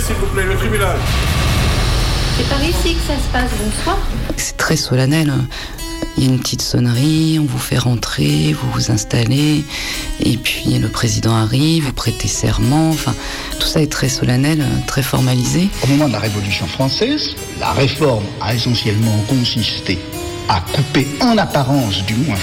s'il 0.00 0.16
vous 0.16 0.26
plaît, 0.26 0.44
le 0.44 0.56
tribunal. 0.56 0.96
C'est 2.36 2.48
par 2.48 2.62
ici 2.62 2.94
que 2.94 3.00
ça 3.06 3.16
se 3.16 3.28
passe, 3.32 3.50
bonsoir. 3.62 3.98
C'est 4.36 4.56
très 4.56 4.76
solennel. 4.76 5.32
Il 6.16 6.24
y 6.24 6.26
a 6.26 6.30
une 6.30 6.38
petite 6.38 6.62
sonnerie, 6.62 7.38
on 7.40 7.44
vous 7.44 7.58
fait 7.58 7.78
rentrer, 7.78 8.52
vous 8.52 8.70
vous 8.72 8.90
installez, 8.90 9.64
et 10.20 10.36
puis 10.36 10.78
le 10.78 10.88
président 10.88 11.34
arrive, 11.34 11.84
vous 11.84 11.92
prêtez 11.92 12.28
serment, 12.28 12.90
enfin, 12.90 13.14
tout 13.58 13.66
ça 13.66 13.80
est 13.80 13.90
très 13.90 14.08
solennel, 14.08 14.64
très 14.86 15.02
formalisé. 15.02 15.68
Au 15.82 15.86
moment 15.86 16.08
de 16.08 16.12
la 16.12 16.18
Révolution 16.18 16.66
française, 16.66 17.34
la 17.58 17.72
réforme 17.72 18.24
a 18.40 18.54
essentiellement 18.54 19.24
consisté 19.28 19.98
à 20.48 20.60
couper 20.72 21.06
en 21.20 21.38
apparence 21.38 22.04
du 22.04 22.14
moins 22.14 22.38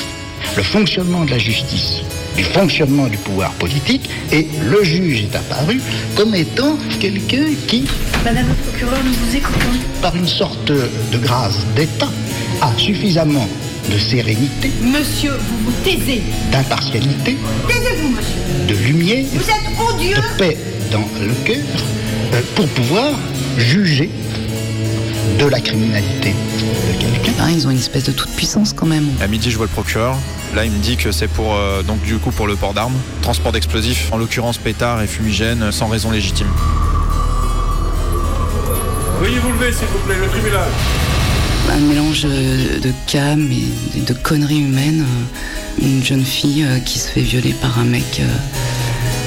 le 0.55 0.63
fonctionnement 0.63 1.25
de 1.25 1.31
la 1.31 1.37
justice 1.37 2.01
du 2.37 2.43
fonctionnement 2.43 3.07
du 3.07 3.17
pouvoir 3.17 3.51
politique 3.53 4.09
et 4.31 4.47
le 4.69 4.83
juge 4.83 5.23
est 5.23 5.35
apparu 5.35 5.81
comme 6.15 6.35
étant 6.35 6.77
quelqu'un 6.99 7.45
qui, 7.67 7.85
Madame 8.23 8.45
le 8.47 8.53
procureur, 8.71 8.99
nous 9.03 9.11
vous 9.11 9.35
écoutons. 9.35 9.77
par 10.01 10.15
une 10.15 10.27
sorte 10.27 10.71
de 10.71 11.17
grâce 11.17 11.57
d'État, 11.75 12.09
a 12.61 12.71
suffisamment 12.77 13.47
de 13.91 13.97
sérénité, 13.97 14.69
Monsieur, 14.83 15.31
vous 15.31 15.71
vous 15.71 15.73
taisez. 15.83 16.21
d'impartialité, 16.51 17.37
Taisez-vous, 17.67 18.09
monsieur. 18.09 18.67
de 18.67 18.73
lumière, 18.85 19.25
Vous 19.33 19.41
êtes 19.41 19.95
odieux. 19.95 20.15
de 20.15 20.37
paix 20.37 20.57
dans 20.91 21.07
le 21.21 21.33
cœur 21.45 21.57
euh, 22.33 22.41
pour 22.55 22.67
pouvoir 22.67 23.11
juger 23.57 24.09
de 25.39 25.45
la 25.45 25.59
criminalité 25.59 26.33
de 26.33 26.99
quelqu'un. 26.99 27.33
Hein, 27.39 27.51
ils 27.53 27.67
ont 27.67 27.71
une 27.71 27.77
espèce 27.77 28.03
de 28.05 28.11
toute 28.11 28.31
puissance 28.31 28.73
quand 28.73 28.85
même. 28.85 29.07
À 29.21 29.27
midi, 29.27 29.51
je 29.51 29.57
vois 29.57 29.65
le 29.65 29.71
procureur. 29.71 30.15
Là, 30.55 30.65
il 30.65 30.71
me 30.71 30.79
dit 30.79 30.97
que 30.97 31.11
c'est 31.11 31.27
pour 31.27 31.55
euh, 31.55 31.83
donc 31.83 32.01
du 32.03 32.17
coup 32.17 32.31
pour 32.31 32.47
le 32.47 32.55
port 32.55 32.73
d'armes, 32.73 32.95
transport 33.21 33.51
d'explosifs, 33.51 34.09
en 34.11 34.17
l'occurrence 34.17 34.57
pétard 34.57 35.01
et 35.01 35.07
fumigène, 35.07 35.71
sans 35.71 35.87
raison 35.87 36.11
légitime. 36.11 36.47
Veuillez 39.21 39.39
vous 39.39 39.51
lever, 39.51 39.71
s'il 39.71 39.87
vous 39.87 39.99
plaît, 40.05 40.17
le 40.19 40.27
tribunal. 40.27 40.67
Un 41.69 41.79
mélange 41.79 42.21
euh, 42.25 42.79
de 42.79 42.91
cam 43.07 43.49
et 43.51 43.99
de 43.99 44.13
conneries 44.13 44.61
humaines. 44.61 45.03
Euh, 45.03 45.83
Une 45.85 46.03
jeune 46.03 46.23
fille 46.23 46.63
euh, 46.63 46.79
qui 46.79 46.97
se 46.97 47.07
fait 47.09 47.21
violer 47.21 47.53
par 47.53 47.77
un 47.77 47.83
mec 47.83 48.19
euh, 48.19 48.25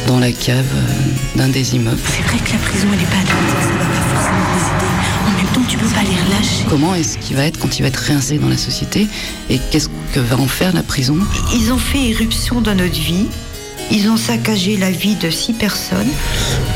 dans 0.09 0.19
la 0.19 0.33
cave 0.33 0.65
euh, 0.75 1.39
d'un 1.39 1.49
des 1.49 1.77
immeubles. 1.77 2.01
C'est 2.05 2.23
vrai 2.23 2.39
que 2.39 2.53
la 2.53 2.59
prison, 2.59 2.89
elle 2.93 3.03
est 3.03 3.05
pas 3.05 3.19
adaptée, 3.19 3.61
ça 3.61 3.69
va 3.69 3.85
pas 3.85 4.03
forcément 4.15 4.47
les 4.55 4.65
aider. 4.67 5.20
Tu 5.71 5.79
peux 5.79 5.87
pas 5.87 6.03
les 6.03 6.21
relâcher. 6.21 6.65
Comment 6.69 6.97
est-ce 6.97 7.17
qu'il 7.17 7.37
va 7.37 7.45
être 7.45 7.61
quand 7.61 7.79
il 7.79 7.83
va 7.83 7.89
être 7.89 7.97
réinséré 7.97 8.41
dans 8.41 8.49
la 8.49 8.57
société 8.57 9.07
et 9.49 9.61
qu'est-ce 9.71 9.89
que 10.13 10.19
va 10.19 10.37
en 10.37 10.49
faire 10.49 10.75
la 10.75 10.83
prison? 10.83 11.17
Ils 11.55 11.73
ont 11.73 11.79
fait 11.79 12.01
irruption 12.01 12.61
dans 12.61 12.75
notre 12.75 12.99
vie. 12.99 13.27
Ils 13.93 14.09
ont 14.09 14.17
saccagé 14.17 14.77
la 14.77 14.91
vie 14.91 15.15
de 15.15 15.31
six 15.31 15.53
personnes. 15.53 16.11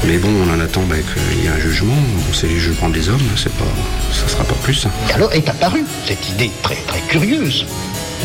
Mais 0.07 0.19
bon, 0.19 0.29
on 0.47 0.55
en 0.55 0.61
attend 0.61 0.83
bah, 0.89 0.95
qu'il 0.95 1.43
y 1.43 1.47
ait 1.47 1.49
un 1.49 1.59
jugement. 1.59 1.97
C'est 2.33 2.47
les 2.47 2.61
jugements 2.61 2.89
des 2.89 3.09
hommes, 3.09 3.19
c'est 3.37 3.53
pas, 3.55 3.65
ça 4.13 4.29
sera 4.29 4.45
pas 4.45 4.55
plus. 4.63 4.87
Et 5.09 5.13
alors 5.13 5.33
est 5.33 5.49
apparue 5.49 5.85
cette 6.07 6.31
idée 6.31 6.53
très 6.63 6.77
très 6.87 7.01
curieuse 7.09 7.67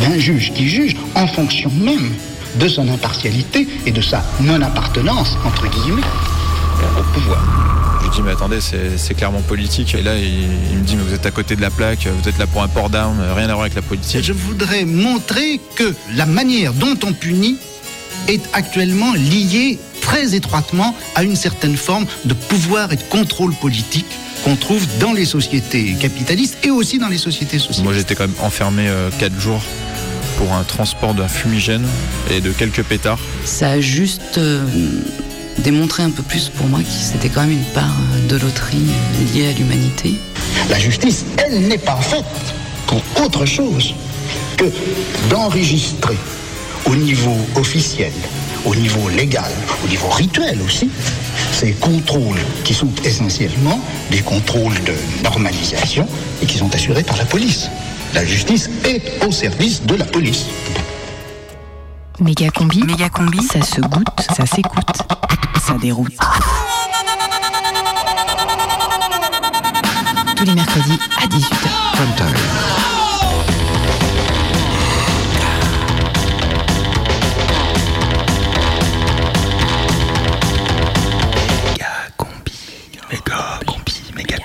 d'un 0.01 0.19
juge 0.19 0.53
qui 0.53 0.69
juge 0.69 0.95
en 1.15 1.25
fonction 1.25 1.71
même 1.81 2.13
de 2.57 2.67
son 2.67 2.87
impartialité 2.89 3.67
et 3.87 3.91
de 3.91 4.01
sa 4.01 4.23
non-appartenance, 4.39 5.35
entre 5.43 5.67
guillemets, 5.67 6.03
au 6.99 7.03
pouvoir. 7.19 7.88
Je 8.11 8.15
lui 8.15 8.23
dis 8.23 8.27
mais 8.27 8.31
attendez, 8.33 8.59
c'est 8.59 8.97
c'est 8.97 9.13
clairement 9.13 9.41
politique. 9.41 9.93
Et 9.93 10.01
là, 10.01 10.17
il, 10.17 10.25
il 10.71 10.77
me 10.77 10.83
dit 10.83 10.95
mais 10.95 11.03
vous 11.03 11.13
êtes 11.13 11.25
à 11.27 11.31
côté 11.31 11.55
de 11.55 11.61
la 11.61 11.69
plaque, 11.69 12.07
vous 12.07 12.27
êtes 12.27 12.39
là 12.39 12.47
pour 12.47 12.63
un 12.63 12.67
port 12.67 12.89
d'armes, 12.89 13.21
rien 13.35 13.45
à 13.45 13.53
voir 13.53 13.61
avec 13.61 13.75
la 13.75 13.83
politique. 13.83 14.23
Je 14.23 14.33
voudrais 14.33 14.85
montrer 14.85 15.59
que 15.75 15.93
la 16.15 16.25
manière 16.25 16.73
dont 16.73 16.97
on 17.03 17.13
punit 17.13 17.57
est 18.27 18.41
actuellement 18.53 19.13
liée 19.13 19.77
très 20.01 20.33
étroitement 20.33 20.95
à 21.13 21.23
une 21.23 21.35
certaine 21.35 21.77
forme 21.77 22.07
de 22.25 22.33
pouvoir 22.33 22.91
et 22.91 22.95
de 22.95 23.03
contrôle 23.03 23.53
politique 23.53 24.07
qu'on 24.43 24.55
trouve 24.55 24.85
dans 24.99 25.13
les 25.13 25.25
sociétés 25.25 25.95
capitalistes 25.99 26.57
et 26.63 26.71
aussi 26.71 26.97
dans 26.97 27.09
les 27.09 27.17
sociétés 27.17 27.59
sociales. 27.59 27.83
Moi, 27.83 27.93
j'étais 27.93 28.15
quand 28.15 28.27
même 28.27 28.35
enfermé 28.41 28.89
4 29.19 29.39
jours 29.39 29.61
pour 30.37 30.53
un 30.53 30.63
transport 30.63 31.13
d'un 31.13 31.27
fumigène 31.27 31.85
et 32.31 32.41
de 32.41 32.51
quelques 32.51 32.83
pétards. 32.83 33.19
Ça 33.43 33.71
a 33.71 33.79
juste 33.81 34.37
euh, 34.37 34.63
démontré 35.59 36.03
un 36.03 36.09
peu 36.09 36.23
plus 36.23 36.49
pour 36.49 36.67
moi 36.67 36.79
que 36.79 36.89
c'était 36.89 37.29
quand 37.29 37.41
même 37.41 37.51
une 37.51 37.73
part 37.73 37.95
euh, 38.13 38.27
de 38.27 38.37
loterie 38.37 38.77
euh, 38.77 39.33
liée 39.33 39.49
à 39.49 39.53
l'humanité. 39.53 40.15
La 40.69 40.79
justice, 40.79 41.25
elle 41.37 41.67
n'est 41.67 41.77
pas 41.77 41.97
faite 41.97 42.25
pour 42.87 43.01
autre 43.23 43.45
chose 43.45 43.93
que 44.57 44.65
d'enregistrer 45.29 46.17
au 46.85 46.95
niveau 46.95 47.35
officiel, 47.55 48.11
au 48.65 48.75
niveau 48.75 49.09
légal, 49.09 49.51
au 49.83 49.87
niveau 49.87 50.09
rituel 50.09 50.59
aussi, 50.65 50.89
ces 51.51 51.71
contrôles 51.73 52.39
qui 52.63 52.73
sont 52.73 52.91
essentiellement 53.03 53.79
des 54.11 54.21
contrôles 54.21 54.79
de 54.85 54.93
normalisation 55.23 56.07
et 56.41 56.45
qui 56.45 56.57
sont 56.57 56.73
assurés 56.73 57.03
par 57.03 57.17
la 57.17 57.25
police. 57.25 57.69
La 58.13 58.25
justice 58.25 58.69
est 58.85 59.23
au 59.25 59.31
service 59.31 59.83
de 59.83 59.95
la 59.95 60.05
police. 60.05 60.45
Méga 62.19 62.49
combi. 62.49 62.83
Méga 62.83 63.09
combi. 63.09 63.41
Ça 63.43 63.61
se 63.61 63.79
goûte, 63.81 64.07
ça 64.35 64.45
s'écoute, 64.45 65.03
ça 65.59 65.73
déroute. 65.73 66.13
Tous 70.35 70.45
les 70.45 70.53
mercredis 70.53 70.99
à 71.21 71.27
18h. 71.27 71.79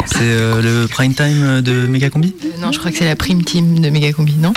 C'est 0.06 0.20
euh, 0.22 0.62
le 0.62 0.86
prime 0.86 1.12
time 1.12 1.60
de 1.60 1.86
Megacombi? 1.86 2.34
Euh, 2.44 2.48
non, 2.60 2.70
je 2.70 2.78
crois 2.78 2.92
que 2.92 2.96
c'est 2.96 3.04
la 3.04 3.16
prime 3.16 3.42
team 3.42 3.80
de 3.80 3.90
Méga 3.90 4.12
combi, 4.12 4.34
non? 4.36 4.52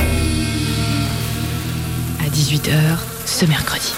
À 2.19 2.29
18h 2.29 2.72
ce 3.25 3.45
mercredi. 3.45 3.91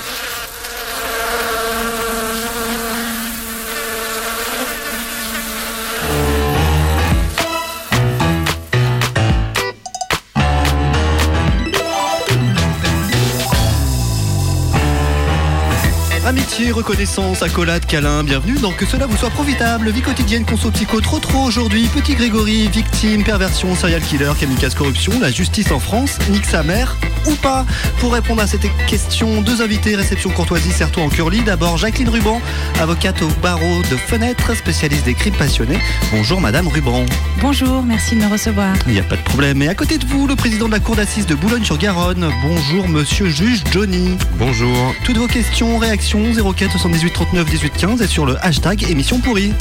Amitié, 16.59 16.73
reconnaissance, 16.73 17.41
accolade, 17.41 17.85
câlin, 17.85 18.21
bienvenue 18.21 18.57
dans 18.59 18.73
Que 18.73 18.85
cela 18.85 19.05
vous 19.05 19.15
soit 19.15 19.29
profitable. 19.29 19.89
Vie 19.91 20.01
quotidienne, 20.01 20.43
conso 20.43 20.69
psycho, 20.71 20.99
trop 20.99 21.19
trop 21.19 21.43
aujourd'hui. 21.43 21.87
Petit 21.87 22.15
Grégory, 22.15 22.67
victime, 22.67 23.23
perversion, 23.23 23.75
serial 23.75 24.01
killer, 24.01 24.33
kamikaze, 24.37 24.73
corruption, 24.73 25.13
la 25.21 25.31
justice 25.31 25.71
en 25.71 25.79
France, 25.79 26.17
nique 26.29 26.45
sa 26.45 26.61
mère 26.61 26.97
ou 27.27 27.35
pas? 27.35 27.65
Pour 27.99 28.13
répondre 28.13 28.41
à 28.41 28.47
cette 28.47 28.65
question, 28.87 29.41
deux 29.41 29.61
invités, 29.61 29.95
réception 29.95 30.31
courtoisie, 30.31 30.71
serre-toi 30.71 31.03
en 31.03 31.09
curly. 31.09 31.41
D'abord 31.43 31.77
Jacqueline 31.77 32.09
Ruban, 32.09 32.41
avocate 32.81 33.21
au 33.21 33.29
barreau 33.41 33.81
de 33.89 33.95
Fenêtre, 33.95 34.53
spécialiste 34.53 35.05
des 35.05 35.13
crimes 35.13 35.35
passionnés. 35.35 35.79
Bonjour 36.11 36.41
Madame 36.41 36.67
Ruban. 36.67 37.05
Bonjour, 37.41 37.83
merci 37.83 38.15
de 38.15 38.21
me 38.21 38.27
recevoir. 38.29 38.75
Il 38.85 38.93
n'y 38.93 38.99
a 38.99 39.03
pas 39.03 39.15
de 39.15 39.23
problème. 39.23 39.61
Et 39.61 39.69
à 39.69 39.75
côté 39.75 39.97
de 39.97 40.05
vous, 40.05 40.27
le 40.27 40.35
président 40.35 40.67
de 40.67 40.73
la 40.73 40.79
cour 40.81 40.97
d'assises 40.97 41.25
de 41.25 41.35
Boulogne-sur-Garonne. 41.35 42.29
Bonjour 42.41 42.89
Monsieur 42.89 43.29
juge 43.29 43.63
Johnny. 43.71 44.17
Bonjour. 44.37 44.93
Toutes 45.05 45.17
vos 45.17 45.27
questions, 45.27 45.77
réactions 45.77 46.33
04 46.53 46.71
78 46.71 47.11
39 47.11 47.49
18 47.49 47.73
15 47.73 48.01
et 48.01 48.07
sur 48.07 48.25
le 48.25 48.37
hashtag 48.43 48.83
émission 48.89 49.19
pourrie. 49.19 49.53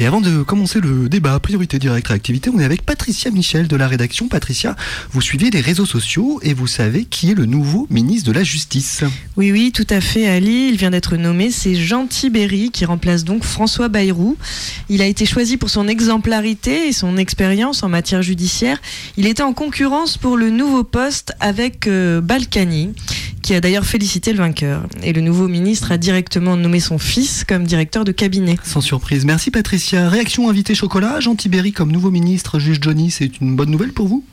Et 0.00 0.06
avant 0.06 0.20
de 0.20 0.44
commencer 0.44 0.80
le 0.80 1.08
débat 1.08 1.36
priorité 1.40 1.80
directe 1.80 2.06
réactivité, 2.06 2.50
on 2.54 2.60
est 2.60 2.64
avec 2.64 2.82
Patricia 2.82 3.32
Michel 3.32 3.66
de 3.66 3.74
la 3.74 3.88
rédaction. 3.88 4.28
Patricia, 4.28 4.76
vous 5.10 5.20
suivez 5.20 5.50
les 5.50 5.60
réseaux 5.60 5.86
sociaux 5.86 6.38
et 6.44 6.54
vous 6.54 6.68
savez 6.68 7.04
qui 7.04 7.32
est 7.32 7.34
le 7.34 7.46
nouveau 7.46 7.88
ministre 7.90 8.28
de 8.28 8.32
la 8.32 8.44
Justice. 8.44 9.02
Oui, 9.36 9.50
oui, 9.50 9.72
tout 9.74 9.86
à 9.90 10.00
fait, 10.00 10.28
Ali. 10.28 10.68
Il 10.68 10.76
vient 10.76 10.92
d'être 10.92 11.16
nommé. 11.16 11.50
C'est 11.50 11.74
Jean 11.74 12.06
Tibéry 12.06 12.70
qui 12.70 12.84
remplace 12.84 13.24
donc 13.24 13.42
François 13.42 13.88
Bayrou. 13.88 14.36
Il 14.88 15.02
a 15.02 15.06
été 15.06 15.26
choisi 15.26 15.56
pour 15.56 15.68
son 15.68 15.88
exemplarité 15.88 16.86
et 16.86 16.92
son 16.92 17.16
expérience 17.16 17.82
en 17.82 17.88
matière 17.88 18.22
judiciaire. 18.22 18.80
Il 19.16 19.26
était 19.26 19.42
en 19.42 19.52
concurrence 19.52 20.16
pour 20.16 20.36
le 20.36 20.50
nouveau 20.50 20.84
poste 20.84 21.32
avec 21.40 21.88
euh, 21.88 22.20
Balkany, 22.20 22.92
qui 23.42 23.52
a 23.52 23.60
d'ailleurs 23.60 23.84
félicité 23.84 24.32
le 24.32 24.38
vainqueur. 24.38 24.86
Et 25.02 25.12
le 25.12 25.22
nouveau 25.22 25.48
ministre 25.48 25.90
a 25.90 25.98
directement 25.98 26.56
nommé 26.56 26.78
son 26.78 26.98
fils 26.98 27.42
comme 27.42 27.64
directeur 27.64 28.04
de 28.04 28.12
cabinet. 28.12 28.56
Sans 28.62 28.80
surprise. 28.80 29.24
Merci 29.24 29.50
Patricia. 29.50 29.87
Réaction 29.92 30.48
invité 30.48 30.74
chocolat. 30.74 31.20
Jean 31.20 31.34
Tibéry 31.34 31.72
comme 31.72 31.90
nouveau 31.90 32.10
ministre, 32.10 32.58
juge 32.58 32.78
Johnny, 32.80 33.10
c'est 33.10 33.40
une 33.40 33.56
bonne 33.56 33.70
nouvelle 33.70 33.92
pour 33.92 34.06
vous? 34.08 34.24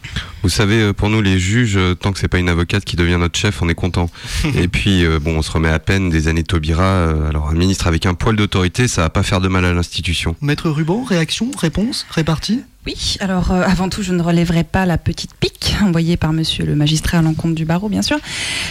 Vous 0.44 0.50
savez, 0.50 0.82
euh, 0.82 0.94
pour 0.94 1.10
nous 1.10 1.22
les 1.22 1.40
juges, 1.40 1.78
euh, 1.78 1.96
tant 1.96 2.12
que 2.12 2.20
c'est 2.20 2.28
pas 2.28 2.38
une 2.38 2.50
avocate 2.50 2.84
qui 2.86 2.96
devient 2.96 3.18
notre 3.20 3.38
chef, 3.40 3.62
on 3.62 3.70
est 3.70 3.76
content. 3.76 4.10
Et 4.56 4.68
puis, 4.68 5.06
euh, 5.06 5.20
bon, 5.20 5.38
on 5.38 5.42
se 5.42 5.52
remet 5.52 5.70
à 5.70 5.80
peine 5.80 6.10
des 6.10 6.28
années 6.28 6.44
Taubira. 6.44 6.84
euh, 6.84 7.30
Alors, 7.30 7.50
un 7.50 7.54
ministre 7.54 7.88
avec 7.88 8.06
un 8.06 8.14
poil 8.14 8.36
d'autorité, 8.36 8.88
ça 8.88 9.02
va 9.04 9.10
pas 9.10 9.24
faire 9.24 9.42
de 9.42 9.48
mal 9.48 9.66
à 9.66 9.74
l'institution. 9.74 10.36
Maître 10.42 10.70
Ruban, 10.70 11.04
réaction, 11.04 11.52
réponse, 11.58 12.06
répartie? 12.10 12.62
Oui, 12.86 13.18
alors 13.20 13.52
euh, 13.52 13.64
avant 13.64 13.90
tout, 13.90 14.04
je 14.04 14.14
ne 14.14 14.22
relèverai 14.22 14.64
pas 14.64 14.86
la 14.86 14.98
petite 14.98 15.34
pique 15.34 15.76
envoyée 15.82 16.18
par 16.18 16.34
monsieur 16.34 16.66
le 16.66 16.76
magistrat 16.76 17.20
à 17.20 17.22
l'encontre 17.22 17.56
du 17.56 17.66
barreau, 17.66 17.90
bien 17.90 18.02
sûr. 18.02 18.18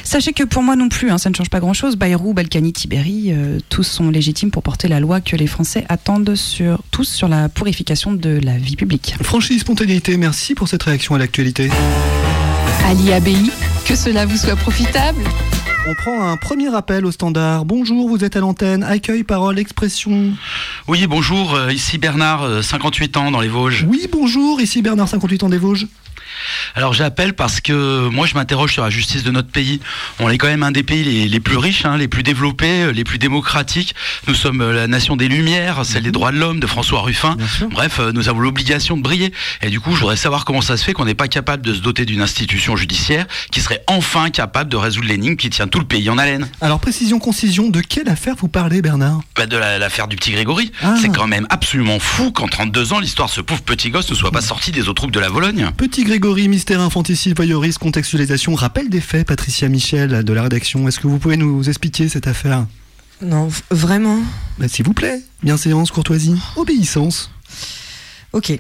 Sachez 0.05 0.33
que 0.33 0.45
pour 0.45 0.63
moi 0.63 0.77
non 0.77 0.89
plus, 0.89 1.11
hein, 1.11 1.19
ça 1.19 1.31
ne 1.31 1.35
change 1.35 1.51
pas 1.51 1.61
grand-chose. 1.61 1.97
Bayrou, 1.97 2.33
Balkany, 2.33 2.73
Tibéri, 2.73 3.33
euh, 3.33 3.59
tous 3.69 3.83
sont 3.83 4.11
légitimes 4.11 4.51
pour 4.51 4.63
porter 4.63 4.89
la 4.89 5.01
loi 5.01 5.21
que 5.21 5.37
les 5.37 5.47
Français 5.47 5.85
attendent 5.89 6.37
sur, 6.37 6.83
tous 6.91 7.05
sur 7.05 7.29
la 7.29 7.49
purification 7.49 8.13
de 8.13 8.39
la 8.43 8.57
vie 8.57 8.77
publique. 8.77 9.17
Franchise, 9.23 9.63
spontanéité, 9.63 10.17
merci 10.17 10.55
pour 10.55 10.69
cette 10.69 10.83
réaction 10.85 11.15
à 11.15 11.19
l'actualité. 11.19 11.71
Ali 12.83 13.13
Abei, 13.13 13.37
que 13.87 13.95
cela 13.95 14.27
vous 14.27 14.37
soit 14.37 14.57
profitable. 14.57 15.23
On 15.87 15.95
prend 15.95 16.23
un 16.23 16.37
premier 16.37 16.75
appel 16.75 17.05
au 17.05 17.13
standard. 17.13 17.65
Bonjour, 17.65 18.09
vous 18.09 18.25
êtes 18.25 18.37
à 18.37 18.41
l'antenne. 18.41 18.83
Accueil, 18.83 19.23
parole, 19.23 19.59
expression. 19.59 20.33
Oui, 20.89 21.07
bonjour, 21.07 21.55
euh, 21.55 21.73
ici 21.73 21.99
Bernard, 21.99 22.43
euh, 22.43 22.63
58 22.63 23.17
ans 23.17 23.31
dans 23.31 23.41
les 23.41 23.49
Vosges. 23.49 23.87
Oui, 23.89 24.09
bonjour, 24.11 24.61
ici 24.61 24.83
Bernard, 24.83 25.09
58 25.09 25.43
ans 25.45 25.49
des 25.49 25.59
Vosges. 25.59 25.87
Alors 26.75 26.93
j'appelle 26.95 27.35
parce 27.35 27.61
que 27.61 28.09
moi 28.09 28.27
je 28.27 28.35
m'interroge 28.35 28.73
sur 28.73 28.83
la 28.85 28.91
justice 28.91 29.23
de 29.23 29.31
notre 29.31 29.49
pays. 29.49 29.81
On 30.21 30.29
est 30.29 30.39
quand 30.39 30.47
même 30.47 30.63
un 30.63 30.73
des 30.73 30.83
pays 30.83 31.05
les, 31.05 31.29
les 31.29 31.41
plus 31.41 31.57
riches, 31.57 31.85
hein, 31.85 31.97
les 31.97 32.09
plus 32.09 32.23
développés, 32.23 32.83
euh, 32.85 32.93
les 32.93 33.05
plus 33.05 33.19
démocratiques. 33.19 33.95
Nous 34.27 34.35
sommes 34.35 34.61
euh, 34.61 34.73
la 34.73 34.87
nation 34.87 35.17
des 35.17 35.29
Lumières, 35.29 35.85
celle 35.85 36.03
des 36.05 36.11
droits 36.13 36.33
de 36.33 36.39
l'homme, 36.39 36.61
de 36.61 36.67
François 36.67 37.01
Ruffin. 37.03 37.37
Bref, 37.71 37.99
euh, 38.01 38.13
nous 38.13 38.29
avons 38.29 38.41
l'obligation 38.41 38.97
de 38.97 39.03
briller. 39.03 39.33
Et 39.63 39.71
du 39.71 39.81
coup, 39.81 39.95
je 39.95 40.01
voudrais 40.01 40.17
savoir 40.17 40.45
comment 40.45 40.61
ça 40.61 40.77
se 40.77 40.85
fait 40.85 40.93
qu'on 40.93 41.05
n'est 41.05 41.15
pas 41.15 41.29
capable 41.29 41.63
de 41.65 41.75
se 41.75 41.81
doter 41.81 42.05
d'une 42.05 42.21
institution 42.21 42.77
judiciaire 42.77 43.27
qui 43.51 43.61
serait 43.61 43.83
enfin 43.87 44.31
capable 44.31 44.71
de 44.71 44.77
résoudre 44.77 45.09
l'énigme 45.09 45.37
qui 45.37 45.51
tient 45.51 45.67
tout 45.69 45.79
le 45.79 45.85
pays 45.87 46.09
en 46.11 46.19
haleine. 46.19 46.49
Alors, 46.61 46.81
précision, 46.81 47.19
concision, 47.19 47.69
de 47.71 47.81
quelle 47.81 48.09
affaire 48.09 48.35
vous 48.39 48.49
parlez, 48.49 48.83
Bernard? 48.83 49.21
Bah, 49.37 49.47
de 49.47 49.57
la- 49.57 49.79
l'affaire 49.79 50.09
du 50.09 50.17
petit 50.17 50.33
Grégory. 50.33 50.73
Ah. 50.83 50.95
C'est 51.01 51.09
quand 51.15 51.27
même 51.27 51.47
absolument 51.51 51.99
fou 51.99 52.33
qu'en 52.33 52.49
32 52.49 52.93
ans, 52.93 53.01
l'histoire 53.01 53.29
de 53.29 53.33
ce 53.35 53.41
pauvre 53.41 53.63
petit 53.63 53.91
gosse 53.91 54.11
ne 54.11 54.15
soit 54.15 54.31
pas 54.31 54.41
sortie 54.41 54.73
des 54.73 54.89
eaux 54.89 54.93
troupes 54.93 55.11
de 55.13 55.21
la 55.21 55.29
Vologne. 55.29 55.71
Petit 55.77 56.05
Grégory, 56.05 56.24
mystère 56.33 56.81
infanticide, 56.81 57.37
voyeurisme, 57.37 57.81
contextualisation, 57.81 58.55
rappel 58.55 58.89
des 58.89 59.01
faits, 59.01 59.27
Patricia 59.27 59.69
Michel 59.69 60.25
de 60.25 60.33
la 60.33 60.43
rédaction. 60.43 60.89
Est-ce 60.89 60.99
que 60.99 61.07
vous 61.07 61.19
pouvez 61.19 61.37
nous 61.37 61.69
expliquer 61.69 62.09
cette 62.09 62.27
affaire? 62.27 62.67
Non, 63.21 63.49
vraiment? 63.71 64.21
Bah, 64.59 64.67
S'il 64.67 64.87
vous 64.87 64.95
plaît, 64.95 65.21
bienséance, 65.43 65.91
courtoisie, 65.91 66.37
obéissance. 66.57 67.31
Ok. 68.33 68.59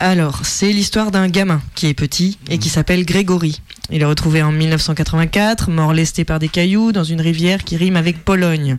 Alors, 0.00 0.40
c'est 0.44 0.72
l'histoire 0.72 1.10
d'un 1.10 1.28
gamin 1.28 1.60
qui 1.74 1.86
est 1.86 1.94
petit 1.94 2.38
et 2.48 2.58
qui 2.58 2.68
s'appelle 2.68 3.04
Grégory. 3.04 3.60
Il 3.90 4.02
est 4.02 4.06
retrouvé 4.06 4.42
en 4.42 4.52
1984, 4.52 5.70
mort 5.70 5.92
lesté 5.92 6.24
par 6.24 6.38
des 6.38 6.48
cailloux 6.48 6.92
dans 6.92 7.04
une 7.04 7.20
rivière 7.20 7.62
qui 7.64 7.76
rime 7.76 7.96
avec 7.96 8.24
Pologne. 8.24 8.78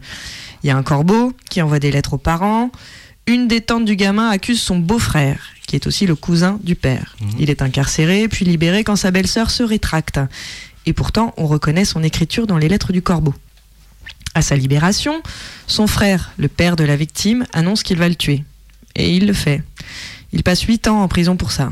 Il 0.64 0.68
y 0.68 0.70
a 0.72 0.78
un 0.78 0.84
corbeau 0.84 1.34
qui 1.50 1.62
envoie 1.62 1.80
des 1.80 1.92
lettres 1.92 2.14
aux 2.14 2.20
parents. 2.20 2.72
Une 3.28 3.48
des 3.48 3.62
tantes 3.62 3.86
du 3.86 3.96
gamin 3.96 4.30
accuse 4.30 4.62
son 4.62 4.80
beau-frère, 4.80 5.40
qui 5.68 5.76
est 5.76 5.86
aussi 5.86 6.08
le 6.08 6.16
cousin 6.16 6.60
du 6.64 6.76
père. 6.76 7.16
Il 7.38 7.50
est 7.52 7.62
incarcéré, 7.62 8.28
puis 8.28 8.46
libéré 8.46 8.84
quand 8.84 8.96
sa 8.96 9.12
belle-sœur 9.12 9.52
se 9.52 9.62
rétracte. 9.62 10.20
Et 10.88 10.94
pourtant, 10.94 11.34
on 11.38 11.46
reconnaît 11.46 11.86
son 11.86 12.02
écriture 12.02 12.48
dans 12.48 12.58
les 12.58 12.70
lettres 12.70 12.94
du 12.94 13.02
corbeau. 13.02 13.36
À 14.34 14.42
sa 14.42 14.56
libération, 14.56 15.22
son 15.68 15.88
frère, 15.88 16.32
le 16.38 16.48
père 16.48 16.76
de 16.76 16.84
la 16.84 16.96
victime, 16.96 17.46
annonce 17.54 17.84
qu'il 17.84 17.98
va 17.98 18.08
le 18.08 18.16
tuer. 18.16 18.44
Et 18.96 19.16
il 19.16 19.28
le 19.28 19.34
fait. 19.34 19.62
Il 20.32 20.44
passe 20.44 20.62
8 20.62 20.88
ans 20.88 21.04
en 21.04 21.08
prison 21.08 21.36
pour 21.36 21.52
ça. 21.52 21.72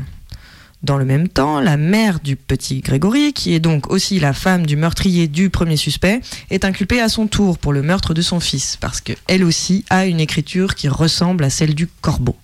Dans 0.82 0.98
le 0.98 1.04
même 1.04 1.28
temps, 1.28 1.60
la 1.60 1.76
mère 1.76 2.20
du 2.20 2.36
petit 2.36 2.80
Grégory, 2.80 3.32
qui 3.32 3.54
est 3.54 3.60
donc 3.60 3.90
aussi 3.90 4.20
la 4.20 4.34
femme 4.34 4.66
du 4.66 4.76
meurtrier 4.76 5.26
du 5.26 5.48
premier 5.48 5.76
suspect, 5.76 6.20
est 6.50 6.64
inculpée 6.64 7.00
à 7.00 7.08
son 7.08 7.26
tour 7.26 7.58
pour 7.58 7.72
le 7.72 7.82
meurtre 7.82 8.14
de 8.14 8.22
son 8.22 8.40
fils, 8.40 8.76
parce 8.76 9.00
qu'elle 9.00 9.42
aussi 9.42 9.84
a 9.88 10.06
une 10.06 10.20
écriture 10.20 10.74
qui 10.74 10.88
ressemble 10.88 11.44
à 11.44 11.50
celle 11.50 11.74
du 11.74 11.86
corbeau. 11.86 12.36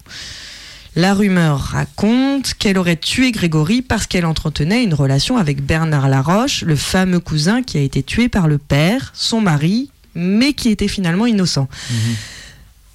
La 0.94 1.14
rumeur 1.14 1.58
raconte 1.58 2.52
qu'elle 2.54 2.76
aurait 2.76 2.96
tué 2.96 3.32
Grégory 3.32 3.80
parce 3.80 4.06
qu'elle 4.06 4.26
entretenait 4.26 4.84
une 4.84 4.92
relation 4.92 5.38
avec 5.38 5.64
Bernard 5.64 6.08
Laroche, 6.08 6.62
le 6.62 6.76
fameux 6.76 7.20
cousin 7.20 7.62
qui 7.62 7.78
a 7.78 7.80
été 7.80 8.02
tué 8.02 8.28
par 8.28 8.46
le 8.46 8.58
père, 8.58 9.10
son 9.14 9.40
mari, 9.40 9.90
mais 10.14 10.52
qui 10.52 10.68
était 10.68 10.88
finalement 10.88 11.24
innocent. 11.24 11.66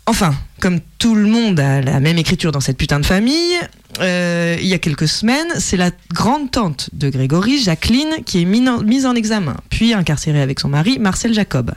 Enfin, 0.06 0.36
comme 0.60 0.80
tout 1.00 1.16
le 1.16 1.26
monde 1.26 1.60
a 1.60 1.82
la 1.82 2.00
même 2.00 2.20
écriture 2.20 2.52
dans 2.52 2.60
cette 2.60 2.78
putain 2.78 3.00
de 3.00 3.06
famille, 3.06 3.56
euh, 4.00 4.56
il 4.62 4.68
y 4.68 4.76
a 4.76 4.80
quelques 4.80 5.08
semaines, 5.08 5.48
c'est 5.58 5.76
la 5.76 5.90
grande 6.14 6.52
tante 6.52 6.90
de 6.94 7.10
Grégory, 7.10 7.62
Jacqueline, 7.62 8.24
qui 8.26 8.44
est 8.44 8.46
mise 8.46 9.06
en 9.08 9.16
examen, 9.16 9.58
puis 9.70 9.94
incarcérée 9.94 10.42
avec 10.42 10.60
son 10.60 10.70
mari, 10.70 11.00
Marcel 11.00 11.34
Jacob. 11.34 11.74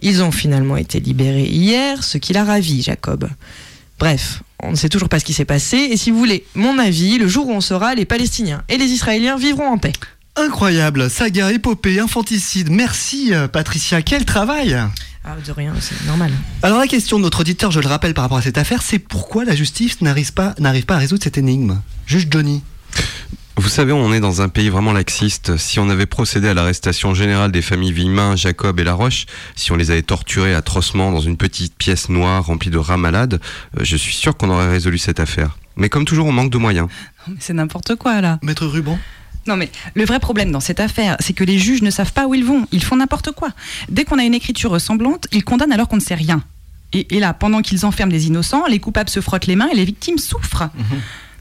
Ils 0.00 0.22
ont 0.22 0.30
finalement 0.30 0.76
été 0.76 1.00
libérés 1.00 1.44
hier, 1.46 2.04
ce 2.04 2.18
qui 2.18 2.32
l'a 2.32 2.44
ravi, 2.44 2.82
Jacob. 2.82 3.28
Bref, 3.98 4.42
on 4.62 4.72
ne 4.72 4.76
sait 4.76 4.88
toujours 4.88 5.08
pas 5.08 5.18
ce 5.18 5.24
qui 5.24 5.32
s'est 5.32 5.44
passé, 5.44 5.76
et 5.76 5.96
si 5.96 6.10
vous 6.10 6.18
voulez 6.18 6.44
mon 6.54 6.78
avis, 6.78 7.18
le 7.18 7.28
jour 7.28 7.48
où 7.48 7.52
on 7.52 7.60
saura, 7.60 7.94
les 7.94 8.04
Palestiniens 8.04 8.62
et 8.68 8.76
les 8.76 8.86
Israéliens 8.86 9.36
vivront 9.36 9.68
en 9.68 9.78
paix. 9.78 9.92
Incroyable, 10.36 11.10
saga, 11.10 11.52
épopée, 11.52 11.98
infanticide. 12.00 12.70
Merci 12.70 13.34
euh, 13.34 13.48
Patricia, 13.48 14.00
quel 14.02 14.24
travail 14.24 14.74
Ah, 15.24 15.36
de 15.44 15.52
rien, 15.52 15.74
c'est 15.80 16.06
normal. 16.06 16.32
Alors 16.62 16.78
la 16.78 16.86
question 16.86 17.18
de 17.18 17.24
notre 17.24 17.40
auditeur, 17.40 17.70
je 17.70 17.80
le 17.80 17.88
rappelle 17.88 18.14
par 18.14 18.22
rapport 18.22 18.38
à 18.38 18.42
cette 18.42 18.58
affaire, 18.58 18.82
c'est 18.82 18.98
pourquoi 18.98 19.44
la 19.44 19.54
justice 19.54 20.00
n'arrive 20.00 20.32
pas, 20.32 20.54
n'arrive 20.58 20.84
pas 20.84 20.94
à 20.94 20.98
résoudre 20.98 21.22
cette 21.22 21.38
énigme? 21.38 21.80
Juge 22.06 22.28
Johnny. 22.30 22.62
Vous 23.60 23.68
savez, 23.68 23.92
on 23.92 24.10
est 24.14 24.20
dans 24.20 24.40
un 24.40 24.48
pays 24.48 24.70
vraiment 24.70 24.94
laxiste. 24.94 25.58
Si 25.58 25.78
on 25.78 25.90
avait 25.90 26.06
procédé 26.06 26.48
à 26.48 26.54
l'arrestation 26.54 27.12
générale 27.12 27.52
des 27.52 27.60
familles 27.60 27.92
Villemin, 27.92 28.34
Jacob 28.34 28.80
et 28.80 28.84
Laroche, 28.84 29.26
si 29.54 29.70
on 29.70 29.76
les 29.76 29.90
avait 29.90 30.00
torturés 30.00 30.54
atrocement 30.54 31.12
dans 31.12 31.20
une 31.20 31.36
petite 31.36 31.74
pièce 31.74 32.08
noire 32.08 32.46
remplie 32.46 32.70
de 32.70 32.78
rats 32.78 32.96
malades, 32.96 33.38
euh, 33.78 33.84
je 33.84 33.98
suis 33.98 34.14
sûr 34.14 34.34
qu'on 34.34 34.48
aurait 34.48 34.70
résolu 34.70 34.96
cette 34.96 35.20
affaire. 35.20 35.58
Mais 35.76 35.90
comme 35.90 36.06
toujours, 36.06 36.26
on 36.26 36.32
manque 36.32 36.50
de 36.50 36.56
moyens. 36.56 36.88
Non, 37.28 37.34
mais 37.34 37.40
C'est 37.40 37.52
n'importe 37.52 37.96
quoi 37.96 38.22
là. 38.22 38.38
Maître 38.42 38.66
Ruban 38.66 38.98
Non 39.46 39.58
mais 39.58 39.70
le 39.94 40.06
vrai 40.06 40.20
problème 40.20 40.50
dans 40.52 40.60
cette 40.60 40.80
affaire, 40.80 41.18
c'est 41.20 41.34
que 41.34 41.44
les 41.44 41.58
juges 41.58 41.82
ne 41.82 41.90
savent 41.90 42.14
pas 42.14 42.26
où 42.26 42.34
ils 42.34 42.46
vont. 42.46 42.66
Ils 42.72 42.82
font 42.82 42.96
n'importe 42.96 43.32
quoi. 43.32 43.50
Dès 43.90 44.06
qu'on 44.06 44.18
a 44.18 44.24
une 44.24 44.34
écriture 44.34 44.70
ressemblante, 44.70 45.28
ils 45.32 45.44
condamnent 45.44 45.72
alors 45.72 45.88
qu'on 45.88 45.96
ne 45.96 46.00
sait 46.00 46.14
rien. 46.14 46.42
Et, 46.94 47.14
et 47.14 47.20
là, 47.20 47.34
pendant 47.34 47.60
qu'ils 47.60 47.84
enferment 47.84 48.10
les 48.10 48.26
innocents, 48.26 48.64
les 48.68 48.78
coupables 48.80 49.10
se 49.10 49.20
frottent 49.20 49.46
les 49.46 49.54
mains 49.56 49.68
et 49.70 49.76
les 49.76 49.84
victimes 49.84 50.16
souffrent. 50.16 50.70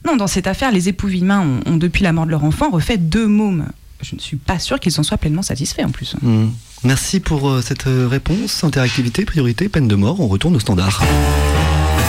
Non, 0.06 0.16
dans 0.16 0.28
cette 0.28 0.48
affaire, 0.48 0.72
les 0.72 0.90
époux 0.90 1.08
Villemin 1.08 1.42
ont, 1.42 1.74
ont, 1.74 1.78
depuis 1.78 2.04
la 2.04 2.14
mort 2.14 2.26
de 2.26 2.32
leur 2.32 2.44
enfant, 2.44 2.70
refait 2.70 2.98
deux 2.98 3.28
mômes. 3.28 3.66
Je 4.02 4.16
ne 4.16 4.20
suis 4.20 4.38
pas 4.38 4.60
sûre 4.60 4.80
qu'ils 4.80 4.98
en 5.00 5.04
soient 5.04 5.18
pleinement 5.18 5.42
satisfaits 5.42 5.84
en 5.84 5.92
plus. 5.92 6.16
Hmm. 6.22 6.48
Merci 6.84 7.20
pour 7.20 7.50
euh, 7.50 7.62
cette 7.62 7.88
euh, 7.88 8.08
réponse. 8.08 8.64
Interactivité, 8.64 9.26
priorité, 9.26 9.68
peine 9.68 9.88
de 9.88 9.96
mort, 9.96 10.20
on 10.22 10.28
retourne 10.28 10.56
au 10.56 10.60
standard. 10.60 11.04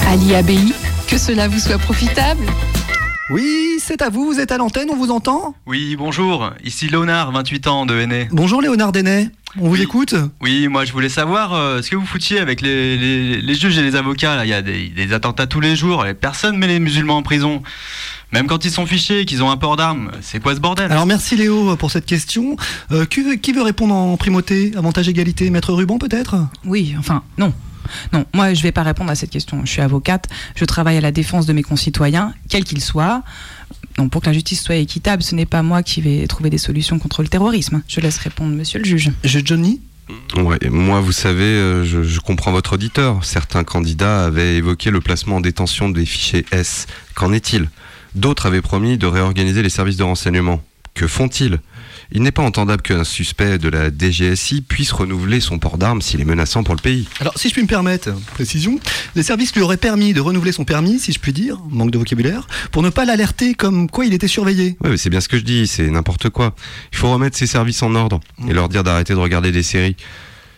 Ali 0.07 0.35
Abei, 0.35 0.59
que 1.09 1.19
cela 1.19 1.49
vous 1.49 1.59
soit 1.59 1.79
profitable. 1.79 2.45
Oui, 3.31 3.79
c'est 3.81 4.03
à 4.03 4.09
vous, 4.09 4.25
vous 4.27 4.41
êtes 4.41 4.51
à 4.51 4.59
l'antenne, 4.59 4.89
on 4.91 4.97
vous 4.97 5.11
entend? 5.13 5.55
Oui, 5.67 5.95
bonjour, 5.97 6.51
ici 6.65 6.89
Léonard, 6.89 7.31
28 7.31 7.67
ans 7.69 7.87
de 7.87 7.95
Henné. 7.97 8.29
Bonjour 8.33 8.61
Léonard 8.61 8.91
Denet, 8.91 9.29
on 9.61 9.69
vous 9.69 9.81
écoute? 9.81 10.17
Oui, 10.41 10.67
moi 10.67 10.85
je 10.85 10.93
voulais 10.93 11.09
savoir 11.09 11.55
euh, 11.55 11.81
ce 11.81 11.91
que 11.91 11.97
vous 11.97 12.07
foutiez 12.07 12.41
avec 12.41 12.61
les, 12.61 12.97
les- 12.97 13.41
les 13.41 13.55
juges 13.55 13.79
et 13.79 13.83
les 13.83 13.95
avocats. 13.95 14.35
Là. 14.35 14.45
Il 14.45 14.49
y 14.49 14.53
a 14.53 14.63
des, 14.63 14.89
des 14.89 15.13
attentats 15.13 15.47
tous 15.47 15.61
les 15.61 15.77
jours, 15.77 16.05
et 16.07 16.15
personne 16.15 16.57
met 16.59 16.67
les 16.67 16.81
musulmans 16.81 17.19
en 17.19 17.23
prison. 17.23 17.63
Même 18.33 18.47
quand 18.49 18.65
ils 18.65 18.71
sont 18.73 18.87
fichés, 18.87 19.25
qu'ils 19.25 19.43
ont 19.45 19.51
un 19.51 19.57
port 19.57 19.77
d'armes, 19.77 20.11
c'est 20.23 20.41
quoi 20.43 20.55
ce 20.57 20.61
bordel? 20.61 20.91
Alors 20.91 21.07
merci 21.07 21.37
Léo 21.37 21.77
pour 21.77 21.91
cette 21.93 22.07
question. 22.07 22.57
Euh, 22.91 23.05
qui, 23.05 23.23
veut, 23.23 23.35
qui 23.37 23.53
veut 23.53 23.63
répondre 23.63 23.95
en 23.95 24.17
primauté? 24.17 24.73
Avantage 24.77 25.09
égalité? 25.09 25.51
Maître 25.51 25.73
Ruban 25.73 25.99
peut-être? 25.99 26.37
Oui, 26.65 26.95
enfin, 26.99 27.23
non. 27.39 27.53
Non, 28.13 28.25
moi 28.35 28.55
je 28.55 28.63
vais 28.63 28.73
pas 28.73 28.83
répondre 28.83 29.11
à 29.11 29.15
cette 29.15 29.31
question. 29.31 29.63
Je 29.65 29.71
suis 29.71 29.83
avocate, 29.83 30.29
je 30.55 30.65
travaille 30.65 30.97
à 30.97 31.01
la 31.01 31.13
défense 31.13 31.47
de 31.47 31.53
mes 31.53 31.63
concitoyens, 31.63 32.35
quels 32.49 32.65
qu'ils 32.65 32.83
soient. 32.83 33.23
Donc 33.97 34.11
pour 34.11 34.21
que 34.23 34.27
la 34.27 34.33
justice 34.33 34.63
soit 34.63 34.77
équitable, 34.77 35.23
ce 35.23 35.35
n'est 35.35 35.47
pas 35.47 35.63
moi 35.63 35.83
qui 35.83 36.01
vais 36.01 36.27
trouver 36.27 36.51
des 36.51 36.59
solutions 36.59 36.99
contre 36.99 37.23
le 37.23 37.29
terrorisme. 37.29 37.83
Je 37.89 38.01
laisse 38.01 38.19
répondre 38.19 38.55
monsieur 38.55 38.79
le 38.79 38.85
juge. 38.85 39.11
Je 39.25 39.41
Johnny 39.45 39.81
Ouais, 40.37 40.59
moi, 40.69 41.01
vous 41.01 41.13
savez, 41.13 41.45
euh, 41.45 41.85
je, 41.85 42.03
je 42.03 42.21
comprends 42.21 42.51
votre 42.51 42.73
auditeur. 42.73 43.25
Certains 43.25 43.63
candidats 43.63 44.25
avaient 44.25 44.57
évoqué 44.57 44.91
le 44.91 45.01
placement 45.01 45.37
en 45.37 45.41
détention 45.41 45.89
des 45.89 46.05
fichiers 46.05 46.45
S. 46.51 46.87
Qu'en 47.15 47.33
est-il? 47.33 47.69
D'autres 48.17 48.47
avaient 48.47 48.63
promis 48.63 48.99
de 48.99 49.07
réorganiser 49.07 49.63
les 49.63 49.71
services 49.71 49.97
de 49.97 50.03
renseignement. 50.03 50.63
Que 50.95 51.07
font-ils? 51.07 51.61
Il 52.13 52.23
n'est 52.23 52.33
pas 52.33 52.43
entendable 52.43 52.83
qu'un 52.83 53.05
suspect 53.05 53.59
de 53.59 53.69
la 53.69 53.91
DGSI 53.91 54.63
puisse 54.63 54.91
renouveler 54.91 55.39
son 55.39 55.61
port 55.61 55.79
d'armes 55.79 56.03
s'il 56.03 56.21
est 56.21 56.25
menaçant 56.25 56.65
pour 56.65 56.75
le 56.75 56.81
pays. 56.81 57.07
Alors 57.21 57.35
si 57.37 57.49
je 57.49 57.53
puis 57.53 57.63
me 57.63 57.69
permettre, 57.69 58.11
précision, 58.35 58.81
les 59.15 59.23
services 59.23 59.55
lui 59.55 59.63
auraient 59.63 59.77
permis 59.77 60.13
de 60.13 60.21
renouveler 60.21 60.51
son 60.51 60.65
permis, 60.65 60.99
si 60.99 61.13
je 61.13 61.21
puis 61.21 61.33
dire, 61.33 61.59
manque 61.71 61.93
de 61.93 61.99
vocabulaire, 61.99 62.49
pour 62.73 62.83
ne 62.83 62.91
pas 62.91 63.05
l'alerter 63.05 63.55
comme 63.55 63.89
quoi 63.89 64.07
il 64.07 64.13
était 64.13 64.29
surveillé. 64.29 64.77
Ouais, 64.81 64.91
mais 64.91 64.97
c'est 64.97 65.11
bien 65.11 65.21
ce 65.21 65.29
que 65.29 65.39
je 65.39 65.45
dis, 65.45 65.69
c'est 65.69 65.89
n'importe 65.89 66.31
quoi. 66.31 66.55
Il 66.93 66.99
faut 66.99 67.13
remettre 67.13 67.37
ces 67.37 67.47
services 67.47 67.83
en 67.83 67.95
ordre 67.95 68.19
et 68.49 68.53
leur 68.53 68.69
dire 68.69 68.83
d'arrêter 68.83 69.13
de 69.13 69.19
regarder 69.19 69.53
des 69.53 69.63
séries. 69.63 69.97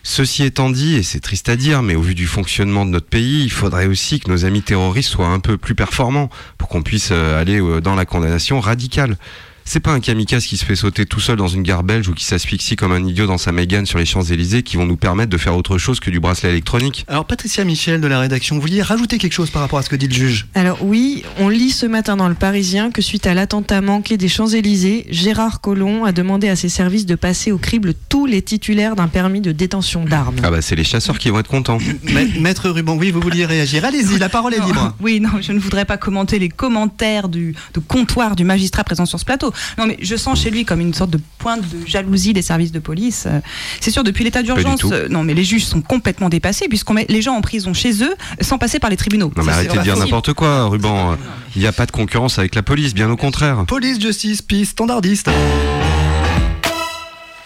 Ceci 0.05 0.43
étant 0.43 0.69
dit, 0.69 0.95
et 0.95 1.03
c'est 1.03 1.21
triste 1.21 1.47
à 1.47 1.55
dire, 1.55 1.81
mais 1.81 1.95
au 1.95 2.01
vu 2.01 2.13
du 2.13 2.27
fonctionnement 2.27 2.85
de 2.85 2.89
notre 2.89 3.07
pays, 3.07 3.43
il 3.43 3.51
faudrait 3.51 3.85
aussi 3.85 4.19
que 4.19 4.29
nos 4.29 4.43
amis 4.43 4.61
terroristes 4.61 5.09
soient 5.09 5.27
un 5.27 5.39
peu 5.39 5.57
plus 5.57 5.75
performants 5.75 6.29
pour 6.57 6.67
qu'on 6.67 6.81
puisse 6.81 7.09
euh, 7.11 7.39
aller 7.39 7.61
euh, 7.61 7.79
dans 7.79 7.95
la 7.95 8.05
condamnation 8.05 8.59
radicale. 8.59 9.17
C'est 9.65 9.79
pas 9.79 9.91
un 9.91 9.99
kamikaze 10.01 10.45
qui 10.45 10.57
se 10.57 10.65
fait 10.65 10.75
sauter 10.75 11.05
tout 11.05 11.19
seul 11.21 11.37
dans 11.37 11.47
une 11.47 11.63
gare 11.63 11.83
belge 11.83 12.07
ou 12.09 12.13
qui 12.13 12.25
s'asphyxie 12.25 12.75
comme 12.75 12.91
un 12.91 13.03
idiot 13.05 13.25
dans 13.27 13.37
sa 13.37 13.51
Mégane 13.51 13.85
sur 13.85 13.97
les 13.97 14.05
Champs-Élysées 14.05 14.61
qui 14.61 14.75
vont 14.77 14.85
nous 14.85 14.97
permettre 14.97 15.29
de 15.31 15.37
faire 15.37 15.55
autre 15.55 15.77
chose 15.77 15.99
que 15.99 16.09
du 16.09 16.19
bracelet 16.19 16.49
électronique. 16.49 17.05
Alors 17.07 17.25
Patricia 17.25 17.63
Michel 17.63 18.01
de 18.01 18.07
la 18.07 18.19
rédaction, 18.19 18.55
vous 18.55 18.61
vouliez 18.61 18.81
rajouter 18.81 19.17
quelque 19.17 19.31
chose 19.33 19.49
par 19.49 19.61
rapport 19.61 19.79
à 19.79 19.81
ce 19.81 19.89
que 19.89 19.95
dit 19.95 20.07
le 20.07 20.13
juge 20.13 20.47
Alors 20.53 20.79
oui, 20.83 21.23
on 21.39 21.47
lit 21.49 21.69
ce 21.71 21.85
matin 21.85 22.17
dans 22.17 22.27
le 22.27 22.35
Parisien 22.35 22.91
que 22.91 23.01
suite 23.01 23.25
à 23.25 23.33
l'attentat 23.33 23.79
manqué 23.81 24.17
des 24.17 24.27
Champs-Élysées, 24.27 25.05
Gérard 25.09 25.61
Collomb 25.61 26.03
a 26.03 26.11
demandé 26.11 26.49
à 26.49 26.55
ses 26.57 26.69
services 26.69 27.05
de 27.05 27.15
passer 27.15 27.51
au 27.53 27.57
crible 27.57 27.93
tous 28.09 28.25
les 28.25 28.41
titulaires 28.41 28.95
d'un 28.97 29.07
permis 29.07 29.39
de 29.41 29.53
détention 29.53 30.03
d'armes. 30.03 30.35
Ah 30.43 30.51
bah 30.51 30.61
c'est 30.61 30.75
les 30.75 30.83
chasseurs 30.83 31.17
qui 31.17 31.29
vont 31.29 31.39
être 31.39 31.47
contents. 31.49 31.77
Ma- 32.11 32.25
Maître 32.41 32.69
Ruban, 32.69 32.95
oui, 32.97 33.11
vous 33.11 33.21
vouliez 33.21 33.45
réagir. 33.45 33.85
Allez-y, 33.85 34.19
la 34.19 34.29
parole 34.29 34.53
est 34.53 34.59
libre. 34.65 34.93
Oui, 34.99 35.21
non, 35.21 35.29
je 35.41 35.53
ne 35.53 35.59
voudrais 35.59 35.85
pas 35.85 35.97
commenter 35.97 36.37
les 36.37 36.49
commentaires 36.49 37.29
du 37.29 37.55
de 37.73 37.79
comptoir 37.79 38.35
du 38.35 38.43
magistrat 38.43 38.83
présent 38.83 39.05
sur 39.05 39.19
ce 39.19 39.25
plateau. 39.25 39.52
Non, 39.77 39.85
mais 39.87 39.97
je 40.01 40.15
sens 40.15 40.41
chez 40.41 40.49
lui 40.49 40.65
comme 40.65 40.79
une 40.81 40.93
sorte 40.93 41.11
de 41.11 41.19
pointe 41.37 41.61
de 41.61 41.85
jalousie 41.87 42.33
des 42.33 42.41
services 42.41 42.71
de 42.71 42.79
police. 42.79 43.25
Euh, 43.27 43.39
C'est 43.79 43.91
sûr, 43.91 44.03
depuis 44.03 44.23
l'état 44.23 44.43
d'urgence, 44.43 44.81
euh, 44.91 45.07
non, 45.09 45.23
mais 45.23 45.33
les 45.33 45.43
juges 45.43 45.65
sont 45.65 45.81
complètement 45.81 46.29
dépassés 46.29 46.67
puisqu'on 46.67 46.93
met 46.93 47.05
les 47.09 47.21
gens 47.21 47.35
en 47.35 47.41
prison 47.41 47.73
chez 47.73 48.03
eux 48.03 48.15
sans 48.41 48.57
passer 48.57 48.79
par 48.79 48.89
les 48.89 48.97
tribunaux. 48.97 49.31
Non 49.35 49.43
mais 49.43 49.51
arrêtez 49.51 49.77
de 49.77 49.83
dire 49.83 49.97
n'importe 49.97 50.33
quoi, 50.33 50.65
Ruban. 50.65 51.17
Il 51.55 51.61
n'y 51.61 51.67
a 51.67 51.71
pas 51.71 51.85
de 51.85 51.91
concurrence 51.91 52.39
avec 52.39 52.55
la 52.55 52.63
police, 52.63 52.93
bien 52.93 53.09
au 53.09 53.17
contraire. 53.17 53.63
Police, 53.67 53.99
justice, 53.99 54.41
peace, 54.41 54.69
standardiste. 54.69 55.29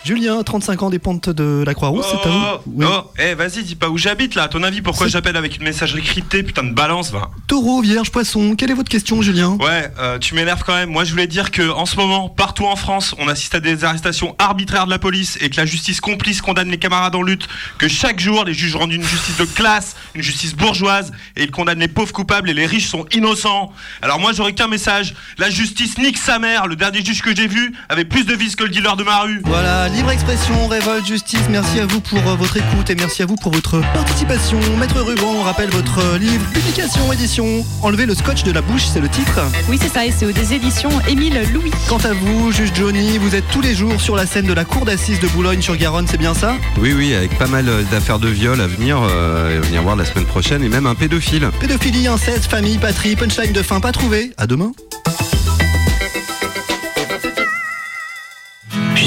Julien, 0.07 0.41
35 0.41 0.83
ans 0.83 0.89
des 0.89 0.99
pentes 0.99 1.29
de 1.29 1.65
la 1.65 1.73
Croix-Rousse, 1.73 2.05
c'est 2.09 2.29
à 2.29 2.31
Oh, 2.33 2.61
vous 2.65 2.73
Oui. 2.77 2.85
oh, 2.89 3.11
eh, 3.19 3.33
vas-y, 3.33 3.63
dis 3.63 3.75
pas 3.75 3.89
où 3.89 3.97
j'habite 3.97 4.35
là. 4.35 4.43
À 4.43 4.47
ton 4.47 4.63
avis, 4.63 4.81
pourquoi 4.81 5.09
j'appelle 5.09 5.35
avec 5.35 5.57
une 5.57 5.63
messagerie 5.63 6.01
cryptée, 6.01 6.43
putain 6.43 6.63
de 6.63 6.71
balance, 6.71 7.11
va 7.11 7.29
Taureau, 7.47 7.81
vierge, 7.81 8.09
poisson, 8.09 8.55
quelle 8.55 8.71
est 8.71 8.73
votre 8.73 8.87
question, 8.87 9.21
Julien? 9.21 9.57
Ouais, 9.59 9.91
euh, 9.99 10.17
tu 10.17 10.33
m'énerves 10.33 10.63
quand 10.65 10.75
même. 10.75 10.89
Moi, 10.89 11.03
je 11.03 11.11
voulais 11.11 11.27
dire 11.27 11.51
que 11.51 11.69
en 11.71 11.85
ce 11.85 11.97
moment, 11.97 12.29
partout 12.29 12.63
en 12.65 12.77
France, 12.77 13.15
on 13.19 13.27
assiste 13.27 13.53
à 13.55 13.59
des 13.59 13.83
arrestations 13.83 14.33
arbitraires 14.39 14.85
de 14.85 14.91
la 14.91 14.97
police 14.99 15.37
et 15.41 15.49
que 15.49 15.57
la 15.57 15.65
justice 15.65 15.99
complice 15.99 16.41
condamne 16.41 16.69
les 16.71 16.77
camarades 16.77 17.15
en 17.15 17.21
lutte. 17.21 17.49
Que 17.77 17.89
chaque 17.89 18.21
jour, 18.21 18.45
les 18.45 18.53
juges 18.53 18.77
rendent 18.77 18.93
une 18.93 19.03
justice 19.03 19.35
de 19.35 19.43
classe, 19.45 19.97
une 20.15 20.21
justice 20.21 20.55
bourgeoise, 20.55 21.11
et 21.35 21.43
ils 21.43 21.51
condamnent 21.51 21.79
les 21.79 21.89
pauvres 21.89 22.13
coupables 22.13 22.49
et 22.49 22.53
les 22.53 22.65
riches 22.65 22.87
sont 22.87 23.05
innocents. 23.11 23.73
Alors 24.01 24.19
moi, 24.21 24.31
j'aurais 24.31 24.53
qu'un 24.53 24.69
message 24.69 25.15
la 25.37 25.49
justice 25.49 25.97
nique 25.97 26.17
sa 26.17 26.39
mère. 26.39 26.67
Le 26.67 26.77
dernier 26.77 27.03
juge 27.03 27.21
que 27.21 27.35
j'ai 27.35 27.47
vu 27.47 27.73
avait 27.89 28.05
plus 28.05 28.23
de 28.25 28.33
vis 28.33 28.55
que 28.55 28.63
le 28.63 28.69
dealer 28.69 28.95
de 28.95 29.03
ma 29.03 29.19
rue. 29.19 29.41
Voilà, 29.43 29.89
libre 29.97 30.11
expression, 30.11 30.67
révolte, 30.67 31.07
justice, 31.07 31.41
merci 31.49 31.79
à 31.79 31.87
vous 31.87 31.99
pour 31.99 32.19
euh, 32.19 32.35
votre 32.35 32.55
écoute 32.55 32.87
et 32.91 32.95
merci 32.95 33.23
à 33.23 33.25
vous 33.25 33.35
pour 33.35 33.51
votre 33.51 33.81
participation. 33.95 34.59
Maître 34.79 35.01
Ruban, 35.01 35.33
on 35.39 35.41
rappelle 35.41 35.71
votre 35.71 35.97
euh, 35.99 36.17
livre, 36.19 36.45
publication, 36.53 37.11
édition. 37.11 37.65
Enlevez 37.81 38.05
le 38.05 38.13
scotch 38.13 38.43
de 38.43 38.51
la 38.51 38.61
bouche, 38.61 38.85
c'est 38.85 38.99
le 38.99 39.09
titre. 39.09 39.39
Oui, 39.67 39.79
c'est 39.81 39.91
ça, 39.91 40.05
et 40.05 40.11
c'est 40.11 40.31
des 40.31 40.53
éditions 40.53 40.91
Émile 41.07 41.41
Louis. 41.51 41.71
Quant 41.89 41.97
à 41.97 42.13
vous, 42.13 42.51
juge 42.51 42.73
Johnny, 42.75 43.17
vous 43.17 43.33
êtes 43.33 43.47
tous 43.51 43.61
les 43.61 43.73
jours 43.73 43.99
sur 43.99 44.15
la 44.15 44.27
scène 44.27 44.45
de 44.45 44.53
la 44.53 44.65
cour 44.65 44.85
d'assises 44.85 45.19
de 45.19 45.27
Boulogne-sur-Garonne, 45.29 46.05
c'est 46.07 46.19
bien 46.19 46.35
ça? 46.35 46.55
Oui, 46.79 46.93
oui, 46.95 47.15
avec 47.15 47.35
pas 47.35 47.47
mal 47.47 47.67
euh, 47.67 47.81
d'affaires 47.89 48.19
de 48.19 48.29
viol 48.29 48.61
à 48.61 48.67
venir, 48.67 48.99
euh, 49.01 49.57
à 49.57 49.61
venir 49.61 49.81
voir 49.81 49.95
la 49.95 50.05
semaine 50.05 50.25
prochaine, 50.25 50.63
et 50.63 50.69
même 50.69 50.85
un 50.85 50.93
pédophile. 50.93 51.49
Pédophilie, 51.59 52.07
inceste, 52.07 52.45
famille, 52.45 52.77
patrie, 52.77 53.15
punchline 53.15 53.51
de 53.51 53.63
fin 53.63 53.79
pas 53.79 53.93
trouvé. 53.93 54.31
À 54.37 54.45
demain. 54.45 54.73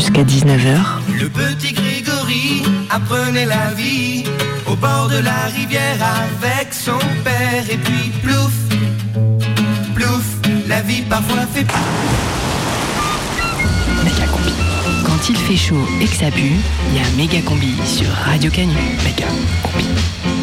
Jusqu'à 0.00 0.22
19h, 0.22 0.78
Le 1.20 1.28
petit 1.28 1.74
Grégory 1.74 2.62
apprenait 2.88 3.44
la 3.44 3.74
vie 3.74 4.24
au 4.66 4.74
bord 4.74 5.10
de 5.10 5.18
la 5.18 5.44
rivière 5.54 5.98
avec 6.00 6.72
son 6.72 6.98
père 7.22 7.64
et 7.70 7.76
puis 7.76 8.10
plouf, 8.22 8.50
plouf, 9.94 10.24
la 10.66 10.80
vie 10.80 11.02
parfois 11.02 11.46
fait 11.52 11.66
méga 14.02 14.26
combi. 14.32 14.52
Quand 15.04 15.28
il 15.28 15.36
fait 15.36 15.56
chaud 15.56 15.86
et 16.00 16.06
que 16.06 16.16
ça 16.16 16.30
pue, 16.30 16.56
il 16.88 16.96
y 16.96 17.00
a 17.00 17.16
méga 17.18 17.42
combi 17.42 17.74
sur 17.84 18.10
Radio 18.24 18.50
Canu. 18.50 18.72
Méga 19.04 19.26
combi. 19.62 20.39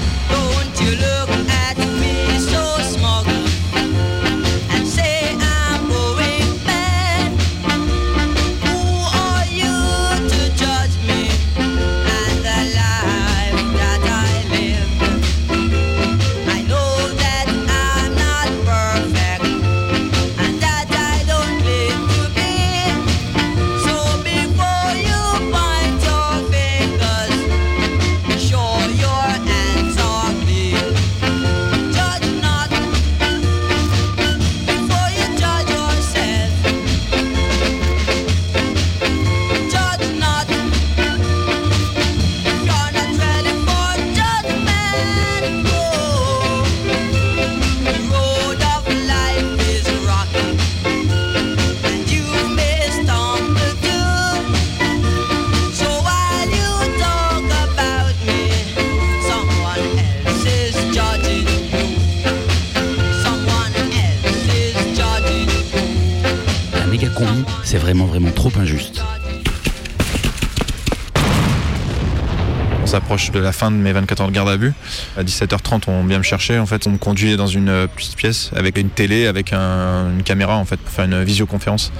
De 73.18 73.40
la 73.40 73.52
fin 73.52 73.72
de 73.72 73.76
mes 73.76 73.92
24 73.94 74.22
heures 74.22 74.28
de 74.28 74.34
garde 74.34 74.48
à 74.50 74.58
vue. 74.58 74.74
À 75.18 75.24
17h30, 75.24 75.84
on 75.88 76.04
vient 76.06 76.20
me 76.20 76.24
chercher. 76.24 76.60
En 76.60 76.68
fait, 76.68 76.86
on 76.86 76.92
me 76.92 76.98
conduit 77.00 77.36
dans 77.36 77.48
une 77.48 77.68
euh, 77.68 77.88
petite 77.88 78.16
pièce 78.16 78.52
avec 78.56 78.78
une 78.78 78.90
télé, 78.90 79.26
avec 79.26 79.54
un- 79.54 80.12
une 80.16 80.22
caméra 80.22 80.56
en 80.56 80.66
fait 80.66 80.78
pour 80.78 80.94
faire 80.94 81.06
une 81.06 81.24
visioconférence. 81.24 81.92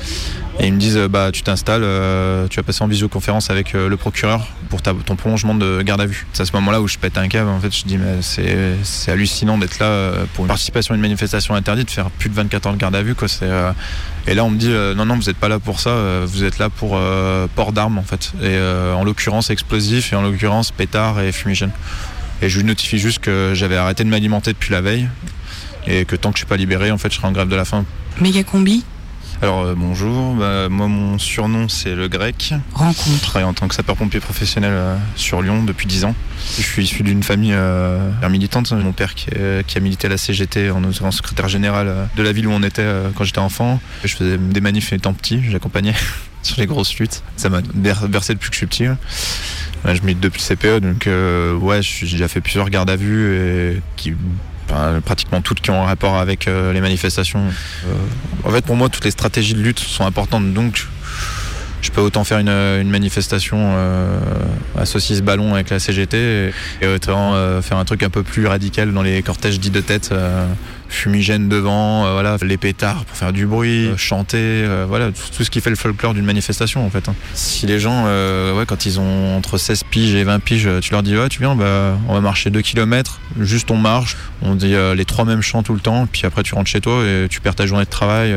Et 0.60 0.68
ils 0.68 0.74
me 0.74 0.80
disent 0.80 0.98
euh, 0.98 1.08
bah 1.08 1.30
tu 1.32 1.44
t'installes, 1.44 1.84
euh, 1.84 2.48
tu 2.48 2.58
vas 2.58 2.64
passer 2.64 2.84
en 2.84 2.88
visioconférence 2.88 3.52
avec 3.52 3.76
euh, 3.76 3.88
le 3.88 3.98
procureur 3.98 4.48
pour 4.70 4.82
ton 4.82 5.16
prolongement 5.16 5.54
de 5.54 5.82
garde 5.84 6.02
à 6.02 6.06
vue. 6.08 6.26
C'est 6.34 6.42
à 6.42 6.46
ce 6.46 6.54
moment-là 6.54 6.82
où 6.82 6.88
je 6.88 6.98
pète 6.98 7.18
un 7.18 7.28
câble. 7.28 7.50
En 7.50 7.60
fait, 7.60 7.74
je 7.76 7.86
dis 7.86 7.98
mais 7.98 8.22
c'est 8.22 9.12
hallucinant 9.12 9.58
d'être 9.58 9.80
là 9.80 10.12
pour 10.34 10.46
une 10.46 10.48
participation 10.48 10.94
à 10.94 10.96
une 10.96 11.02
manifestation 11.02 11.54
interdite, 11.54 11.88
de 11.88 11.92
faire 11.92 12.10
plus 12.10 12.30
de 12.30 12.36
24 12.36 12.68
heures 12.68 12.74
de 12.74 12.78
garde 12.78 12.96
à 12.96 13.04
vue 13.04 13.16
quoi. 13.16 13.28
Et 14.28 14.34
là 14.34 14.44
on 14.44 14.50
me 14.50 14.58
dit 14.58 14.70
non 14.70 15.06
non 15.06 15.16
vous 15.16 15.28
n'êtes 15.28 15.38
pas 15.38 15.48
là 15.48 15.60
pour 15.60 15.80
ça, 15.80 16.26
vous 16.26 16.44
êtes 16.44 16.58
là 16.58 16.70
pour 16.70 17.00
port 17.56 17.72
d'armes 17.72 17.98
en 17.98 18.04
fait. 18.04 18.34
Et 18.44 18.60
en 18.94 19.04
l'occurrence 19.04 19.50
explosif 19.50 20.12
et 20.12 20.16
en 20.16 20.22
l'occurrence 20.22 20.72
pétard 20.72 21.22
et 21.22 21.32
fumigène. 21.32 21.72
Et 22.42 22.50
je 22.50 22.60
lui 22.60 22.66
notifie 22.66 23.00
juste 23.00 23.20
que 23.20 23.54
j'avais 23.54 23.78
arrêté 23.78 24.04
de 24.04 24.10
m'alimenter 24.10 24.52
depuis 24.52 24.72
la 24.72 24.82
veille 24.82 25.08
et 25.88 26.04
que 26.04 26.16
tant 26.18 26.32
que 26.32 26.38
je 26.38 26.42
suis 26.42 26.48
pas 26.48 26.58
libéré 26.58 26.92
en 26.92 26.98
fait 26.98 27.10
je 27.10 27.18
serai 27.18 27.28
en 27.28 27.32
grève 27.32 27.48
de 27.48 27.56
la 27.56 27.64
faim. 27.64 27.86
Méga 28.20 28.44
combi, 28.44 28.84
Alors 29.42 29.62
euh, 29.66 29.76
bonjour, 29.78 30.34
Bah, 30.34 30.68
moi 30.70 30.88
mon 30.88 31.20
surnom 31.20 31.70
c'est 31.70 31.94
le 31.94 32.08
grec. 32.08 32.54
rencontre. 32.74 33.08
Je 33.18 33.22
travaille 33.22 33.44
en 33.48 33.54
tant 33.54 33.68
que 33.68 33.76
sapeur-pompier 33.76 34.20
professionnel 34.20 34.72
euh, 34.74 34.96
sur 35.16 35.42
Lyon 35.44 35.64
depuis 35.64 35.86
10 35.86 36.06
ans. 36.06 36.16
Je 36.58 36.64
suis 36.64 36.84
issu 36.84 37.04
d'une 37.04 37.22
famille 37.22 37.54
euh, 37.54 38.00
militante. 38.30 38.72
Mon 38.72 38.94
père 38.94 39.14
qui, 39.14 39.28
a 39.36 39.80
milité 39.80 40.08
à 40.08 40.10
la 40.10 40.18
CGT 40.18 40.72
en 40.72 40.84
étant 40.90 41.12
secrétaire 41.12 41.48
général 41.50 42.10
de 42.16 42.24
la 42.24 42.32
ville 42.32 42.48
où 42.48 42.52
on 42.52 42.64
était 42.64 42.88
quand 43.16 43.24
j'étais 43.26 43.40
enfant. 43.40 43.80
Je 44.04 44.16
faisais 44.16 44.38
des 44.38 44.62
manifs 44.62 44.92
étant 44.92 45.14
petit, 45.14 45.42
j'accompagnais 45.50 45.94
sur 46.42 46.60
les 46.60 46.66
grosses 46.66 46.98
luttes. 46.98 47.22
Ça 47.36 47.50
m'a 47.50 47.62
ber- 47.62 48.08
bercé 48.10 48.34
depuis 48.34 48.50
que 48.50 48.56
je 48.56 48.60
suis 48.60 48.68
petit. 48.68 48.86
hein. 48.86 48.98
Je 49.86 50.02
milite 50.02 50.20
depuis 50.20 50.42
le 50.50 50.56
CPE, 50.56 50.80
donc 50.82 51.08
ouais, 51.64 51.82
j'ai 51.84 52.08
déjà 52.08 52.28
fait 52.28 52.42
plusieurs 52.42 52.70
gardes 52.72 52.90
à 52.90 52.96
vue 52.96 53.36
et 53.38 53.82
qui 53.96 54.14
pratiquement 55.04 55.42
toutes 55.42 55.62
qui 55.62 55.72
ont 55.72 55.82
un 55.82 55.86
rapport 55.86 56.18
avec 56.18 56.48
euh, 56.48 56.74
les 56.74 56.82
manifestations. 56.82 57.42
Euh, 57.86 57.94
en 58.44 58.52
fait, 58.52 58.66
pour 58.66 58.76
moi, 58.76 58.90
toutes 58.90 59.06
les 59.06 59.12
stratégies 59.12 59.54
de 59.54 59.62
lutte 59.62 59.80
sont 59.80 60.06
importantes, 60.06 60.54
donc 60.54 60.88
je 61.82 61.92
peux 61.92 62.02
autant 62.02 62.24
faire 62.24 62.40
une, 62.40 62.50
une 62.50 62.90
manifestation 62.90 63.58
euh, 63.60 64.20
à 64.78 64.86
saucisse 64.86 65.22
ballon 65.22 65.54
avec 65.54 65.70
la 65.70 65.80
CGT 65.80 66.52
et, 66.82 66.88
autant 66.88 67.34
euh, 67.34 67.62
faire 67.62 67.78
un 67.78 67.86
truc 67.86 68.04
un 68.04 68.10
peu 68.10 68.24
plus 68.24 68.48
radical 68.48 68.94
dans 68.94 69.04
les 69.04 69.22
cortèges 69.22 69.60
dits 69.60 69.70
de 69.70 69.82
tête, 69.82 70.10
euh, 70.12 70.46
fumigène 70.90 71.50
devant, 71.50 72.06
euh, 72.06 72.14
voilà, 72.14 72.38
les 72.42 72.58
pétards 72.58 73.06
pour 73.06 73.18
faire 73.18 73.34
du 73.34 73.46
bruit, 73.46 73.88
euh, 73.88 73.98
chanter, 73.98 74.38
euh, 74.38 74.86
voilà, 74.88 75.08
tout, 75.08 75.22
tout 75.38 75.44
ce 75.44 75.50
qui 75.52 75.62
fait 75.62 75.70
le 75.70 75.76
folklore 75.76 76.14
d'une 76.14 76.26
manifestation 76.26 76.86
en 76.86 76.90
fait. 76.90 77.08
hein. 77.10 77.16
Si 77.34 77.66
les 77.66 77.80
gens, 77.80 78.06
euh, 78.08 78.58
ouais, 78.58 78.66
quand 78.66 78.86
ils 78.86 79.00
ont 79.00 79.36
entre 79.38 79.58
16 79.58 79.84
piges 79.90 80.16
et 80.16 80.24
20 80.24 80.40
piges, 80.40 80.70
tu 80.82 80.92
leur 80.92 81.04
dis 81.04 81.18
ouais, 81.18 81.30
tu 81.30 81.40
viens, 81.40 81.56
bah, 81.56 81.98
on 82.08 82.14
va 82.14 82.22
marcher 82.22 82.50
2 82.50 82.62
km, 82.62 83.20
juste 83.40 83.70
on 83.72 83.78
marche, 83.78 84.18
on 84.42 84.56
dit 84.56 84.76
les 84.96 85.06
trois 85.06 85.26
mêmes 85.26 85.42
chants 85.42 85.64
tout 85.64 85.74
le 85.74 85.80
temps, 85.80 86.08
puis 86.12 86.24
après 86.26 86.44
tu 86.44 86.56
rentres 86.56 86.70
chez 86.70 86.82
toi 86.82 87.04
et 87.06 87.28
tu 87.30 87.42
perds 87.42 87.56
ta 87.56 87.66
journée 87.66 87.86
de 87.86 87.90
travail. 87.90 88.34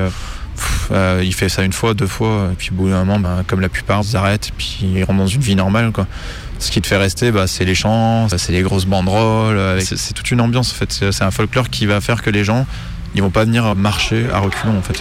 pff, 0.57 0.91
il 1.23 1.33
fait 1.35 1.49
ça 1.49 1.63
une 1.63 1.73
fois, 1.73 1.95
deux 1.95 2.07
fois, 2.07 2.51
et 2.53 2.57
puis 2.57 2.71
au 2.73 2.75
bout 2.75 2.89
d'un 2.91 3.05
moment, 3.05 3.21
bah, 3.21 3.43
comme 3.47 3.61
la 3.61 3.69
plupart, 3.69 4.03
ils 4.05 4.17
arrêtent, 4.17 4.51
puis 4.57 4.79
ils 4.83 5.05
rentrent 5.05 5.19
dans 5.19 5.27
une 5.27 5.41
vie 5.41 5.55
normale. 5.57 5.93
Quoi. 5.93 6.07
Ce 6.61 6.71
qui 6.71 6.81
te 6.83 6.87
fait 6.87 6.97
rester, 6.99 7.33
bah, 7.33 7.47
c'est 7.47 7.65
les 7.65 7.75
chants, 7.75 8.29
c'est 8.37 8.53
les 8.53 8.63
grosses 8.63 8.85
banderoles, 8.85 9.81
c'est 9.81 10.13
toute 10.13 10.31
une 10.31 10.41
ambiance 10.41 10.71
en 10.73 10.75
fait. 10.75 10.93
C'est 11.11 11.25
un 11.25 11.31
folklore 11.31 11.71
qui 11.71 11.87
va 11.87 12.01
faire 12.01 12.23
que 12.23 12.31
les 12.31 12.45
gens, 12.45 12.67
ils 13.15 13.23
vont 13.23 13.31
pas 13.31 13.45
venir 13.45 13.75
marcher 13.75 14.27
à 14.33 14.39
reculons 14.41 14.79
en 14.79 14.83
fait. 14.83 15.01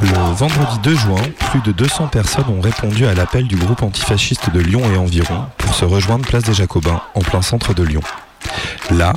Le 0.00 0.34
vendredi 0.34 0.78
2 0.84 0.94
juin, 0.94 1.22
plus 1.50 1.60
de 1.62 1.72
200 1.72 2.06
personnes 2.08 2.44
ont 2.48 2.60
répondu 2.60 3.06
à 3.06 3.14
l'appel 3.14 3.48
du 3.48 3.56
groupe 3.56 3.82
antifasciste 3.82 4.50
de 4.52 4.60
Lyon 4.60 4.82
et 4.94 4.96
environ 4.96 5.46
pour 5.56 5.74
se 5.74 5.84
rejoindre 5.84 6.24
place 6.26 6.44
des 6.44 6.54
Jacobins 6.54 7.00
en 7.14 7.20
plein 7.20 7.42
centre 7.42 7.74
de 7.74 7.82
Lyon. 7.82 8.02
Là, 8.92 9.12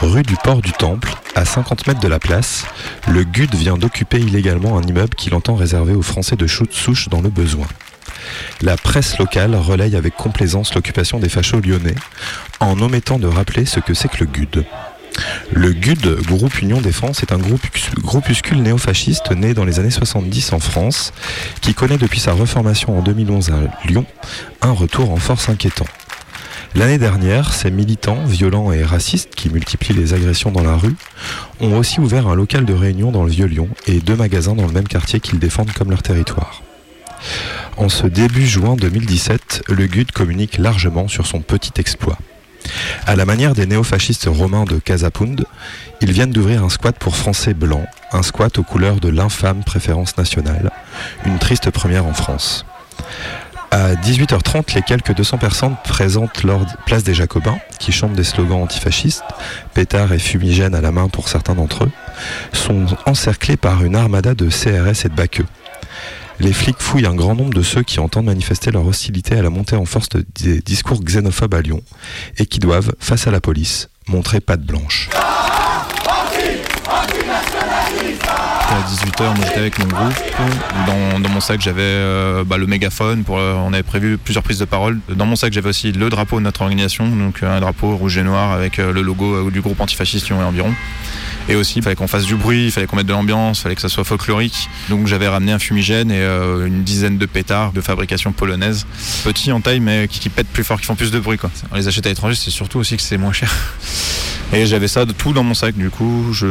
rue 0.00 0.22
du 0.22 0.34
Port 0.42 0.62
du 0.62 0.72
Temple, 0.72 1.14
à 1.36 1.44
50 1.44 1.86
mètres 1.86 2.00
de 2.00 2.08
la 2.08 2.18
place, 2.18 2.64
le 3.08 3.22
GUD 3.24 3.54
vient 3.54 3.76
d'occuper 3.76 4.18
illégalement 4.18 4.76
un 4.78 4.82
immeuble 4.82 5.14
qu'il 5.14 5.34
entend 5.34 5.54
réservé 5.54 5.94
aux 5.94 6.02
Français 6.02 6.34
de 6.36 6.46
chou- 6.46 6.66
souche 6.70 7.08
dans 7.08 7.20
le 7.20 7.28
besoin. 7.30 7.66
La 8.62 8.76
presse 8.76 9.18
locale 9.18 9.54
relaye 9.54 9.96
avec 9.96 10.16
complaisance 10.16 10.74
l'occupation 10.74 11.18
des 11.18 11.28
fachos 11.28 11.60
lyonnais, 11.60 11.94
en 12.60 12.80
omettant 12.80 13.18
de 13.18 13.26
rappeler 13.26 13.66
ce 13.66 13.80
que 13.80 13.94
c'est 13.94 14.08
que 14.08 14.18
le 14.20 14.26
GUD. 14.26 14.64
Le 15.52 15.72
GUD, 15.72 16.20
Groupe 16.26 16.60
Union 16.60 16.80
Défense, 16.80 17.22
est 17.22 17.32
un 17.32 17.38
groupus- 17.38 17.94
groupuscule 17.96 18.60
néofasciste 18.62 19.30
né 19.30 19.54
dans 19.54 19.64
les 19.64 19.78
années 19.80 19.90
70 19.90 20.52
en 20.52 20.58
France, 20.60 21.12
qui 21.62 21.72
connaît 21.72 21.96
depuis 21.96 22.20
sa 22.20 22.32
reformation 22.32 22.98
en 22.98 23.02
2011 23.02 23.50
à 23.50 23.86
Lyon 23.88 24.04
un 24.60 24.72
retour 24.72 25.10
en 25.10 25.16
force 25.16 25.48
inquiétant. 25.48 25.86
L'année 26.74 26.98
dernière, 26.98 27.54
ces 27.54 27.70
militants 27.70 28.22
violents 28.26 28.70
et 28.72 28.84
racistes 28.84 29.34
qui 29.34 29.48
multiplient 29.48 29.94
les 29.94 30.12
agressions 30.12 30.50
dans 30.50 30.62
la 30.64 30.76
rue 30.76 30.94
ont 31.60 31.78
aussi 31.78 32.00
ouvert 32.00 32.26
un 32.28 32.34
local 32.34 32.66
de 32.66 32.74
réunion 32.74 33.10
dans 33.10 33.24
le 33.24 33.30
Vieux-Lyon 33.30 33.68
et 33.86 34.00
deux 34.00 34.16
magasins 34.16 34.54
dans 34.54 34.66
le 34.66 34.72
même 34.72 34.86
quartier 34.88 35.20
qu'ils 35.20 35.38
défendent 35.38 35.72
comme 35.72 35.88
leur 35.88 36.02
territoire. 36.02 36.62
En 37.76 37.90
ce 37.90 38.06
début 38.06 38.46
juin 38.46 38.74
2017, 38.74 39.64
le 39.68 39.86
GUD 39.86 40.10
communique 40.10 40.56
largement 40.56 41.08
sur 41.08 41.26
son 41.26 41.40
petit 41.40 41.72
exploit. 41.78 42.16
À 43.06 43.16
la 43.16 43.26
manière 43.26 43.52
des 43.52 43.66
néofascistes 43.66 44.28
romains 44.30 44.64
de 44.64 44.78
Casapound, 44.78 45.44
ils 46.00 46.10
viennent 46.10 46.30
d'ouvrir 46.30 46.64
un 46.64 46.70
squat 46.70 46.96
pour 46.98 47.16
Français 47.16 47.52
blancs, 47.52 47.86
un 48.12 48.22
squat 48.22 48.58
aux 48.58 48.62
couleurs 48.62 48.98
de 48.98 49.10
l'infâme 49.10 49.62
préférence 49.62 50.16
nationale, 50.16 50.70
une 51.26 51.38
triste 51.38 51.70
première 51.70 52.06
en 52.06 52.14
France. 52.14 52.64
À 53.70 53.94
18h30, 53.94 54.74
les 54.74 54.82
quelques 54.82 55.14
200 55.14 55.36
personnes 55.36 55.76
présentes 55.84 56.44
lors 56.44 56.60
de 56.60 56.72
Place 56.86 57.04
des 57.04 57.12
Jacobins, 57.14 57.58
qui 57.78 57.92
chantent 57.92 58.14
des 58.14 58.24
slogans 58.24 58.62
antifascistes, 58.62 59.24
pétards 59.74 60.14
et 60.14 60.18
fumigènes 60.18 60.74
à 60.74 60.80
la 60.80 60.92
main 60.92 61.08
pour 61.08 61.28
certains 61.28 61.54
d'entre 61.54 61.84
eux, 61.84 61.90
sont 62.54 62.86
encerclés 63.04 63.58
par 63.58 63.84
une 63.84 63.96
armada 63.96 64.34
de 64.34 64.48
CRS 64.48 65.04
et 65.04 65.08
de 65.10 65.14
baqueux. 65.14 65.46
Les 66.38 66.52
flics 66.52 66.80
fouillent 66.80 67.06
un 67.06 67.14
grand 67.14 67.34
nombre 67.34 67.54
de 67.54 67.62
ceux 67.62 67.82
qui 67.82 67.98
entendent 67.98 68.26
manifester 68.26 68.70
leur 68.70 68.86
hostilité 68.86 69.36
à 69.38 69.42
la 69.42 69.50
montée 69.50 69.76
en 69.76 69.84
force 69.86 70.08
de- 70.10 70.24
des 70.42 70.60
discours 70.60 71.02
xénophobes 71.02 71.54
à 71.54 71.62
Lyon 71.62 71.80
et 72.38 72.46
qui 72.46 72.58
doivent, 72.58 72.92
face 73.00 73.26
à 73.26 73.30
la 73.30 73.40
police, 73.40 73.88
montrer 74.06 74.40
patte 74.40 74.62
blanche. 74.62 75.08
À 78.68 78.82
18h, 78.90 79.34
moi 79.36 79.44
j'étais 79.46 79.58
avec 79.60 79.78
mon 79.78 79.86
groupe. 79.86 80.14
Dans, 81.22 81.28
mon 81.30 81.40
sac, 81.40 81.60
j'avais 81.62 81.80
euh, 81.82 82.44
bah, 82.44 82.58
le 82.58 82.66
mégaphone. 82.66 83.24
Euh, 83.30 83.54
on 83.54 83.72
avait 83.72 83.82
prévu 83.82 84.18
plusieurs 84.18 84.42
prises 84.42 84.58
de 84.58 84.64
parole. 84.66 84.98
Dans 85.08 85.24
mon 85.26 85.36
sac, 85.36 85.52
j'avais 85.52 85.70
aussi 85.70 85.92
le 85.92 86.10
drapeau 86.10 86.36
de 86.38 86.42
notre 86.44 86.60
organisation, 86.62 87.08
donc 87.08 87.42
euh, 87.42 87.56
un 87.56 87.60
drapeau 87.60 87.96
rouge 87.96 88.18
et 88.18 88.22
noir 88.22 88.52
avec 88.52 88.76
le 88.76 89.00
logo 89.02 89.50
du 89.50 89.60
groupe 89.62 89.80
antifasciste 89.80 90.28
Lyon 90.28 90.42
et 90.42 90.44
environ. 90.44 90.74
Et 91.48 91.54
aussi, 91.54 91.78
il 91.78 91.82
fallait 91.82 91.96
qu'on 91.96 92.08
fasse 92.08 92.24
du 92.24 92.34
bruit, 92.34 92.66
il 92.66 92.70
fallait 92.72 92.86
qu'on 92.86 92.96
mette 92.96 93.06
de 93.06 93.12
l'ambiance, 93.12 93.60
il 93.60 93.62
fallait 93.62 93.74
que 93.76 93.80
ça 93.80 93.88
soit 93.88 94.04
folklorique. 94.04 94.68
Donc 94.88 95.06
j'avais 95.06 95.28
ramené 95.28 95.52
un 95.52 95.58
fumigène 95.58 96.10
et 96.10 96.20
euh, 96.20 96.66
une 96.66 96.82
dizaine 96.82 97.18
de 97.18 97.26
pétards 97.26 97.72
de 97.72 97.80
fabrication 97.80 98.32
polonaise. 98.32 98.86
Petits 99.24 99.52
en 99.52 99.60
taille, 99.60 99.80
mais 99.80 100.08
qui, 100.08 100.28
pètent 100.28 100.48
plus 100.48 100.64
fort, 100.64 100.80
qui 100.80 100.86
font 100.86 100.96
plus 100.96 101.12
de 101.12 101.20
bruit. 101.20 101.38
Quoi. 101.38 101.50
On 101.70 101.76
les 101.76 101.86
achète 101.86 102.06
à 102.06 102.08
l'étranger, 102.08 102.34
c'est 102.34 102.50
surtout 102.50 102.78
aussi 102.78 102.96
que 102.96 103.02
c'est 103.02 103.18
moins 103.18 103.32
cher. 103.32 103.50
Et 104.52 104.64
j'avais 104.64 104.86
ça 104.86 105.04
de 105.04 105.12
tout 105.12 105.32
dans 105.32 105.42
mon 105.42 105.54
sac. 105.54 105.76
Du 105.76 105.90
coup, 105.90 106.32
je, 106.32 106.46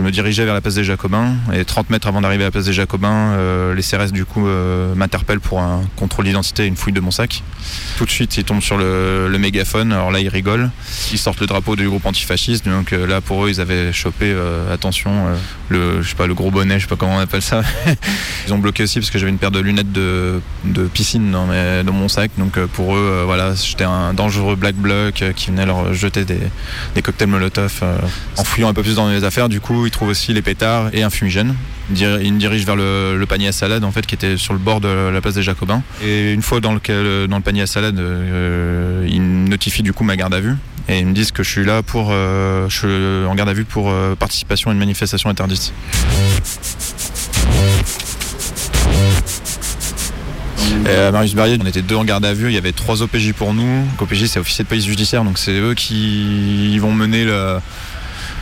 me 0.00 0.10
dirigeais 0.10 0.44
vers 0.46 0.54
la 0.54 0.62
place 0.62 0.76
des 0.76 0.84
Jacobins. 0.84 1.34
Et 1.52 1.64
30 1.64 1.90
mètres 1.90 2.08
avant 2.08 2.22
d'arriver 2.22 2.44
à 2.44 2.46
la 2.46 2.50
place 2.50 2.64
des 2.64 2.72
Jacobins, 2.72 3.32
euh, 3.32 3.74
les 3.74 3.82
CRS 3.82 4.12
du 4.12 4.24
coup 4.24 4.46
euh, 4.46 4.94
m'interpellent 4.94 5.40
pour 5.40 5.60
un 5.60 5.82
contrôle 5.96 6.24
d'identité 6.24 6.64
et 6.64 6.66
une 6.66 6.76
fouille 6.76 6.94
de 6.94 7.00
mon 7.00 7.10
sac. 7.10 7.42
Tout 7.98 8.06
de 8.06 8.10
suite, 8.10 8.38
ils 8.38 8.44
tombent 8.44 8.62
sur 8.62 8.78
le, 8.78 9.36
mégaphone. 9.38 9.92
Alors 9.92 10.10
là, 10.10 10.20
ils 10.20 10.28
rigolent. 10.28 10.70
Ils 11.12 11.18
sortent 11.18 11.40
le 11.40 11.46
drapeau 11.46 11.76
du 11.76 11.86
groupe 11.86 12.06
antifasciste. 12.06 12.66
Donc 12.66 12.92
là, 12.92 13.20
pour 13.20 13.44
eux, 13.44 13.50
ils 13.50 13.60
avaient 13.60 13.92
chopé, 13.92 14.17
euh, 14.26 14.72
attention, 14.72 15.10
euh, 15.10 15.36
le, 15.68 16.02
je 16.02 16.10
sais 16.10 16.14
pas, 16.16 16.26
le 16.26 16.34
gros 16.34 16.50
bonnet, 16.50 16.78
je 16.78 16.84
sais 16.84 16.88
pas 16.88 16.96
comment 16.96 17.16
on 17.16 17.20
appelle 17.20 17.42
ça. 17.42 17.62
ils 18.46 18.52
ont 18.52 18.58
bloqué 18.58 18.82
aussi 18.84 18.98
parce 19.00 19.10
que 19.10 19.18
j'avais 19.18 19.30
une 19.30 19.38
paire 19.38 19.50
de 19.50 19.60
lunettes 19.60 19.92
de, 19.92 20.40
piscine 20.92 21.30
dans, 21.30 21.46
mes- 21.46 21.82
dans 21.84 21.92
mon 21.92 22.08
sac. 22.08 22.30
Donc 22.38 22.56
euh, 22.58 22.66
pour 22.66 22.96
eux, 22.96 23.22
voilà, 23.26 23.54
j'étais 23.54 23.84
un 23.84 24.14
dangereux 24.14 24.56
black 24.56 24.74
bloc 24.76 25.22
qui 25.36 25.50
venait 25.50 25.66
leur 25.66 25.92
jeter 25.94 26.24
des, 26.24 26.38
des 26.94 27.02
cocktails 27.02 27.28
Molotov. 27.28 27.82
en 28.36 28.44
fouillant 28.44 28.68
un 28.68 28.74
peu 28.74 28.82
plus 28.82 28.96
dans 28.96 29.08
les 29.10 29.24
affaires, 29.24 29.48
du 29.48 29.60
coup, 29.60 29.86
ils 29.86 29.90
trouvent 29.90 30.08
aussi 30.10 30.32
les 30.32 30.42
pétards 30.42 30.90
et 30.92 31.02
un 31.02 31.10
fumigène. 31.10 31.54
Ils 31.90 32.34
me 32.34 32.38
dirigent 32.38 32.66
vers 32.66 32.76
le, 32.76 33.24
panier 33.28 33.48
à 33.48 33.52
salade, 33.52 33.84
en 33.84 33.92
fait, 33.92 34.06
qui 34.06 34.14
était 34.14 34.36
sur 34.36 34.52
le 34.52 34.58
bord 34.58 34.80
de 34.80 34.88
la 34.88 35.20
place 35.20 35.34
des 35.34 35.42
Jacobins. 35.42 35.82
Et 36.02 36.32
une 36.32 36.42
fois 36.42 36.60
dans 36.60 36.72
le, 36.72 37.26
dans 37.26 37.36
le 37.36 37.42
panier 37.42 37.62
à 37.62 37.66
salade, 37.66 37.98
euh, 37.98 39.06
ils 39.08 39.44
notifient 39.44 39.82
du 39.82 39.92
coup 39.92 40.04
ma 40.04 40.16
garde 40.16 40.34
à 40.34 40.40
vue. 40.40 40.56
Et 40.88 41.00
ils 41.00 41.06
me 41.06 41.12
disent 41.12 41.32
que 41.32 41.42
je 41.42 41.50
suis 41.50 41.64
là 41.64 41.82
pour, 41.82 42.08
euh, 42.10 42.68
je 42.68 42.78
suis 42.78 43.26
en 43.26 43.34
garde 43.34 43.48
à 43.48 43.52
vue 43.52 43.64
pour 43.64 43.90
euh, 43.90 44.14
participation 44.14 44.70
à 44.70 44.72
une 44.72 44.78
manifestation 44.78 45.30
interdite. 45.30 45.72
Et 50.86 50.94
à 50.94 51.10
Marius 51.10 51.34
Barrier, 51.34 51.58
on 51.60 51.66
était 51.66 51.82
deux 51.82 51.96
en 51.96 52.04
garde 52.04 52.24
à 52.24 52.32
vue, 52.32 52.48
il 52.48 52.54
y 52.54 52.58
avait 52.58 52.72
trois 52.72 53.02
OPJ 53.02 53.32
pour 53.32 53.52
nous. 53.52 53.84
OPJ, 53.98 54.26
c'est 54.26 54.40
officier 54.40 54.64
de 54.64 54.68
police 54.68 54.86
judiciaire, 54.86 55.24
donc 55.24 55.38
c'est 55.38 55.58
eux 55.58 55.74
qui 55.74 56.78
vont 56.78 56.92
mener 56.92 57.24
le, 57.24 57.58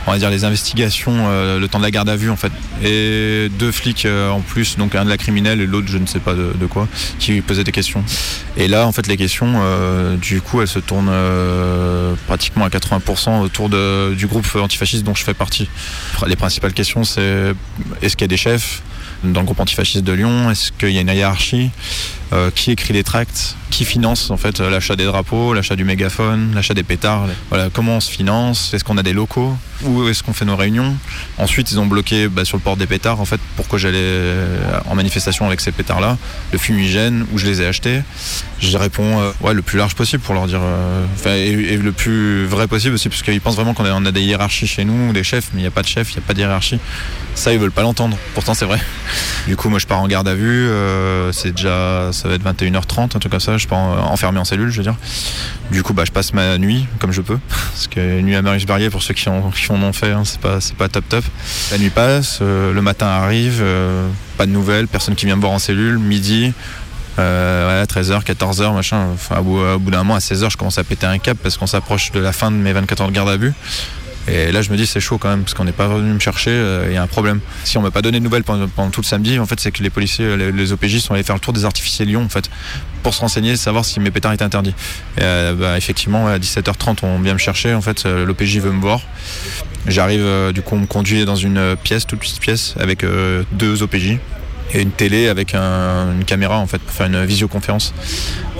on 0.07 0.11
va 0.11 0.17
dire 0.17 0.29
les 0.29 0.45
investigations 0.45 1.13
euh, 1.27 1.59
le 1.59 1.67
temps 1.67 1.79
de 1.79 1.83
la 1.83 1.91
garde 1.91 2.09
à 2.09 2.15
vue 2.15 2.29
en 2.29 2.37
fait. 2.37 2.51
Et 2.83 3.49
deux 3.59 3.71
flics 3.71 4.05
euh, 4.05 4.29
en 4.29 4.39
plus, 4.39 4.77
donc 4.77 4.95
un 4.95 5.03
de 5.03 5.09
la 5.09 5.17
criminelle 5.17 5.59
et 5.59 5.67
l'autre 5.67 5.87
je 5.89 5.97
ne 5.97 6.05
sais 6.05 6.19
pas 6.19 6.33
de, 6.33 6.65
quoi, 6.65 6.87
qui 7.19 7.41
posaient 7.41 7.65
des 7.65 7.71
questions. 7.71 8.03
Et 8.55 8.67
là 8.67 8.87
en 8.87 8.91
fait 8.91 9.07
les 9.07 9.17
questions, 9.17 9.53
euh, 9.57 10.15
du 10.15 10.41
coup 10.41 10.61
elles 10.61 10.67
se 10.67 10.79
tournent 10.79 11.11
pratiquement 12.25 12.65
à 12.65 12.69
80% 12.69 13.41
autour 13.41 13.69
du 13.69 14.27
groupe 14.27 14.47
antifasciste 14.55 15.03
dont 15.03 15.15
je 15.15 15.23
fais 15.23 15.33
partie. 15.33 15.69
Les 16.25 16.35
principales 16.35 16.73
questions 16.73 17.03
c'est 17.03 17.53
est-ce 18.01 18.15
qu'il 18.15 18.23
y 18.23 18.25
a 18.25 18.27
des 18.29 18.37
chefs 18.37 18.81
dans 19.23 19.41
le 19.41 19.45
groupe 19.45 19.59
antifasciste 19.59 20.03
de 20.03 20.13
Lyon? 20.13 20.49
Est-ce 20.49 20.71
qu'il 20.71 20.91
y 20.91 20.97
a 20.97 21.01
une 21.01 21.09
hiérarchie? 21.09 21.71
Euh, 22.33 22.51
Qui 22.53 22.71
écrit 22.71 22.93
les 22.93 23.03
tracts 23.03 23.55
Qui 23.69 23.85
finance 23.85 24.31
en 24.31 24.37
fait 24.37 24.59
l'achat 24.59 24.95
des 24.95 25.05
drapeaux, 25.05 25.53
l'achat 25.53 25.75
du 25.75 25.85
mégaphone, 25.85 26.51
l'achat 26.53 26.73
des 26.73 26.83
pétards 26.83 27.27
Voilà, 27.49 27.69
comment 27.71 27.97
on 27.97 27.99
se 27.99 28.11
finance 28.11 28.73
Est-ce 28.73 28.83
qu'on 28.83 28.97
a 28.97 29.03
des 29.03 29.13
locaux 29.13 29.55
Où 29.83 30.07
est-ce 30.09 30.23
qu'on 30.23 30.33
fait 30.33 30.43
nos 30.43 30.57
réunions 30.57 30.95
Ensuite, 31.37 31.71
ils 31.71 31.79
ont 31.79 31.85
bloqué 31.85 32.27
bah, 32.27 32.43
sur 32.43 32.57
le 32.57 32.61
port 32.63 32.75
des 32.75 32.85
pétards 32.85 33.21
en 33.21 33.25
fait 33.25 33.39
pourquoi 33.55 33.79
j'allais 33.79 33.97
euh, 33.97 34.79
en 34.89 34.95
manifestation 34.95 35.47
avec 35.47 35.61
ces 35.61 35.71
pétards-là, 35.71 36.17
le 36.51 36.57
fumigène 36.57 37.25
où 37.31 37.37
je 37.37 37.45
les 37.45 37.61
ai 37.61 37.65
achetés. 37.65 38.01
Je 38.59 38.77
réponds 38.77 39.21
euh, 39.21 39.31
ouais 39.41 39.53
le 39.53 39.61
plus 39.61 39.77
large 39.77 39.95
possible 39.95 40.21
pour 40.21 40.33
leur 40.33 40.47
dire, 40.47 40.61
euh, 40.61 41.05
et, 41.25 41.77
le 41.77 41.91
plus 41.91 42.45
vrai 42.45 42.67
possible 42.67 42.95
aussi 42.95 43.07
parce 43.07 43.21
qu'ils 43.21 43.39
pensent 43.39 43.55
vraiment 43.55 43.73
qu'on 43.73 43.85
a, 43.85 44.11
des 44.11 44.21
hiérarchies 44.21 44.67
chez 44.67 44.83
nous, 44.83 45.13
des 45.13 45.23
chefs, 45.23 45.49
mais 45.53 45.59
il 45.59 45.63
n'y 45.63 45.67
a 45.67 45.71
pas 45.71 45.83
de 45.83 45.87
chef, 45.87 46.11
il 46.11 46.17
n'y 46.17 46.23
a 46.23 46.27
pas 46.27 46.33
de 46.33 46.39
hiérarchie. 46.39 46.79
Ça, 47.37 47.53
ils 47.53 47.59
veulent 47.59 47.71
pas 47.71 47.83
l'entendre. 47.83 48.17
Pourtant, 48.33 48.55
c'est 48.55 48.65
vrai. 48.65 48.79
Du 49.47 49.55
coup, 49.55 49.69
moi, 49.69 49.77
je 49.77 49.85
pars 49.85 50.01
en 50.01 50.07
garde 50.07 50.27
à 50.27 50.33
vue. 50.33 50.67
euh, 50.67 51.31
c'est 51.31 51.51
déjà, 51.51 52.09
ça 52.17 52.27
va 52.27 52.35
être 52.35 52.43
21h30, 52.43 53.03
un 53.03 53.07
truc 53.19 53.29
comme 53.31 53.39
ça. 53.39 53.57
Je 53.57 53.67
pars 53.67 53.77
en- 53.77 54.11
enfermé 54.11 54.39
en 54.39 54.45
cellule, 54.45 54.69
je 54.71 54.77
veux 54.77 54.83
dire. 54.83 54.95
Du 55.71 55.83
coup, 55.83 55.93
bah, 55.93 56.03
je 56.05 56.11
passe 56.11 56.33
ma 56.33 56.57
nuit 56.57 56.85
comme 56.99 57.11
je 57.11 57.21
peux. 57.21 57.37
Parce 57.49 57.87
que 57.87 58.21
nuit 58.21 58.35
à 58.35 58.41
Marius 58.41 58.65
Barrier, 58.65 58.89
pour 58.89 59.01
ceux 59.03 59.13
qui, 59.13 59.27
en, 59.29 59.49
qui 59.51 59.71
en 59.71 59.81
ont 59.81 59.93
fait, 59.93 60.11
hein, 60.11 60.23
c'est 60.25 60.39
pas, 60.39 60.59
pas 60.77 60.89
top 60.89 61.07
top. 61.09 61.23
La 61.71 61.77
nuit 61.77 61.89
passe, 61.89 62.39
euh, 62.41 62.73
le 62.73 62.81
matin 62.81 63.07
arrive, 63.07 63.59
euh, 63.61 64.07
pas 64.37 64.45
de 64.45 64.51
nouvelles, 64.51 64.87
personne 64.87 65.15
qui 65.15 65.25
vient 65.25 65.35
me 65.35 65.41
voir 65.41 65.53
en 65.53 65.59
cellule. 65.59 65.97
Midi, 65.99 66.53
euh, 67.19 67.81
ouais, 67.81 67.85
13h, 67.85 68.23
14h, 68.23 68.73
machin. 68.73 69.07
Enfin, 69.13 69.39
au 69.39 69.43
bout, 69.43 69.59
au 69.59 69.79
bout 69.79 69.91
d'un 69.91 69.99
moment, 69.99 70.15
à 70.15 70.19
16h, 70.19 70.51
je 70.51 70.57
commence 70.57 70.77
à 70.77 70.83
péter 70.83 71.05
un 71.07 71.17
cap 71.17 71.37
parce 71.41 71.57
qu'on 71.57 71.67
s'approche 71.67 72.11
de 72.11 72.19
la 72.19 72.31
fin 72.31 72.51
de 72.51 72.55
mes 72.57 72.73
24 72.73 73.01
heures 73.01 73.07
de 73.09 73.13
garde 73.13 73.29
à 73.29 73.37
vue. 73.37 73.53
Et 74.27 74.51
là, 74.51 74.61
je 74.61 74.71
me 74.71 74.77
dis, 74.77 74.85
c'est 74.85 74.99
chaud 74.99 75.17
quand 75.17 75.29
même, 75.29 75.43
parce 75.43 75.53
qu'on 75.53 75.63
n'est 75.63 75.71
pas 75.71 75.87
venu 75.87 76.11
me 76.13 76.19
chercher, 76.19 76.51
euh, 76.51 76.87
il 76.89 76.93
y 76.93 76.97
a 76.97 77.01
un 77.01 77.07
problème. 77.07 77.39
Si 77.63 77.77
on 77.77 77.81
m'a 77.81 77.91
pas 77.91 78.01
donné 78.01 78.19
de 78.19 78.23
nouvelles 78.23 78.43
pendant, 78.43 78.67
tout 78.89 79.01
le 79.01 79.05
samedi, 79.05 79.39
en 79.39 79.45
fait, 79.45 79.59
c'est 79.59 79.71
que 79.71 79.81
les 79.81 79.89
policiers, 79.89 80.35
les, 80.37 80.71
OPJ 80.71 80.99
sont 80.99 81.13
allés 81.13 81.23
faire 81.23 81.35
le 81.35 81.41
tour 81.41 81.53
des 81.53 81.65
artificiers 81.65 82.05
Lyon, 82.05 82.27
pour 83.03 83.13
se 83.13 83.21
renseigner, 83.21 83.55
savoir 83.55 83.85
si 83.85 83.99
mes 83.99 84.11
pétards 84.11 84.33
étaient 84.33 84.43
interdits. 84.43 84.75
Et 85.17 85.21
euh, 85.21 85.53
bah, 85.53 85.77
effectivement, 85.77 86.27
à 86.27 86.37
17h30, 86.37 86.99
on 87.03 87.19
vient 87.19 87.33
me 87.33 87.39
chercher, 87.39 87.73
en 87.73 87.81
fait, 87.81 88.05
euh, 88.05 88.25
l'OPJ 88.25 88.57
veut 88.57 88.71
me 88.71 88.81
voir. 88.81 89.01
J'arrive, 89.87 90.51
du 90.53 90.61
coup, 90.61 90.75
on 90.75 90.79
me 90.79 90.85
conduit 90.85 91.23
dans 91.23 91.37
une 91.37 91.77
pièce, 91.81 92.05
toute 92.05 92.19
petite 92.19 92.41
pièce, 92.41 92.75
avec 92.77 93.05
deux 93.53 93.83
OPJ. 93.83 94.17
Et 94.73 94.81
une 94.81 94.91
télé 94.91 95.27
avec 95.29 95.53
un- 95.55 96.11
une 96.13 96.25
caméra 96.25 96.57
en 96.57 96.67
fait 96.67 96.79
pour 96.79 96.93
faire 96.95 97.07
une 97.07 97.23
visioconférence. 97.25 97.93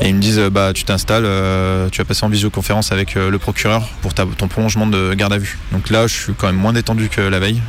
Et 0.01 0.09
ils 0.09 0.15
me 0.15 0.21
disent 0.21 0.39
bah 0.51 0.71
tu 0.73 0.83
t'installes, 0.83 1.23
euh, 1.25 1.89
tu 1.91 1.97
vas 1.99 2.05
passer 2.05 2.23
en 2.25 2.29
visioconférence 2.29 2.91
avec 2.91 3.17
euh, 3.17 3.29
le 3.29 3.37
procureur 3.39 3.87
pour 4.01 4.13
ta- 4.13 4.25
ton 4.37 4.47
prolongement 4.47 4.87
de 4.87 5.13
garde 5.15 5.33
à 5.33 5.37
vue. 5.37 5.57
Donc 5.71 5.89
là 5.89 6.07
je 6.07 6.13
suis 6.13 6.33
quand 6.33 6.47
même 6.47 6.55
moins 6.55 6.73
détendu 6.73 7.09
que 7.09 7.21
la 7.21 7.39
veille. 7.39 7.61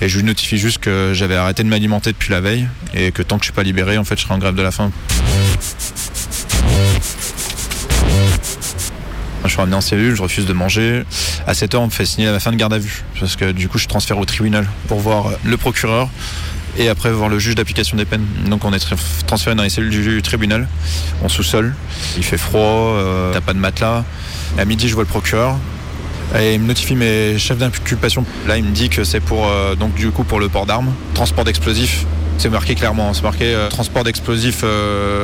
Et 0.00 0.08
je 0.08 0.16
lui 0.18 0.24
notifie 0.24 0.58
juste 0.58 0.78
que 0.78 1.12
j'avais 1.14 1.36
arrêté 1.36 1.62
de 1.62 1.68
m'alimenter 1.68 2.10
depuis 2.10 2.32
la 2.32 2.40
veille 2.40 2.66
et 2.92 3.12
que 3.12 3.22
tant 3.22 3.36
que 3.38 3.42
je 3.44 3.46
suis 3.46 3.52
pas 3.52 3.62
libéré, 3.62 3.98
en 3.98 4.04
fait, 4.04 4.16
je 4.18 4.22
serai 4.24 4.34
en 4.34 4.38
grève 4.38 4.56
de 4.56 4.62
la 4.62 4.72
faim. 4.72 4.90
Je 9.44 9.48
suis 9.48 9.56
ramené 9.58 9.76
en 9.76 9.80
cellule, 9.80 10.14
je 10.14 10.22
refuse 10.22 10.46
de 10.46 10.52
manger. 10.52 11.02
À 11.46 11.52
7h, 11.52 11.76
on 11.76 11.86
me 11.86 11.90
fait 11.90 12.04
signer 12.06 12.30
la 12.30 12.38
fin 12.40 12.52
de 12.52 12.56
garde 12.56 12.72
à 12.72 12.78
vue. 12.78 13.02
Parce 13.18 13.36
que 13.36 13.50
du 13.52 13.68
coup, 13.68 13.78
je 13.78 13.86
transfère 13.88 14.18
au 14.18 14.24
tribunal 14.24 14.66
pour 14.88 15.00
voir 15.00 15.26
le 15.44 15.56
procureur 15.56 16.08
et 16.78 16.88
après 16.88 17.10
voir 17.12 17.28
le 17.28 17.38
juge 17.38 17.54
d'application 17.54 17.96
des 17.96 18.04
peines. 18.04 18.26
Donc 18.48 18.64
on 18.64 18.72
est 18.72 18.78
tra- 18.84 18.96
transféré 19.26 19.54
dans 19.56 19.62
les 19.62 19.70
cellules 19.70 19.90
du 19.90 20.22
tribunal, 20.22 20.68
en 21.22 21.28
sous-sol. 21.28 21.74
Il 22.16 22.24
fait 22.24 22.38
froid, 22.38 22.60
euh, 22.96 23.32
t'as 23.32 23.40
pas 23.40 23.52
de 23.52 23.58
matelas. 23.58 24.04
À 24.58 24.64
midi, 24.64 24.88
je 24.88 24.94
vois 24.94 25.04
le 25.04 25.08
procureur. 25.08 25.56
Et 26.38 26.54
il 26.54 26.60
me 26.60 26.66
notifie 26.66 26.94
mes 26.94 27.38
chefs 27.38 27.58
d'inculpation. 27.58 28.24
Là, 28.46 28.56
il 28.56 28.64
me 28.64 28.70
dit 28.70 28.88
que 28.88 29.04
c'est 29.04 29.20
pour 29.20 29.48
euh, 29.48 29.74
donc 29.74 29.94
du 29.94 30.10
coup 30.10 30.24
pour 30.24 30.40
le 30.40 30.48
port 30.48 30.64
d'armes, 30.64 30.92
transport 31.14 31.44
d'explosifs. 31.44 32.06
C'est 32.38 32.48
marqué 32.48 32.74
clairement, 32.74 33.12
c'est 33.12 33.22
marqué 33.22 33.54
euh, 33.54 33.68
transport 33.68 34.02
d'explosifs, 34.02 34.64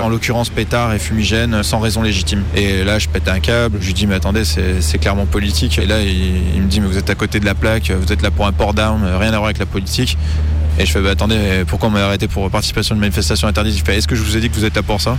en 0.02 0.08
l'occurrence 0.10 0.50
pétard 0.50 0.92
et 0.92 0.98
fumigène, 0.98 1.54
euh, 1.54 1.62
sans 1.62 1.80
raison 1.80 2.02
légitime. 2.02 2.42
Et 2.54 2.84
là, 2.84 2.98
je 2.98 3.08
pète 3.08 3.26
un 3.28 3.40
câble, 3.40 3.78
je 3.80 3.86
lui 3.86 3.94
dis 3.94 4.06
mais 4.06 4.16
attendez, 4.16 4.44
c'est 4.44 4.82
c'est 4.82 4.98
clairement 4.98 5.24
politique. 5.24 5.78
Et 5.78 5.86
là, 5.86 6.02
il, 6.02 6.54
il 6.54 6.62
me 6.62 6.68
dit 6.68 6.80
mais 6.82 6.86
vous 6.86 6.98
êtes 6.98 7.08
à 7.08 7.14
côté 7.14 7.40
de 7.40 7.46
la 7.46 7.54
plaque, 7.54 7.90
vous 7.90 8.12
êtes 8.12 8.20
là 8.20 8.30
pour 8.30 8.46
un 8.46 8.52
port 8.52 8.74
d'armes, 8.74 9.04
rien 9.18 9.28
à 9.30 9.36
voir 9.38 9.44
avec 9.46 9.58
la 9.58 9.66
politique. 9.66 10.18
Et 10.78 10.86
je 10.86 10.92
fais 10.92 11.00
bah 11.00 11.10
attendez, 11.10 11.64
pourquoi 11.66 11.88
on 11.88 11.92
m'a 11.92 12.04
arrêté 12.04 12.28
pour 12.28 12.48
participation 12.50 12.94
à 12.94 12.96
une 12.96 13.00
manifestation 13.00 13.48
interdite? 13.48 13.76
Il 13.76 13.82
fait 13.84 13.96
est-ce 13.96 14.06
que 14.06 14.14
je 14.14 14.22
vous 14.22 14.36
ai 14.36 14.40
dit 14.40 14.48
que 14.48 14.54
vous 14.54 14.64
êtes 14.64 14.76
là 14.76 14.82
pour 14.82 15.00
ça? 15.00 15.18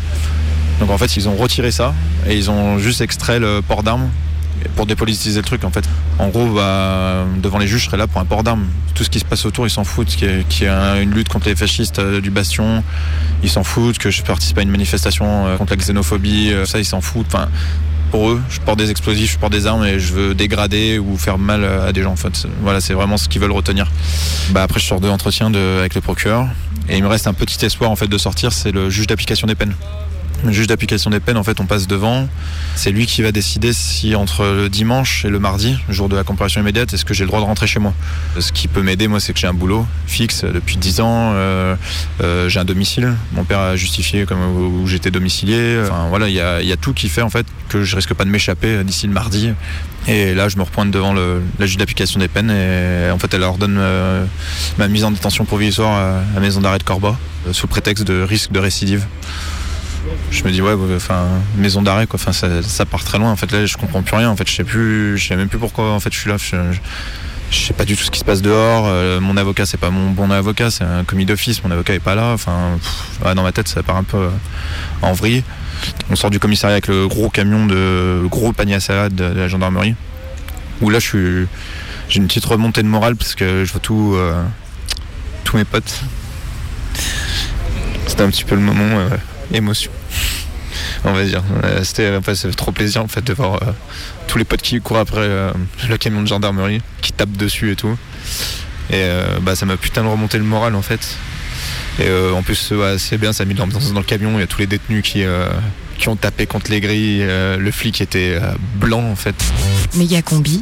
Donc 0.80 0.90
en 0.90 0.98
fait, 0.98 1.18
ils 1.18 1.28
ont 1.28 1.36
retiré 1.36 1.72
ça 1.72 1.94
et 2.28 2.38
ils 2.38 2.50
ont 2.50 2.78
juste 2.80 3.02
extrait 3.02 3.40
le 3.40 3.62
port 3.62 3.84
d'armes 3.84 4.10
pour 4.76 4.86
dépolitiser 4.86 5.40
le 5.42 5.46
truc 5.46 5.66
en 5.66 5.70
fait. 5.70 5.84
En 6.18 6.30
gros, 6.30 6.48
bah, 6.48 7.26
devant 7.42 7.58
les 7.58 7.68
juges, 7.68 7.82
je 7.82 7.86
serais 7.88 7.98
là 7.98 8.08
pour 8.08 8.22
un 8.22 8.26
port 8.26 8.44
d'armes. 8.44 8.66
Tout 8.96 9.04
ce 9.04 9.10
qui 9.10 9.20
se 9.20 9.26
passe 9.26 9.46
autour, 9.46 9.68
ils 9.68 9.70
s'en 9.70 9.84
foutent. 9.84 10.08
Qu'il 10.08 10.28
y 10.28 10.64
ait- 10.66 11.04
une 11.04 11.12
lutte 11.12 11.28
contre 11.30 11.48
les 11.50 11.56
fascistes 11.56 12.00
euh, 12.00 12.20
du 12.22 12.30
Bastion, 12.30 12.84
ils 13.44 13.50
s'en 13.50 13.64
foutent. 13.64 13.98
Que 13.98 14.10
je 14.12 14.22
participe 14.24 14.58
à 14.58 14.62
une 14.62 14.70
manifestation 14.72 15.48
euh, 15.48 15.58
contre 15.58 15.74
la 15.74 15.78
xénophobie, 15.78 16.52
euh, 16.54 16.66
ça, 16.66 16.80
ils 16.80 16.86
s'en 16.86 17.00
foutent. 17.02 17.36
Pour 18.10 18.30
eux, 18.30 18.42
je 18.50 18.60
porte 18.60 18.80
des 18.80 18.92
explosifs, 18.92 19.34
je 19.34 19.38
porte 19.38 19.54
des 19.54 19.68
armes 19.68 19.86
et 19.86 20.00
je 20.00 20.14
veux 20.14 20.36
dégrader 20.36 21.00
ou 21.00 21.18
faire 21.18 21.38
mal 21.38 21.64
à 21.64 21.94
des 21.94 22.04
gens. 22.04 22.12
En 22.12 22.16
fait, 22.16 22.48
voilà, 22.62 22.82
c'est 22.82 22.94
vraiment 22.94 23.18
ce 23.18 23.30
qu'ils 23.30 23.42
veulent 23.42 23.52
retenir. 23.52 23.92
Bah 24.52 24.64
après, 24.64 24.80
je 24.80 24.86
sors 24.86 25.00
de 25.00 25.08
l'entretien 25.08 25.54
avec 25.54 25.96
le 25.96 26.02
procureur 26.02 26.48
et 26.90 26.98
il 26.98 27.04
me 27.04 27.08
reste 27.08 27.28
un 27.28 27.34
petit 27.34 27.64
espoir 27.66 27.92
en 27.92 27.96
fait 27.96 28.08
de 28.08 28.18
sortir, 28.18 28.52
c'est 28.52 28.72
le 28.72 28.90
juge 28.90 29.08
d'application 29.08 29.48
des 29.48 29.56
peines. 29.56 29.76
Le 30.46 30.54
juge 30.54 30.68
d'application 30.68 31.10
des 31.10 31.20
peines, 31.20 31.36
en 31.36 31.44
fait, 31.44 31.60
on 31.60 31.66
passe 31.66 31.86
devant. 31.86 32.28
C'est 32.76 32.92
lui 32.92 33.06
qui 33.06 33.22
va 33.22 33.34
décider 33.34 33.74
si 33.74 34.16
entre 34.16 34.46
le 34.46 34.70
dimanche 34.70 35.26
et 35.26 35.30
le 35.30 35.38
mardi, 35.38 35.78
jour 35.90 36.08
de 36.08 36.16
la 36.16 36.24
comparution 36.24 36.62
immédiate, 36.62 36.94
est-ce 36.94 37.04
que 37.04 37.14
j'ai 37.14 37.26
le 37.26 37.28
droit 37.28 37.42
de 37.42 37.46
rentrer 37.46 37.68
chez 37.68 37.80
moi. 37.80 37.94
Ce 38.40 38.54
qui 38.54 38.70
peut 38.70 38.82
m'aider, 38.82 39.10
moi, 39.10 39.20
c'est 39.20 39.34
que 39.34 39.40
j'ai 39.40 39.48
un 39.48 39.54
boulot 39.54 39.86
fixe 40.08 40.46
depuis 40.46 40.78
10 40.78 41.02
ans. 41.02 41.32
euh, 41.34 41.76
euh, 42.22 42.48
j'ai 42.48 42.60
un 42.60 42.66
domicile. 42.66 43.14
Mon 43.34 43.44
père 43.44 43.60
a 43.60 43.76
justifié 43.76 44.26
où 44.32 44.88
j'étais 44.88 45.12
domicilié. 45.12 45.82
Enfin, 45.84 46.08
voilà, 46.08 46.30
il 46.30 46.36
y 46.36 46.40
a, 46.40 46.78
tout 46.80 46.94
qui 46.94 47.10
fait 47.10 47.22
en 47.22 47.30
fait 47.30 47.46
que 47.68 47.84
je 47.84 47.96
risque 47.98 48.14
pas 48.14 48.24
de 48.24 48.30
m'échapper 48.30 48.84
d'ici 48.86 49.08
le 49.08 49.14
mardi. 49.14 49.52
Et 50.08 50.34
là, 50.34 50.48
je 50.48 50.56
me 50.56 50.64
repointe 50.64 50.90
devant 50.92 51.14
le, 51.14 51.42
la 51.60 51.66
juge 51.66 51.78
d'application 51.78 52.20
des 52.22 52.30
peines 52.30 52.50
et 52.50 53.12
en 53.12 53.20
fait, 53.20 53.34
elle 53.34 53.44
ordonne 53.44 53.78
euh, 53.78 54.24
ma 54.78 54.88
mise 54.88 55.04
en 55.04 55.12
détention 55.12 55.44
provisoire 55.44 55.98
à 55.98 56.22
la 56.34 56.40
maison 56.40 56.62
d'arrêt 56.62 56.78
de 56.78 56.84
Corba 56.84 57.18
sous 57.52 57.68
prétexte 57.68 58.06
de 58.06 58.22
risque 58.22 58.52
de 58.52 58.60
récidive 58.60 59.06
je 60.32 60.44
me 60.44 60.52
dis 60.52 60.62
ouais 60.62 60.74
enfin 60.96 61.28
maison 61.58 61.82
d'arrêt 61.82 62.08
quoi. 62.08 62.20
Enfin 62.22 62.32
ça, 62.62 62.86
part 62.86 63.04
très 63.04 63.18
loin. 63.18 63.32
En 63.32 63.36
fait 63.36 63.52
là 63.52 63.66
je 63.66 63.78
comprends 63.78 64.02
plus 64.02 64.16
rien. 64.16 64.30
En 64.30 64.36
fait 64.36 64.48
je 64.48 64.54
sais 64.56 64.64
plus 64.64 65.18
je 65.18 65.28
sais 65.28 65.36
même 65.36 65.50
plus 65.50 65.58
pourquoi 65.60 65.92
en 65.92 66.00
fait 66.00 66.14
je 66.14 66.20
suis 66.20 66.30
là. 66.30 66.38
Je, 66.38 66.56
je- 67.52 67.66
sais 67.68 67.74
pas 67.74 67.84
du 67.86 67.96
tout 67.96 68.04
ce 68.04 68.12
qui 68.12 68.20
se 68.20 68.26
passe 68.26 68.42
dehors. 68.42 68.86
Euh, 68.88 69.20
mon 69.20 69.36
avocat 69.36 69.66
c'est 69.66 69.80
pas 69.80 69.90
mon 69.90 70.12
bon 70.12 70.30
avocat. 70.32 70.70
C'est 70.70 70.84
un 70.84 71.04
commis 71.04 71.26
d'office. 71.26 71.64
Mon 71.64 71.72
avocat 71.72 71.94
est 71.96 72.00
pas 72.00 72.16
là. 72.16 72.32
Enfin 72.34 72.78
ouais, 73.26 73.34
dans 73.36 73.44
ma 73.44 73.52
tête 73.52 73.68
ça 73.68 73.82
part 73.82 73.98
un 73.98 74.04
peu 74.04 74.18
euh, 74.18 74.30
en 75.02 75.14
vrille. 75.14 75.44
On 76.12 76.16
sort 76.16 76.30
du 76.30 76.40
commissariat 76.40 76.76
avec 76.76 76.88
le 76.88 77.08
gros 77.08 77.30
camion 77.30 77.66
de 77.66 78.24
gros 78.30 78.52
panier 78.54 78.76
à 78.76 78.80
salade 78.80 79.16
de, 79.16 79.24
la 79.24 79.48
gendarmerie. 79.48 79.96
Où 80.82 80.90
là 80.90 81.00
je 81.00 81.08
suis 81.08 81.48
j'ai 82.08 82.20
une 82.20 82.28
petite 82.28 82.46
remontée 82.46 82.84
de 82.84 82.88
morale 82.88 83.16
parce 83.16 83.36
que 83.36 83.66
je 83.66 83.72
vois 83.72 83.82
euh, 84.18 84.44
tous 85.44 85.58
mes 85.58 85.66
potes. 85.66 86.02
C'était 88.08 88.24
un 88.24 88.30
petit 88.30 88.44
peu 88.44 88.56
le 88.56 88.62
moment 88.62 89.08
émotion 89.54 89.92
on 91.04 91.14
va 91.14 91.24
dire 91.24 91.44
Euh, 91.64 91.84
c'était 91.84 92.16
en 92.16 92.22
fait, 92.22 92.52
trop 92.56 92.72
plaisir 92.72 93.04
en 93.04 93.08
fait 93.08 93.24
de 93.24 93.34
voir 93.34 93.56
euh, 93.56 93.72
tous 94.28 94.38
les 94.38 94.46
potes 94.46 94.62
qui 94.62 94.80
courent 94.80 94.98
après 95.00 95.22
euh, 95.22 95.52
le 95.88 95.98
camion 95.98 96.22
de 96.22 96.28
gendarmerie 96.28 96.82
qui 97.02 97.12
tapent 97.12 97.38
dessus 97.38 97.72
et 97.72 97.76
tout 97.76 97.98
et 98.92 99.08
bah 99.42 99.56
ça 99.56 99.68
m'a 99.68 99.78
putain 99.78 100.02
de 100.02 100.08
remonté 100.08 100.40
le 100.40 100.44
moral 100.44 100.74
en 100.74 100.82
fait 100.82 101.16
et 102.00 102.08
euh, 102.08 102.34
en 102.34 102.42
plus 102.42 102.72
ouais, 102.72 102.98
c'est 102.98 103.18
bien 103.18 103.34
ça 103.34 103.44
a 103.44 103.46
mis 103.46 103.54
de 103.54 103.60
l'ambiance 103.60 103.92
dans 103.92 104.00
le 104.00 104.06
camion 104.06 104.32
il 104.36 104.40
y 104.40 104.44
a 104.44 104.48
tous 104.48 104.60
les 104.60 104.68
détenus 104.68 105.04
qui 105.04 105.24
euh, 105.24 105.50
qui 105.98 106.08
ont 106.08 106.16
tapé 106.16 106.46
contre 106.48 106.72
les 106.72 106.80
grilles 106.80 107.22
euh, 107.22 107.58
le 107.58 107.72
flic 107.72 108.00
était 108.02 108.40
blanc 108.76 109.04
en 109.04 109.16
fait 109.16 109.36
Méga 109.96 110.22
combi. 110.22 110.62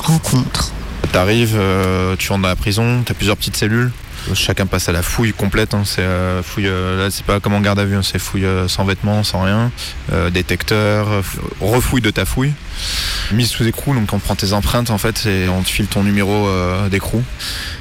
Rencontre. 0.00 0.72
T'arrives, 1.12 1.58
tu 2.18 2.28
rentres 2.30 2.42
dans 2.42 2.48
la 2.48 2.56
prison, 2.56 3.02
t'as 3.04 3.14
plusieurs 3.14 3.36
petites 3.36 3.56
cellules. 3.56 3.92
Chacun 4.32 4.64
passe 4.66 4.88
à 4.88 4.92
la 4.92 5.02
fouille 5.02 5.32
complète. 5.32 5.74
hein. 5.74 5.82
C'est 5.84 6.00
euh, 6.00 6.42
fouille. 6.42 6.66
euh, 6.66 7.04
là, 7.04 7.10
c'est 7.10 7.24
pas 7.26 7.40
comme 7.40 7.52
en 7.54 7.60
garde 7.60 7.78
à 7.78 7.84
vue. 7.84 7.96
hein. 7.96 8.02
C'est 8.02 8.18
fouille 8.18 8.46
euh, 8.46 8.68
sans 8.68 8.84
vêtements, 8.84 9.22
sans 9.22 9.42
rien. 9.42 9.70
Euh, 10.12 10.30
détecteur, 10.30 11.22
refouille 11.60 12.00
de 12.00 12.10
ta 12.10 12.24
fouille. 12.24 12.52
Mise 13.32 13.50
sous 13.50 13.66
écrou. 13.66 13.94
Donc 13.94 14.12
on 14.12 14.18
prend 14.18 14.34
tes 14.34 14.52
empreintes 14.52 14.90
en 14.90 14.98
fait 14.98 15.26
et 15.26 15.48
on 15.48 15.62
te 15.62 15.68
file 15.68 15.86
ton 15.86 16.02
numéro 16.02 16.48
d'écrou. 16.90 17.22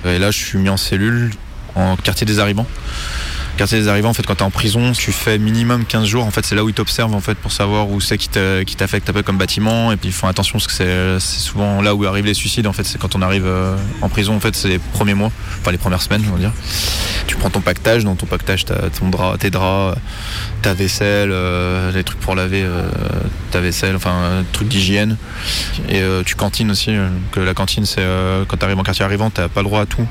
Et 0.06 0.20
là, 0.20 0.32
je 0.32 0.38
suis 0.38 0.58
mis 0.58 0.70
en 0.70 0.78
cellule 0.78 1.32
en 1.76 1.96
quartier 1.96 2.26
des 2.26 2.40
arrivants. 2.40 2.68
Quartier 3.56 3.80
des 3.80 3.88
arrivants, 3.88 4.10
en 4.10 4.14
fait, 4.16 4.26
quand 4.26 4.34
t'es 4.34 4.42
en 4.44 4.50
prison, 4.50 4.94
tu 4.94 5.12
fais 5.12 5.38
minimum 5.38 5.86
15 5.86 6.06
jours. 6.08 6.26
En 6.26 6.32
fait, 6.32 6.44
c'est 6.44 6.56
là 6.56 6.64
où 6.64 6.70
ils 6.70 6.74
t'observent, 6.74 7.14
en 7.14 7.20
fait, 7.20 7.36
pour 7.36 7.52
savoir 7.52 7.88
où 7.88 8.02
c'est 8.02 8.18
qui 8.18 8.28
t'a- 8.28 8.66
qui 8.66 8.76
t'affecte 8.76 9.08
un 9.12 9.14
peu 9.14 9.22
comme 9.22 9.38
bâtiment. 9.38 9.92
Et 9.92 9.96
puis, 9.96 10.10
ils 10.10 10.12
font 10.12 10.26
attention 10.28 10.58
parce 10.58 10.66
que 10.66 10.74
c'est 11.20 11.40
souvent 11.40 11.80
là 11.84 11.94
où 11.94 12.04
arrivent 12.06 12.26
les 12.26 12.34
suicides. 12.34 12.66
En 12.66 12.74
fait, 12.74 12.84
c'est 12.84 12.98
quand 12.98 13.16
on 13.16 13.22
arrive 13.22 13.46
euh, 13.46 13.76
en 14.02 14.10
prison, 14.10 14.36
en 14.36 14.40
fait, 14.40 14.56
c'est 14.56 14.70
les 14.70 14.80
premiers 14.80 15.14
mois, 15.14 15.32
enfin 15.62 15.70
les 15.72 15.78
premières 15.78 16.02
semaines, 16.02 16.24
on 16.30 16.34
va 16.34 16.40
dire. 16.40 16.52
Tu 17.28 17.36
prends 17.36 17.52
ton 17.52 17.62
pactage. 17.62 18.04
Dans 18.04 18.16
ton 18.16 18.26
pactage, 18.26 18.66
t'as 18.66 18.90
ton 18.90 19.10
drap, 19.10 19.38
tes 19.38 19.52
draps, 19.52 20.00
ta 20.64 20.74
vaisselle, 20.74 21.30
euh, 21.32 21.92
les 21.92 22.04
trucs 22.04 22.20
pour 22.20 22.34
laver 22.34 22.64
euh, 22.64 22.90
ta 23.54 23.62
vaisselle, 23.62 23.96
enfin, 23.96 24.12
euh, 24.24 24.42
trucs 24.52 24.68
d'hygiène. 24.68 25.18
Et 25.90 26.02
euh, 26.02 26.24
tu 26.26 26.36
cantines 26.36 26.72
aussi. 26.72 26.90
euh, 26.90 27.08
que 27.32 27.40
la 27.40 27.54
cantine, 27.54 27.86
c'est 27.86 28.04
quand 28.48 28.58
t'arrives 28.58 28.78
en 28.80 28.84
quartier 28.84 29.06
arrivant, 29.06 29.30
t'as 29.30 29.48
pas 29.48 29.62
le 29.62 29.68
droit 29.68 29.82
à 29.82 29.86
tout. 29.86 30.06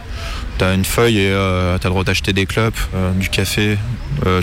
T'as 0.59 0.75
une 0.75 0.85
feuille 0.85 1.19
et 1.19 1.31
euh, 1.31 1.77
t'as 1.79 1.89
le 1.89 1.93
droit 1.93 2.05
d'acheter 2.05 2.33
des 2.33 2.47
clopes, 2.47 2.79
du 3.17 3.29
café. 3.29 3.77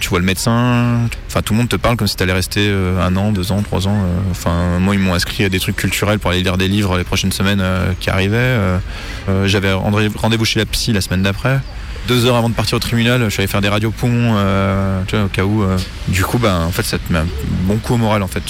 tu 0.02 0.10
vois 0.10 0.20
le 0.20 0.26
médecin. 0.26 1.08
Enfin, 1.28 1.42
tout 1.42 1.54
le 1.54 1.60
monde 1.60 1.70
te 1.70 1.76
parle 1.76 1.96
comme 1.98 2.08
si 2.08 2.16
t'allais 2.16 2.34
rester 2.34 2.68
euh, 2.70 3.02
un 3.02 3.16
an, 3.16 3.32
deux 3.32 3.52
ans, 3.52 3.62
trois 3.62 3.88
ans. 3.88 3.98
Enfin, 4.32 4.80
moi, 4.80 4.94
ils 4.96 5.00
m'ont 5.00 5.14
inscrit 5.14 5.44
à 5.46 5.50
des 5.50 5.60
trucs 5.60 5.76
culturels 5.78 6.20
pour 6.20 6.32
aller 6.32 6.42
lire 6.44 6.58
des 6.58 6.68
livres 6.68 6.98
les 6.98 7.04
prochaines 7.04 7.32
semaines 7.32 7.64
qui 8.00 8.10
arrivaient. 8.10 8.58
J'avais 9.46 9.72
rendez- 9.74 10.12
rendez-vous 10.16 10.46
chez 10.46 10.60
la 10.60 10.66
psy 10.66 10.92
la 10.94 11.02
semaine 11.02 11.24
d'après. 11.24 11.60
Deux 12.08 12.26
heures 12.26 12.38
avant 12.38 12.50
de 12.50 12.56
partir 12.56 12.76
au 12.78 12.80
tribunal, 12.80 13.24
je 13.26 13.30
suis 13.30 13.42
allé 13.42 13.48
faire 13.48 13.62
des 13.62 13.70
radios 13.70 13.92
poumons, 13.92 14.34
tu 15.08 15.16
vois, 15.16 15.26
au 15.26 15.30
cas 15.30 15.44
où. 15.44 15.64
Du 16.08 16.24
coup, 16.24 16.40
ben, 16.40 16.62
en 16.62 16.72
fait, 16.72 16.84
ça 16.84 16.98
te 16.98 17.14
met 17.14 17.20
un 17.20 17.28
bon 17.64 17.78
coup 17.78 17.94
au 17.94 17.98
moral, 17.98 18.24
en 18.24 18.28
fait. 18.28 18.42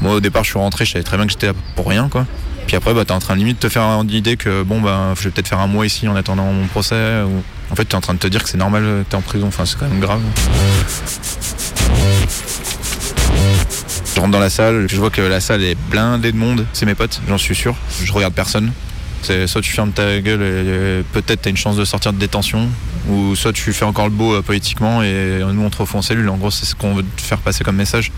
Moi, 0.00 0.14
au 0.14 0.20
départ, 0.20 0.44
je 0.44 0.50
suis 0.50 0.58
rentré, 0.58 0.84
je 0.84 0.92
savais 0.92 1.04
très 1.04 1.16
bien 1.16 1.26
que 1.26 1.32
j'étais 1.32 1.46
là 1.46 1.52
pour 1.76 1.88
rien, 1.88 2.08
quoi. 2.08 2.26
Puis 2.66 2.76
après, 2.76 2.94
bah, 2.94 3.04
t'es 3.04 3.12
en 3.12 3.18
train 3.18 3.36
limite 3.36 3.56
de 3.60 3.68
te 3.68 3.72
faire 3.72 4.02
l'idée 4.02 4.36
que 4.36 4.62
bon, 4.62 4.80
bah, 4.80 5.14
je 5.16 5.24
vais 5.24 5.30
peut-être 5.30 5.48
faire 5.48 5.60
un 5.60 5.66
mois 5.66 5.86
ici 5.86 6.08
en 6.08 6.16
attendant 6.16 6.52
mon 6.52 6.66
procès. 6.66 7.22
En 7.70 7.76
fait, 7.76 7.84
t'es 7.84 7.94
en 7.94 8.00
train 8.00 8.14
de 8.14 8.18
te 8.18 8.26
dire 8.26 8.42
que 8.42 8.48
c'est 8.48 8.58
normal, 8.58 8.82
euh, 8.84 9.02
t'es 9.08 9.16
en 9.16 9.20
prison. 9.20 9.48
Enfin, 9.48 9.64
c'est 9.64 9.78
quand 9.78 9.88
même 9.88 10.00
grave. 10.00 10.20
Je 14.14 14.20
rentre 14.20 14.32
dans 14.32 14.38
la 14.38 14.50
salle, 14.50 14.86
je 14.88 14.96
vois 14.96 15.10
que 15.10 15.20
la 15.20 15.40
salle 15.40 15.62
est 15.62 15.76
blindée 15.90 16.32
de 16.32 16.36
monde. 16.36 16.66
C'est 16.72 16.86
mes 16.86 16.94
potes, 16.94 17.20
j'en 17.28 17.38
suis 17.38 17.54
sûr. 17.54 17.74
Je 18.02 18.12
regarde 18.12 18.34
personne. 18.34 18.72
C'est 19.22 19.46
soit 19.46 19.62
tu 19.62 19.72
fermes 19.72 19.92
ta 19.92 20.20
gueule 20.20 20.42
et, 20.42 21.02
peut-être 21.12 21.42
t'as 21.42 21.50
une 21.50 21.56
chance 21.56 21.76
de 21.76 21.84
sortir 21.86 22.12
de 22.12 22.18
détention, 22.18 22.68
ou 23.08 23.34
soit 23.34 23.54
tu 23.54 23.72
fais 23.72 23.86
encore 23.86 24.04
le 24.04 24.12
beau 24.12 24.34
euh, 24.34 24.42
politiquement 24.42 25.02
et 25.02 25.40
nous 25.40 25.62
on 25.62 25.70
te 25.70 25.96
en 25.96 26.02
cellule. 26.02 26.28
En 26.28 26.36
gros, 26.36 26.50
c'est 26.50 26.66
ce 26.66 26.74
qu'on 26.74 26.94
veut 26.94 27.04
te 27.16 27.22
faire 27.22 27.38
passer 27.38 27.64
comme 27.64 27.76
message. 27.76 28.12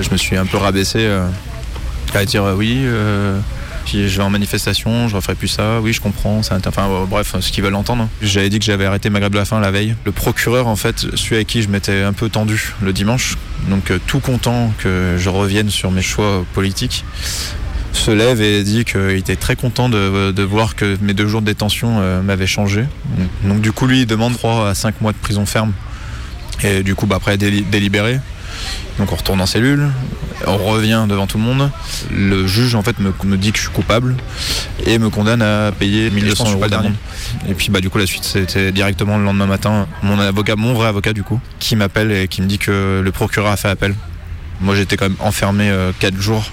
Je 0.00 0.10
me 0.10 0.16
suis 0.16 0.36
un 0.36 0.46
peu 0.46 0.56
rabaissé 0.56 0.98
euh, 1.00 1.26
à 2.14 2.24
dire 2.24 2.44
euh, 2.44 2.54
oui. 2.54 2.74
euh, 2.84 3.38
je 3.90 3.98
vais 4.06 4.22
en 4.22 4.30
manifestation, 4.30 5.08
je 5.08 5.16
referai 5.16 5.34
plus 5.34 5.48
ça, 5.48 5.80
oui 5.80 5.92
je 5.94 6.00
comprends, 6.00 6.38
enfin 6.38 6.56
euh, 6.56 7.06
bref, 7.06 7.34
ce 7.40 7.50
qu'ils 7.50 7.64
veulent 7.64 7.74
entendre. 7.74 8.08
J'avais 8.22 8.48
dit 8.50 8.58
que 8.58 8.64
j'avais 8.64 8.84
arrêté 8.84 9.08
ma 9.10 9.18
grève 9.18 9.32
de 9.32 9.38
la 9.38 9.44
faim 9.44 9.60
la 9.60 9.70
veille. 9.70 9.94
Le 10.04 10.12
procureur 10.12 10.66
en 10.66 10.76
fait, 10.76 11.06
celui 11.14 11.36
avec 11.36 11.46
qui 11.48 11.62
je 11.62 11.68
m'étais 11.68 12.02
un 12.02 12.12
peu 12.12 12.28
tendu 12.28 12.74
le 12.82 12.92
dimanche, 12.92 13.36
donc 13.68 13.90
tout 14.06 14.20
content 14.20 14.72
que 14.78 15.16
je 15.18 15.28
revienne 15.30 15.70
sur 15.70 15.90
mes 15.90 16.02
choix 16.02 16.44
politiques, 16.54 17.04
se 17.92 18.10
lève 18.10 18.40
et 18.42 18.62
dit 18.62 18.84
qu'il 18.84 19.10
était 19.16 19.36
très 19.36 19.56
content 19.56 19.88
de, 19.88 20.42
voir 20.42 20.76
que 20.76 20.96
mes 21.00 21.14
deux 21.14 21.26
jours 21.26 21.40
de 21.40 21.46
détention 21.46 22.22
m'avaient 22.22 22.46
changé. 22.46 22.84
Donc 23.44 23.60
du 23.62 23.72
coup 23.72 23.86
lui 23.86 24.02
il 24.02 24.06
demande 24.06 24.34
3 24.36 24.68
à 24.68 24.74
5 24.74 25.00
mois 25.00 25.12
de 25.12 25.18
prison 25.18 25.46
ferme. 25.46 25.72
Et 26.62 26.82
du 26.82 26.94
coup 26.94 27.06
bah, 27.06 27.16
après 27.16 27.36
déli- 27.38 27.64
délibéré. 27.68 28.20
Donc 28.98 29.12
on 29.12 29.16
retourne 29.16 29.40
en 29.40 29.46
cellule, 29.46 29.88
on 30.46 30.56
revient 30.56 31.06
devant 31.08 31.26
tout 31.26 31.38
le 31.38 31.44
monde. 31.44 31.70
Le 32.12 32.46
juge 32.46 32.74
en 32.74 32.82
fait 32.82 32.98
me, 32.98 33.12
me 33.24 33.36
dit 33.36 33.52
que 33.52 33.58
je 33.58 33.64
suis 33.64 33.72
coupable 33.72 34.16
et 34.86 34.98
me 34.98 35.08
condamne 35.08 35.42
à 35.42 35.72
payer 35.72 36.10
1200 36.10 36.52
euros 36.52 36.66
d'amende. 36.66 36.94
Et 37.48 37.54
puis 37.54 37.70
bah 37.70 37.80
du 37.80 37.90
coup 37.90 37.98
la 37.98 38.06
suite 38.06 38.24
c'était 38.24 38.72
directement 38.72 39.18
le 39.18 39.24
lendemain 39.24 39.46
matin 39.46 39.86
mon 40.02 40.18
avocat, 40.18 40.56
mon 40.56 40.74
vrai 40.74 40.88
avocat 40.88 41.12
du 41.12 41.22
coup, 41.22 41.40
qui 41.58 41.76
m'appelle 41.76 42.10
et 42.10 42.28
qui 42.28 42.42
me 42.42 42.46
dit 42.46 42.58
que 42.58 43.00
le 43.04 43.12
procureur 43.12 43.52
a 43.52 43.56
fait 43.56 43.68
appel. 43.68 43.94
Moi 44.60 44.74
j'étais 44.74 44.96
quand 44.96 45.08
même 45.08 45.18
enfermé 45.20 45.72
4 46.00 46.20
jours 46.20 46.44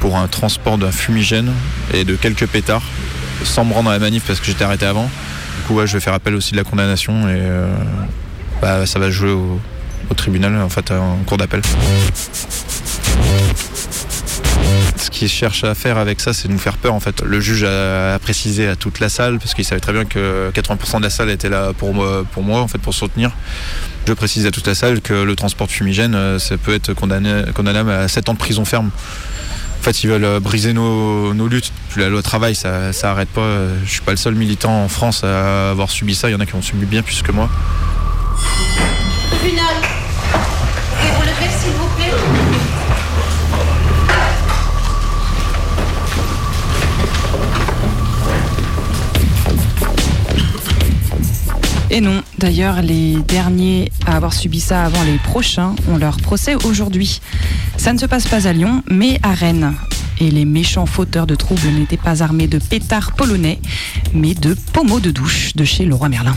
pour 0.00 0.16
un 0.16 0.26
transport 0.28 0.78
d'un 0.78 0.92
fumigène 0.92 1.52
et 1.94 2.04
de 2.04 2.16
quelques 2.16 2.46
pétards 2.46 2.82
sans 3.44 3.64
me 3.64 3.72
rendre 3.72 3.90
à 3.90 3.94
la 3.94 3.98
manif 3.98 4.24
parce 4.26 4.40
que 4.40 4.46
j'étais 4.46 4.64
arrêté 4.64 4.86
avant. 4.86 5.04
Du 5.04 5.62
coup 5.66 5.74
ouais, 5.74 5.86
je 5.86 5.94
vais 5.94 6.00
faire 6.00 6.14
appel 6.14 6.34
aussi 6.34 6.52
de 6.52 6.56
la 6.56 6.64
condamnation 6.64 7.28
et 7.28 7.38
euh, 7.38 7.66
bah, 8.60 8.86
ça 8.86 8.98
va 8.98 9.10
jouer 9.10 9.30
au, 9.30 9.60
au 10.10 10.14
tribunal 10.14 10.56
en 10.56 10.68
fait 10.68 10.90
en 10.90 11.16
cours 11.26 11.38
d'appel. 11.38 11.62
Ce 14.96 15.10
qu'ils 15.10 15.28
cherchent 15.28 15.64
à 15.64 15.74
faire 15.74 15.98
avec 15.98 16.20
ça, 16.20 16.32
c'est 16.32 16.48
de 16.48 16.52
nous 16.52 16.58
faire 16.58 16.76
peur 16.76 16.94
en 16.94 17.00
fait. 17.00 17.22
Le 17.22 17.40
juge 17.40 17.64
a, 17.64 18.18
précisé 18.18 18.68
à 18.68 18.76
toute 18.76 19.00
la 19.00 19.08
salle, 19.08 19.38
parce 19.38 19.54
qu'il 19.54 19.64
savait 19.64 19.80
très 19.80 19.92
bien 19.92 20.04
que 20.04 20.50
80% 20.50 20.98
de 20.98 21.02
la 21.04 21.10
salle 21.10 21.30
était 21.30 21.48
là 21.48 21.72
pour 21.76 21.94
moi, 21.94 22.24
pour 22.32 22.42
moi 22.42 22.60
en 22.60 22.68
fait, 22.68 22.78
pour 22.78 22.94
soutenir. 22.94 23.32
Je 24.06 24.12
précise 24.12 24.46
à 24.46 24.50
toute 24.50 24.66
la 24.66 24.74
salle 24.74 25.00
que 25.00 25.14
le 25.14 25.36
transport 25.36 25.66
de 25.66 25.72
fumigène, 25.72 26.14
euh, 26.14 26.38
ça 26.38 26.56
peut 26.56 26.74
être 26.74 26.94
condamné, 26.94 27.44
condamnable 27.54 27.90
à 27.90 28.08
7 28.08 28.28
ans 28.28 28.34
de 28.34 28.38
prison 28.38 28.64
ferme. 28.64 28.90
En 29.78 29.82
fait, 29.82 30.02
ils 30.02 30.08
veulent 30.10 30.24
euh, 30.24 30.40
briser 30.40 30.72
nos, 30.72 31.32
nos 31.32 31.48
luttes. 31.48 31.72
La 31.96 32.08
loi 32.08 32.22
travail, 32.22 32.54
ça, 32.54 32.92
ça 32.92 33.12
arrête 33.12 33.28
pas. 33.28 33.40
Euh, 33.40 33.74
Je 33.84 33.90
suis 33.90 34.02
pas 34.02 34.10
le 34.10 34.16
seul 34.16 34.34
militant 34.34 34.84
en 34.84 34.88
France 34.88 35.24
à 35.24 35.70
avoir 35.70 35.90
subi 35.90 36.14
ça. 36.14 36.28
Il 36.28 36.32
y 36.32 36.34
en 36.34 36.40
a 36.40 36.46
qui 36.46 36.54
ont 36.54 36.62
subi 36.62 36.86
bien 36.86 37.02
plus 37.02 37.22
que 37.22 37.32
moi. 37.32 37.48
Et 51.92 52.00
non, 52.00 52.22
d'ailleurs, 52.38 52.82
les 52.82 53.16
derniers 53.26 53.90
à 54.06 54.14
avoir 54.14 54.32
subi 54.32 54.60
ça 54.60 54.84
avant 54.84 55.02
les 55.02 55.18
prochains 55.18 55.74
ont 55.88 55.98
leur 55.98 56.18
procès 56.18 56.54
aujourd'hui. 56.54 57.20
Ça 57.76 57.92
ne 57.92 57.98
se 57.98 58.06
passe 58.06 58.28
pas 58.28 58.46
à 58.46 58.52
Lyon, 58.52 58.84
mais 58.88 59.18
à 59.24 59.32
Rennes. 59.32 59.74
Et 60.20 60.30
les 60.30 60.44
méchants 60.44 60.86
fauteurs 60.86 61.26
de 61.26 61.34
troubles 61.34 61.66
n'étaient 61.66 61.96
pas 61.96 62.22
armés 62.22 62.46
de 62.46 62.58
pétards 62.58 63.12
polonais, 63.12 63.58
mais 64.14 64.34
de 64.34 64.54
pommeaux 64.72 65.00
de 65.00 65.10
douche 65.10 65.56
de 65.56 65.64
chez 65.64 65.84
Leroy 65.84 66.10
Merlin. 66.10 66.36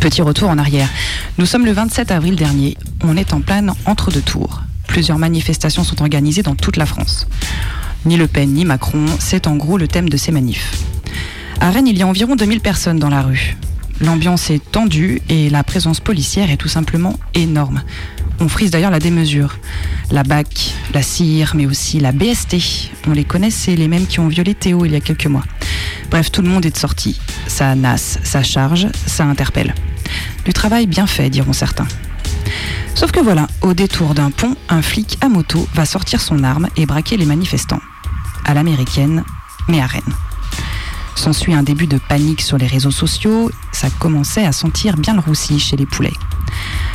Petit 0.00 0.22
retour 0.22 0.48
en 0.48 0.58
arrière. 0.58 0.88
Nous 1.38 1.46
sommes 1.46 1.64
le 1.64 1.72
27 1.72 2.10
avril 2.10 2.34
dernier. 2.34 2.76
On 3.04 3.16
est 3.16 3.32
en 3.32 3.42
pleine 3.42 3.72
entre-deux 3.84 4.22
tours. 4.22 4.62
Plusieurs 4.88 5.18
manifestations 5.18 5.84
sont 5.84 6.02
organisées 6.02 6.42
dans 6.42 6.56
toute 6.56 6.76
la 6.76 6.86
France. 6.86 7.28
Ni 8.04 8.16
Le 8.16 8.26
Pen 8.26 8.52
ni 8.52 8.64
Macron, 8.64 9.04
c'est 9.20 9.46
en 9.46 9.54
gros 9.54 9.78
le 9.78 9.86
thème 9.86 10.08
de 10.08 10.16
ces 10.16 10.32
manifs. 10.32 10.82
À 11.60 11.70
Rennes, 11.70 11.86
il 11.86 11.98
y 11.98 12.02
a 12.02 12.06
environ 12.06 12.34
2000 12.34 12.60
personnes 12.60 12.98
dans 12.98 13.10
la 13.10 13.22
rue. 13.22 13.56
L'ambiance 14.00 14.48
est 14.50 14.62
tendue 14.70 15.20
et 15.28 15.50
la 15.50 15.62
présence 15.62 16.00
policière 16.00 16.50
est 16.50 16.56
tout 16.56 16.68
simplement 16.68 17.18
énorme. 17.34 17.82
On 18.40 18.48
frise 18.48 18.70
d'ailleurs 18.70 18.90
la 18.90 18.98
démesure. 18.98 19.58
La 20.10 20.22
BAC, 20.22 20.72
la 20.94 21.02
CIR, 21.02 21.52
mais 21.54 21.66
aussi 21.66 22.00
la 22.00 22.12
BST. 22.12 22.56
On 23.06 23.12
les 23.12 23.24
connaît, 23.24 23.50
c'est 23.50 23.76
les 23.76 23.88
mêmes 23.88 24.06
qui 24.06 24.18
ont 24.18 24.28
violé 24.28 24.54
Théo 24.54 24.86
il 24.86 24.92
y 24.92 24.96
a 24.96 25.00
quelques 25.00 25.26
mois. 25.26 25.44
Bref, 26.10 26.32
tout 26.32 26.40
le 26.40 26.48
monde 26.48 26.64
est 26.64 26.70
de 26.70 26.78
sortie. 26.78 27.20
Ça 27.46 27.74
nasse, 27.74 28.18
ça 28.24 28.42
charge, 28.42 28.88
ça 29.06 29.24
interpelle. 29.24 29.74
Du 30.46 30.54
travail 30.54 30.86
bien 30.86 31.06
fait, 31.06 31.28
diront 31.28 31.52
certains. 31.52 31.86
Sauf 32.94 33.12
que 33.12 33.20
voilà, 33.20 33.46
au 33.60 33.74
détour 33.74 34.14
d'un 34.14 34.30
pont, 34.30 34.56
un 34.70 34.82
flic 34.82 35.18
à 35.20 35.28
moto 35.28 35.68
va 35.74 35.84
sortir 35.84 36.20
son 36.22 36.42
arme 36.42 36.68
et 36.76 36.86
braquer 36.86 37.18
les 37.18 37.26
manifestants. 37.26 37.80
À 38.46 38.54
l'américaine, 38.54 39.24
mais 39.68 39.80
à 39.80 39.86
Rennes. 39.86 40.02
S'ensuit 41.20 41.52
un 41.52 41.62
début 41.62 41.86
de 41.86 41.98
panique 41.98 42.40
sur 42.40 42.56
les 42.56 42.66
réseaux 42.66 42.90
sociaux, 42.90 43.50
ça 43.72 43.88
commençait 43.90 44.46
à 44.46 44.52
sentir 44.52 44.96
bien 44.96 45.12
le 45.12 45.20
roussi 45.20 45.60
chez 45.60 45.76
les 45.76 45.84
poulets. 45.84 46.14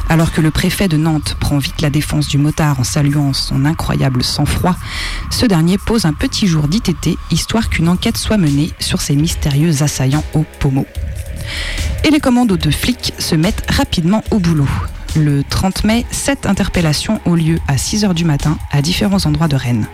Alors 0.10 0.32
que 0.32 0.42
le 0.42 0.50
préfet 0.50 0.88
de 0.88 0.98
Nantes 0.98 1.38
prend 1.40 1.60
vite 1.60 1.80
la 1.82 1.92
défense 1.92 2.28
du 2.28 2.40
motard 2.40 2.80
en 2.80 2.84
saluant 2.84 3.34
son 3.34 3.66
incroyable 3.66 4.24
sang-froid, 4.24 4.76
ce 5.30 5.46
dernier 5.46 5.78
pose 5.78 6.06
un 6.06 6.14
petit 6.14 6.48
jour 6.48 6.68
d'ITT 6.68 7.20
histoire 7.30 7.70
qu'une 7.70 7.88
enquête 7.88 8.18
soit 8.18 8.38
menée 8.38 8.72
sur 8.80 9.00
ces 9.00 9.16
mystérieux 9.16 9.84
assaillants 9.84 10.24
au 10.34 10.44
pommeau. 10.58 10.88
Et 12.04 12.10
les 12.10 12.20
commandos 12.20 12.58
de 12.58 12.72
flics 12.72 13.14
se 13.20 13.36
mettent 13.36 13.70
rapidement 13.70 14.24
au 14.32 14.40
boulot. 14.40 14.68
Le 15.16 15.44
30 15.44 15.84
mai, 15.84 16.04
sept 16.10 16.48
interpellations 16.48 17.22
ont 17.28 17.36
lieu 17.36 17.60
à 17.68 17.76
6h 17.76 18.16
du 18.16 18.26
matin 18.26 18.58
à 18.72 18.82
différents 18.82 19.24
endroits 19.28 19.48
de 19.48 19.56
Rennes. 19.56 19.86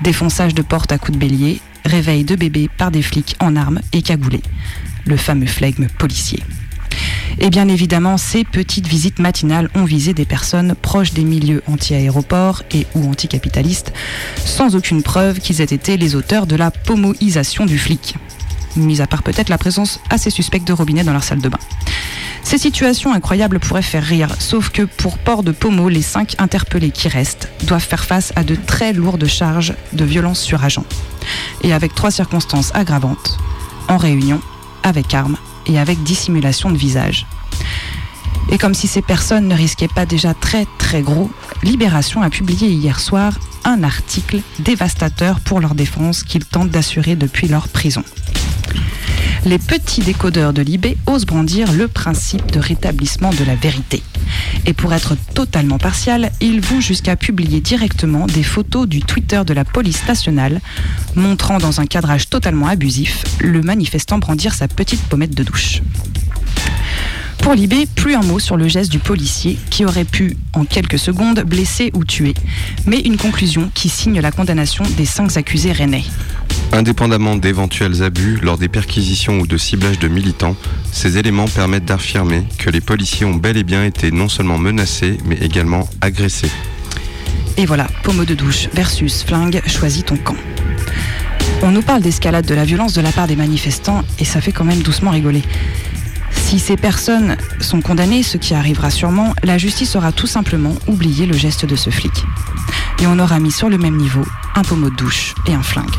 Défonçage 0.00 0.54
de 0.54 0.62
portes 0.62 0.92
à 0.92 0.96
coups 0.96 1.18
de 1.18 1.18
bélier, 1.18 1.60
réveil 1.84 2.24
de 2.24 2.36
bébés 2.36 2.68
par 2.76 2.90
des 2.90 3.02
flics 3.02 3.36
en 3.40 3.56
armes 3.56 3.80
et 3.92 4.02
cagoulés. 4.02 4.42
Le 5.06 5.16
fameux 5.16 5.46
flegme 5.46 5.86
policier. 5.98 6.42
Et 7.40 7.50
bien 7.50 7.68
évidemment, 7.68 8.16
ces 8.16 8.44
petites 8.44 8.88
visites 8.88 9.20
matinales 9.20 9.68
ont 9.74 9.84
visé 9.84 10.12
des 10.12 10.24
personnes 10.24 10.74
proches 10.74 11.12
des 11.12 11.24
milieux 11.24 11.62
anti-aéroports 11.66 12.62
et 12.72 12.86
ou 12.94 13.08
anticapitalistes, 13.08 13.92
sans 14.44 14.74
aucune 14.74 15.02
preuve 15.02 15.38
qu'ils 15.38 15.60
aient 15.60 15.64
été 15.64 15.96
les 15.96 16.16
auteurs 16.16 16.46
de 16.46 16.56
la 16.56 16.70
pomoisation 16.70 17.64
du 17.64 17.78
flic. 17.78 18.16
Mis 18.76 19.00
à 19.00 19.06
part 19.06 19.22
peut-être 19.22 19.48
la 19.48 19.58
présence 19.58 20.00
assez 20.10 20.30
suspecte 20.30 20.66
de 20.66 20.72
robinet 20.72 21.04
dans 21.04 21.12
leur 21.12 21.24
salle 21.24 21.40
de 21.40 21.48
bain. 21.48 21.58
Ces 22.42 22.58
situations 22.58 23.12
incroyables 23.12 23.60
pourraient 23.60 23.82
faire 23.82 24.02
rire, 24.04 24.34
sauf 24.38 24.70
que 24.70 24.82
pour 24.82 25.18
Port 25.18 25.42
de 25.42 25.52
Pomo, 25.52 25.88
les 25.88 26.02
cinq 26.02 26.34
interpellés 26.38 26.90
qui 26.90 27.08
restent 27.08 27.50
doivent 27.64 27.84
faire 27.84 28.04
face 28.04 28.32
à 28.36 28.44
de 28.44 28.54
très 28.54 28.92
lourdes 28.92 29.26
charges 29.26 29.74
de 29.92 30.04
violence 30.04 30.40
sur 30.40 30.64
agent. 30.64 30.84
Et 31.62 31.74
avec 31.74 31.94
trois 31.94 32.10
circonstances 32.10 32.74
aggravantes, 32.74 33.36
en 33.88 33.98
réunion, 33.98 34.40
avec 34.82 35.12
armes 35.12 35.36
et 35.66 35.78
avec 35.78 36.02
dissimulation 36.02 36.70
de 36.70 36.78
visage. 36.78 37.26
Et 38.50 38.56
comme 38.56 38.74
si 38.74 38.86
ces 38.86 39.02
personnes 39.02 39.46
ne 39.46 39.54
risquaient 39.54 39.88
pas 39.88 40.06
déjà 40.06 40.32
très 40.32 40.66
très 40.78 41.02
gros, 41.02 41.30
Libération 41.62 42.22
a 42.22 42.30
publié 42.30 42.70
hier 42.70 42.98
soir 42.98 43.34
un 43.64 43.82
article 43.82 44.40
dévastateur 44.58 45.40
pour 45.40 45.60
leur 45.60 45.74
défense 45.74 46.22
qu'ils 46.22 46.46
tentent 46.46 46.70
d'assurer 46.70 47.14
depuis 47.14 47.48
leur 47.48 47.68
prison. 47.68 48.02
Les 49.44 49.58
petits 49.58 50.00
décodeurs 50.00 50.52
de 50.52 50.62
Libé 50.62 50.96
osent 51.06 51.24
brandir 51.24 51.72
le 51.72 51.88
principe 51.88 52.50
de 52.50 52.58
rétablissement 52.58 53.30
de 53.30 53.44
la 53.44 53.54
vérité. 53.54 54.02
Et 54.66 54.72
pour 54.72 54.92
être 54.92 55.16
totalement 55.34 55.78
partial, 55.78 56.32
ils 56.40 56.60
vont 56.60 56.80
jusqu'à 56.80 57.16
publier 57.16 57.60
directement 57.60 58.26
des 58.26 58.42
photos 58.42 58.86
du 58.86 59.00
Twitter 59.00 59.40
de 59.46 59.54
la 59.54 59.64
police 59.64 60.06
nationale, 60.06 60.60
montrant 61.14 61.58
dans 61.58 61.80
un 61.80 61.86
cadrage 61.86 62.28
totalement 62.28 62.66
abusif 62.66 63.24
le 63.40 63.62
manifestant 63.62 64.18
brandir 64.18 64.54
sa 64.54 64.68
petite 64.68 65.02
pommette 65.02 65.34
de 65.34 65.44
douche. 65.44 65.82
Pour 67.40 67.54
Libé, 67.54 67.86
plus 67.94 68.14
un 68.14 68.22
mot 68.22 68.38
sur 68.38 68.56
le 68.56 68.68
geste 68.68 68.90
du 68.90 68.98
policier 68.98 69.58
qui 69.70 69.84
aurait 69.84 70.04
pu, 70.04 70.36
en 70.52 70.64
quelques 70.64 70.98
secondes, 70.98 71.40
blesser 71.40 71.90
ou 71.94 72.04
tuer, 72.04 72.34
mais 72.86 73.00
une 73.00 73.16
conclusion 73.16 73.70
qui 73.74 73.88
signe 73.88 74.20
la 74.20 74.30
condamnation 74.30 74.84
des 74.96 75.06
cinq 75.06 75.36
accusés 75.36 75.72
rennais. 75.72 76.04
Indépendamment 76.72 77.36
d'éventuels 77.36 78.02
abus 78.02 78.38
lors 78.42 78.58
des 78.58 78.68
perquisitions 78.68 79.40
ou 79.40 79.46
de 79.46 79.56
ciblage 79.56 79.98
de 79.98 80.08
militants, 80.08 80.56
ces 80.92 81.16
éléments 81.16 81.48
permettent 81.48 81.86
d'affirmer 81.86 82.44
que 82.58 82.68
les 82.68 82.82
policiers 82.82 83.24
ont 83.24 83.34
bel 83.34 83.56
et 83.56 83.64
bien 83.64 83.84
été 83.84 84.10
non 84.10 84.28
seulement 84.28 84.58
menacés, 84.58 85.16
mais 85.24 85.36
également 85.36 85.88
agressés. 86.02 86.50
Et 87.56 87.64
voilà, 87.64 87.88
pommeau 88.02 88.24
de 88.24 88.34
douche 88.34 88.68
versus 88.74 89.22
flingue, 89.22 89.62
choisis 89.66 90.04
ton 90.04 90.16
camp. 90.16 90.36
On 91.62 91.70
nous 91.70 91.82
parle 91.82 92.02
d'escalade 92.02 92.46
de 92.46 92.54
la 92.54 92.64
violence 92.64 92.92
de 92.92 93.00
la 93.00 93.10
part 93.10 93.26
des 93.26 93.34
manifestants 93.34 94.04
et 94.20 94.24
ça 94.24 94.40
fait 94.40 94.52
quand 94.52 94.64
même 94.64 94.82
doucement 94.82 95.10
rigoler. 95.10 95.42
Si 96.38 96.58
ces 96.58 96.76
personnes 96.76 97.36
sont 97.60 97.80
condamnées, 97.80 98.22
ce 98.22 98.38
qui 98.38 98.54
arrivera 98.54 98.90
sûrement, 98.90 99.34
la 99.42 99.58
justice 99.58 99.96
aura 99.96 100.12
tout 100.12 100.26
simplement 100.26 100.74
oublié 100.86 101.26
le 101.26 101.36
geste 101.36 101.66
de 101.66 101.76
ce 101.76 101.90
flic. 101.90 102.24
Et 103.00 103.06
on 103.06 103.18
aura 103.18 103.38
mis 103.38 103.52
sur 103.52 103.68
le 103.68 103.78
même 103.78 103.96
niveau 103.96 104.24
un 104.54 104.62
pommeau 104.62 104.90
de 104.90 104.96
douche 104.96 105.34
et 105.46 105.54
un 105.54 105.62
flingue. 105.62 105.94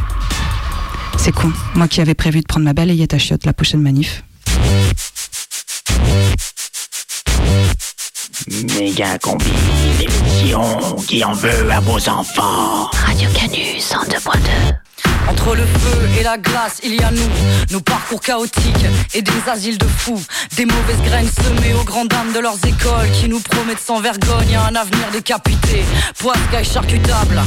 C'est 1.17 1.31
con, 1.31 1.51
moi 1.75 1.87
qui 1.87 2.01
avais 2.01 2.13
prévu 2.15 2.41
de 2.41 2.45
prendre 2.47 2.65
ma 2.65 2.73
balayette 2.73 3.13
à 3.13 3.17
chiottes 3.17 3.45
la 3.45 3.53
prochaine 3.53 3.81
manif. 3.81 4.23
Méga 8.77 9.17
combi, 9.19 9.45
l'émission 9.99 10.95
qui 11.07 11.23
en 11.23 11.33
veut 11.33 11.71
à 11.71 11.79
vos 11.79 12.09
enfants. 12.09 12.89
Radio 13.05 13.29
Canu 13.35 13.77
102.2. 13.79 14.88
Entre 15.29 15.55
le 15.55 15.63
feu 15.63 16.09
et 16.19 16.23
la 16.23 16.39
glace, 16.39 16.79
il 16.83 16.95
y 16.95 17.03
a 17.03 17.11
nous, 17.11 17.29
nos 17.69 17.81
parcours 17.81 18.19
chaotiques 18.19 18.85
et 19.13 19.21
des 19.21 19.47
asiles 19.47 19.77
de 19.77 19.85
fous, 19.85 20.19
des 20.57 20.65
mauvaises 20.65 21.01
graines 21.03 21.29
semées 21.29 21.75
aux 21.79 21.83
grandes 21.83 22.07
dames 22.07 22.33
de 22.33 22.39
leurs 22.39 22.57
écoles 22.65 23.11
qui 23.13 23.29
nous 23.29 23.39
promettent 23.39 23.79
sans 23.79 23.99
vergogne 23.99 24.55
un 24.55 24.75
avenir 24.75 25.11
décapité, 25.11 25.85
poiscaille 26.17 26.65
charcutable. 26.65 27.41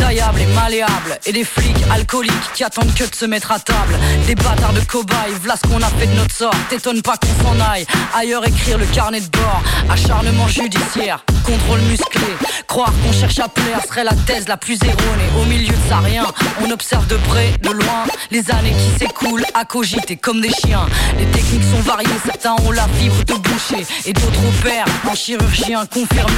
Taillables 0.00 0.40
et 0.40 0.46
malléables. 0.46 1.18
Et 1.26 1.32
des 1.32 1.44
flics 1.44 1.76
alcooliques 1.90 2.52
qui 2.54 2.64
attendent 2.64 2.94
que 2.94 3.04
de 3.04 3.14
se 3.14 3.26
mettre 3.26 3.52
à 3.52 3.58
table. 3.58 3.98
Des 4.26 4.34
bâtards 4.34 4.72
de 4.72 4.80
cobayes, 4.80 5.34
voilà 5.40 5.56
ce 5.56 5.68
qu'on 5.68 5.82
a 5.82 5.88
fait 5.88 6.06
de 6.06 6.14
notre 6.14 6.34
sort. 6.34 6.54
T'étonne 6.68 7.02
pas 7.02 7.16
qu'on 7.16 7.44
s'en 7.44 7.60
aille. 7.60 7.86
Ailleurs 8.14 8.46
écrire 8.46 8.78
le 8.78 8.86
carnet 8.86 9.20
de 9.20 9.28
bord. 9.28 9.62
Acharnement 9.88 10.48
judiciaire, 10.48 11.24
contrôle 11.44 11.80
musclé. 11.80 12.20
Croire 12.66 12.92
qu'on 13.02 13.12
cherche 13.12 13.38
à 13.40 13.48
plaire 13.48 13.80
serait 13.86 14.04
la 14.04 14.14
thèse 14.26 14.48
la 14.48 14.56
plus 14.56 14.78
erronée. 14.82 15.30
Au 15.40 15.44
milieu 15.44 15.72
de 15.72 15.88
ça, 15.88 15.98
rien. 15.98 16.24
On 16.64 16.70
observe 16.70 17.06
de 17.08 17.16
près, 17.28 17.52
de 17.62 17.70
loin, 17.70 18.04
les 18.30 18.50
années 18.50 18.72
qui 18.72 18.98
s'écoulent 18.98 19.46
à 19.54 19.64
cogiter 19.64 20.16
comme 20.16 20.40
des 20.40 20.52
chiens. 20.52 20.86
Les 21.18 21.26
techniques 21.26 21.64
sont 21.64 21.80
variées, 21.80 22.08
certains 22.24 22.54
ont 22.64 22.70
la 22.70 22.86
fibre 22.98 23.24
de 23.24 23.34
boucher 23.34 23.84
et 24.06 24.12
d'autres 24.12 24.40
opèrent 24.48 24.86
en 25.10 25.14
chirurgien 25.14 25.86
confirmé. 25.86 26.32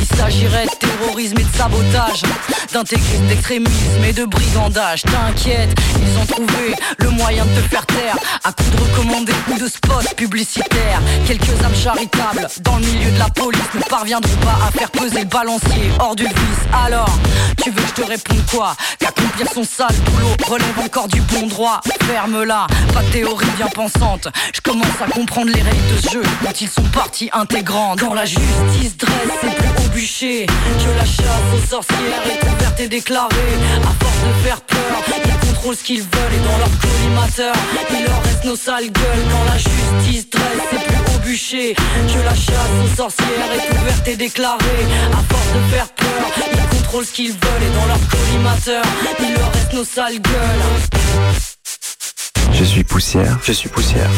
Il 0.00 0.16
s'agirait 0.16 0.66
de 0.66 0.86
terrorisme 0.86 1.38
et 1.38 1.44
de 1.44 1.56
sabotage, 1.56 2.22
d'extrémisme 3.28 4.04
et 4.06 4.12
de 4.12 4.24
brigandage. 4.24 5.02
T'inquiète, 5.02 5.74
ils 6.00 6.18
ont 6.18 6.26
trouvé 6.26 6.74
le 6.98 7.10
moyen 7.10 7.44
de 7.44 7.60
te 7.60 7.68
faire 7.68 7.86
taire 7.86 8.16
à 8.44 8.52
coups 8.52 8.70
de 8.70 8.76
recommandés 8.76 9.32
ou 9.50 9.58
de 9.58 9.68
spots 9.68 10.14
publicitaires. 10.16 11.00
Quelques 11.26 11.62
âmes 11.64 11.74
charitables 11.74 12.48
dans 12.60 12.76
le 12.76 12.86
milieu 12.86 13.10
de 13.10 13.18
la 13.18 13.28
police 13.30 13.60
ne 13.74 13.80
parviendront 13.82 14.36
pas 14.36 14.58
à 14.66 14.70
faire 14.70 14.90
peser 14.90 15.20
le 15.20 15.26
balancier 15.26 15.90
hors 16.00 16.16
du 16.16 16.24
vice. 16.24 16.64
Alors, 16.84 17.18
tu 17.62 17.70
veux 17.70 17.82
que 17.82 17.88
je 17.88 18.02
te 18.02 18.06
réponde 18.06 18.44
quoi? 18.50 18.76
Qu'accomplir 18.98 19.46
son 19.52 19.64
sale 19.64 19.94
boulot 20.06 20.34
relève 20.46 20.78
encore 20.84 21.08
du 21.08 21.20
bon 21.22 21.46
droit. 21.46 21.80
Ferme-la, 22.06 22.66
pas 22.92 23.02
de 23.02 23.10
théorie 23.10 23.46
bien 23.56 23.68
pensante. 23.68 24.28
Je 24.54 24.60
commence 24.60 24.86
à 25.00 25.10
comprendre 25.10 25.50
les 25.54 25.62
règles 25.62 25.96
de 25.96 26.02
ce 26.02 26.12
jeu 26.12 26.22
dont 26.42 26.52
ils 26.52 26.68
sont 26.68 26.82
partie 26.82 27.30
intégrante. 27.32 28.00
Quand 28.00 28.14
la 28.14 28.24
justice 28.24 28.96
dresse 28.96 29.12
ses 29.40 29.48
plus 29.48 29.68
hauts 29.68 29.88
bûchers, 29.92 30.46
que 30.46 30.98
la 30.98 31.04
chasse 31.04 31.24
aux 31.54 31.68
sorcières 31.68 32.22
est 32.26 32.44
ouverte 32.46 32.80
et 32.80 32.88
déclarée. 32.94 33.54
À 33.82 33.92
force 34.04 34.20
de 34.28 34.46
faire 34.46 34.60
peur, 34.60 34.96
ils 35.24 35.48
contrôlent 35.48 35.76
ce 35.76 35.82
qu'ils 35.82 36.02
veulent 36.02 36.34
et 36.38 36.42
dans 36.48 36.58
leur 36.58 36.70
collimateur, 36.84 37.54
il 37.90 38.04
leur 38.04 38.22
reste 38.22 38.44
nos 38.44 38.56
sales 38.56 38.92
gueules. 38.92 39.24
Quand 39.32 39.44
la 39.52 39.58
justice 39.58 40.30
dresse 40.30 40.64
ses 40.70 40.82
plus 40.86 41.02
hauts 41.08 41.22
bûchers, 41.24 41.74
que 41.74 42.24
la 42.24 42.34
chasse 42.34 42.74
aux 42.84 42.96
sorcières 42.96 43.50
est 43.56 43.78
ouverte 43.78 44.06
et 44.06 44.16
déclarée. 44.16 44.84
À 45.12 45.22
force 45.32 45.50
de 45.56 45.74
faire 45.74 45.88
peur, 45.88 46.26
ils 46.52 46.76
contrôlent 46.76 47.06
ce 47.06 47.12
qu'ils 47.12 47.32
veulent 47.32 47.64
et 47.68 47.72
dans 47.78 47.86
leur 47.86 48.02
collimateur, 48.12 48.84
il 49.18 49.34
leur 49.34 49.52
reste 49.52 49.72
nos 49.72 49.84
sales 49.84 50.20
gueules. 50.20 50.64
Je 52.52 52.64
suis 52.64 52.84
poussière. 52.84 53.38
Je 53.42 53.52
suis 53.52 53.68
poussière. 53.68 54.10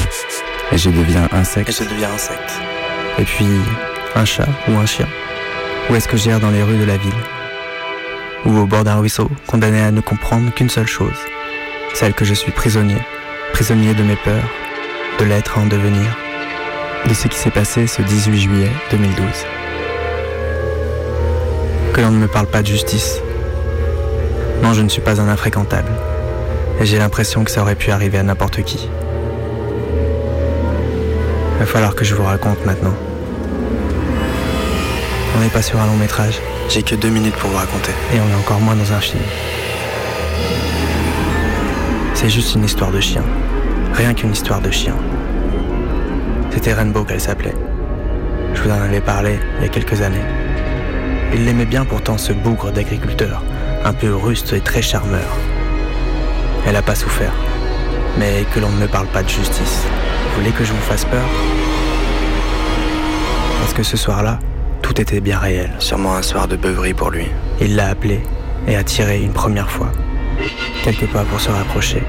Et 0.73 0.77
je 0.77 0.91
deviens 0.91 1.27
insecte. 1.33 1.71
Et 1.71 1.73
je 1.73 1.85
deviens 1.89 2.11
insecte. 2.13 2.53
Et 3.19 3.25
puis, 3.25 3.47
un 4.15 4.27
chat 4.27 4.49
ou 4.69 4.73
un 4.73 4.85
chien. 4.85 5.09
Où 5.89 5.95
est-ce 5.95 6.09
que 6.09 6.19
j'erre 6.19 6.41
dans 6.41 6.51
les 6.51 6.63
rues 6.63 6.77
de 6.77 6.85
la 6.85 6.99
ville? 6.99 7.36
Ou 8.47 8.59
au 8.59 8.67
bord 8.67 8.85
d'un 8.85 8.97
ruisseau, 8.97 9.29
condamné 9.49 9.83
à 9.83 9.91
ne 9.91 10.01
comprendre 10.01 10.53
qu'une 10.55 10.71
seule 10.71 10.87
chose. 10.87 11.19
Celle 11.95 12.15
que 12.15 12.25
je 12.25 12.35
suis 12.35 12.53
prisonnier. 12.53 13.01
Prisonnier 13.53 13.93
de 13.93 14.05
mes 14.05 14.15
peurs, 14.15 14.49
de 15.19 15.25
l'être 15.25 15.59
à 15.59 15.63
en 15.63 15.67
devenir. 15.67 16.17
De 17.09 17.15
ce 17.15 17.27
qui 17.27 17.37
s'est 17.37 17.51
passé 17.51 17.89
ce 17.89 18.03
18 18.03 18.39
juillet 18.39 18.71
2012. 18.93 19.27
Que 21.93 22.01
l'on 22.01 22.11
ne 22.11 22.19
me 22.19 22.29
parle 22.29 22.47
pas 22.47 22.63
de 22.63 22.69
justice. 22.69 23.21
Non, 24.63 24.75
je 24.75 24.83
ne 24.83 24.89
suis 24.89 25.03
pas 25.03 25.21
un 25.21 25.29
infréquentable. 25.29 25.91
Et 26.81 26.87
j'ai 26.87 26.99
l'impression 26.99 27.43
que 27.43 27.51
ça 27.51 27.63
aurait 27.63 27.75
pu 27.75 27.91
arriver 27.91 28.19
à 28.19 28.23
n'importe 28.23 28.63
qui. 28.63 28.89
Il 31.55 31.59
va 31.59 31.67
falloir 31.67 31.95
que 31.97 32.05
je 32.05 32.15
vous 32.15 32.25
raconte 32.25 32.65
maintenant. 32.65 32.95
On 35.37 35.41
n'est 35.41 35.49
pas 35.49 35.63
sur 35.63 35.81
un 35.81 35.87
long 35.87 35.97
métrage. 35.97 36.39
J'ai 36.69 36.83
que 36.83 36.95
deux 36.95 37.09
minutes 37.09 37.35
pour 37.37 37.51
vous 37.51 37.57
raconter. 37.57 37.93
Et 38.15 38.19
on 38.21 38.29
est 38.29 38.41
encore 38.41 38.61
moins 38.61 38.75
dans 38.75 38.93
un 38.93 39.01
film. 39.01 39.23
C'est 42.15 42.29
juste 42.29 42.55
une 42.55 42.65
histoire 42.65 42.91
de 42.91 43.01
chien. 43.01 43.23
Rien 43.95 44.13
qu'une 44.15 44.33
histoire 44.33 44.61
de 44.61 44.71
chien. 44.71 44.95
C'était 46.51 46.73
Rainbow 46.73 47.05
qu'elle 47.05 47.21
s'appelait. 47.21 47.55
Je 48.55 48.63
vous 48.63 48.71
en 48.71 48.81
avais 48.81 49.01
parlé 49.01 49.39
il 49.59 49.63
y 49.63 49.67
a 49.67 49.69
quelques 49.69 50.03
années. 50.03 50.25
Il 51.33 51.45
l'aimait 51.45 51.67
bien 51.67 51.85
pourtant 51.85 52.19
ce 52.19 52.33
bougre 52.33 52.73
d'agriculteur, 52.73 53.43
un 53.85 53.93
peu 53.93 54.15
ruste 54.15 54.53
et 54.53 54.61
très 54.61 54.83
charmeur. 54.83 55.37
Elle 56.67 56.77
a 56.77 56.83
pas 56.83 56.95
souffert. 56.95 57.35
Mais 58.19 58.45
que 58.55 58.61
l'on 58.61 58.71
ne 58.71 58.79
me 58.79 58.87
parle 58.87 59.07
pas 59.07 59.23
de 59.23 59.29
justice. 59.29 59.83
Vous 60.31 60.41
voulez 60.41 60.53
que 60.53 60.65
je 60.65 60.73
vous 60.73 60.81
fasse 60.81 61.05
peur? 61.05 61.25
Parce 63.61 63.73
que 63.73 63.83
ce 63.83 63.97
soir-là, 63.97 64.39
tout 64.97 65.03
était 65.03 65.21
bien 65.21 65.39
réel. 65.39 65.71
Sûrement 65.79 66.17
un 66.17 66.23
soir 66.23 66.49
de 66.49 66.57
beuverie 66.57 66.95
pour 66.95 67.11
lui. 67.11 67.27
Il 67.61 67.77
l'a 67.77 67.89
appelé 67.89 68.23
et 68.67 68.77
a 68.77 68.83
tiré 68.83 69.21
une 69.21 69.33
première 69.33 69.71
fois. 69.71 69.93
Quelques 70.83 71.07
pas 71.09 71.25
pour 71.25 71.39
se 71.39 71.51
rapprocher. 71.51 72.03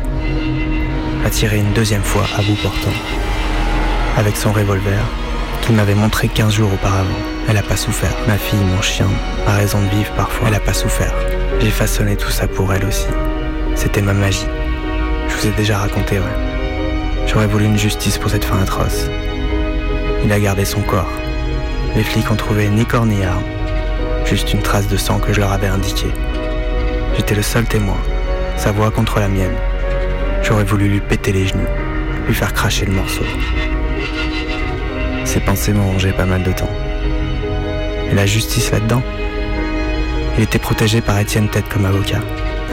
A 1.25 1.29
tiré 1.29 1.57
une 1.57 1.73
deuxième 1.73 2.03
fois 2.03 2.23
à 2.37 2.41
bout 2.41 2.55
portant. 2.63 2.97
Avec 4.15 4.37
son 4.37 4.53
revolver, 4.53 5.01
qu'il 5.61 5.75
m'avait 5.75 5.95
montré 5.95 6.29
15 6.29 6.53
jours 6.53 6.71
auparavant. 6.73 7.09
Elle 7.49 7.57
a 7.57 7.61
pas 7.61 7.75
souffert. 7.75 8.15
Ma 8.25 8.37
fille, 8.37 8.63
mon 8.73 8.81
chien, 8.81 9.07
a 9.45 9.55
raison 9.57 9.81
de 9.81 9.89
vivre 9.89 10.11
parfois. 10.13 10.47
Elle 10.47 10.55
a 10.55 10.61
pas 10.61 10.73
souffert. 10.73 11.13
J'ai 11.59 11.71
façonné 11.71 12.15
tout 12.15 12.31
ça 12.31 12.47
pour 12.47 12.73
elle 12.73 12.85
aussi. 12.85 13.07
C'était 13.75 14.01
ma 14.01 14.13
magie. 14.13 14.47
Je 15.27 15.35
vous 15.35 15.47
ai 15.47 15.51
déjà 15.57 15.79
raconté, 15.79 16.19
ouais. 16.19 17.25
J'aurais 17.27 17.47
voulu 17.47 17.65
une 17.65 17.77
justice 17.77 18.17
pour 18.17 18.31
cette 18.31 18.45
fin 18.45 18.59
atroce. 18.59 19.09
Il 20.23 20.31
a 20.31 20.39
gardé 20.39 20.63
son 20.63 20.81
corps. 20.81 21.11
Les 21.97 22.03
flics 22.03 22.29
ont 22.29 22.35
trouvé 22.35 22.69
ni 22.69 22.85
corps 22.85 23.07
ni 23.07 23.23
arme. 23.23 23.41
Juste 24.23 24.53
une 24.53 24.61
trace 24.61 24.87
de 24.87 24.97
sang 24.97 25.17
que 25.17 25.33
je 25.33 25.39
leur 25.39 25.51
avais 25.51 25.65
indiquée. 25.65 26.11
J'étais 27.15 27.33
le 27.33 27.41
seul 27.41 27.65
témoin. 27.65 27.97
Sa 28.55 28.71
voix 28.71 28.91
contre 28.91 29.19
la 29.19 29.27
mienne. 29.27 29.55
J'aurais 30.43 30.63
voulu 30.63 30.89
lui 30.89 30.99
péter 30.99 31.31
les 31.31 31.47
genoux. 31.47 31.65
Lui 32.27 32.35
faire 32.35 32.53
cracher 32.53 32.85
le 32.85 32.93
morceau. 32.93 33.23
Ces 35.25 35.39
pensées 35.39 35.73
m'ont 35.73 35.91
rongé 35.91 36.11
pas 36.11 36.27
mal 36.27 36.43
de 36.43 36.51
temps. 36.51 36.69
Et 38.11 38.13
la 38.13 38.27
justice 38.27 38.71
là-dedans? 38.71 39.01
Il 40.37 40.43
était 40.43 40.59
protégé 40.59 41.01
par 41.01 41.17
Étienne 41.17 41.49
Tête 41.49 41.67
comme 41.67 41.85
avocat, 41.85 42.21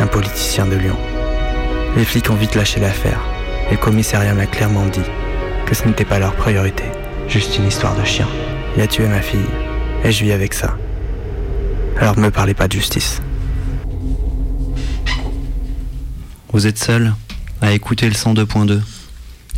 un 0.00 0.06
politicien 0.06 0.66
de 0.66 0.76
Lyon. 0.76 0.98
Les 1.96 2.04
flics 2.04 2.28
ont 2.28 2.34
vite 2.34 2.56
lâché 2.56 2.78
l'affaire, 2.78 3.20
et 3.68 3.72
le 3.72 3.78
commissariat 3.78 4.34
m'a 4.34 4.44
clairement 4.44 4.84
dit 4.84 5.00
que 5.64 5.74
ce 5.74 5.88
n'était 5.88 6.04
pas 6.04 6.18
leur 6.18 6.34
priorité, 6.34 6.84
juste 7.26 7.56
une 7.56 7.66
histoire 7.66 7.96
de 7.96 8.04
chien. 8.04 8.28
Il 8.76 8.82
a 8.82 8.86
tué 8.86 9.06
ma 9.06 9.20
fille, 9.20 9.38
et 10.04 10.10
je 10.10 10.24
vis 10.24 10.32
avec 10.32 10.52
ça. 10.54 10.76
Alors 12.00 12.16
ne 12.16 12.22
me 12.22 12.30
parlez 12.30 12.54
pas 12.54 12.66
de 12.66 12.72
justice. 12.72 13.20
Vous 16.52 16.66
êtes 16.66 16.78
seul 16.78 17.14
à 17.60 17.72
écouter 17.72 18.06
le 18.06 18.14
102.2. 18.14 18.80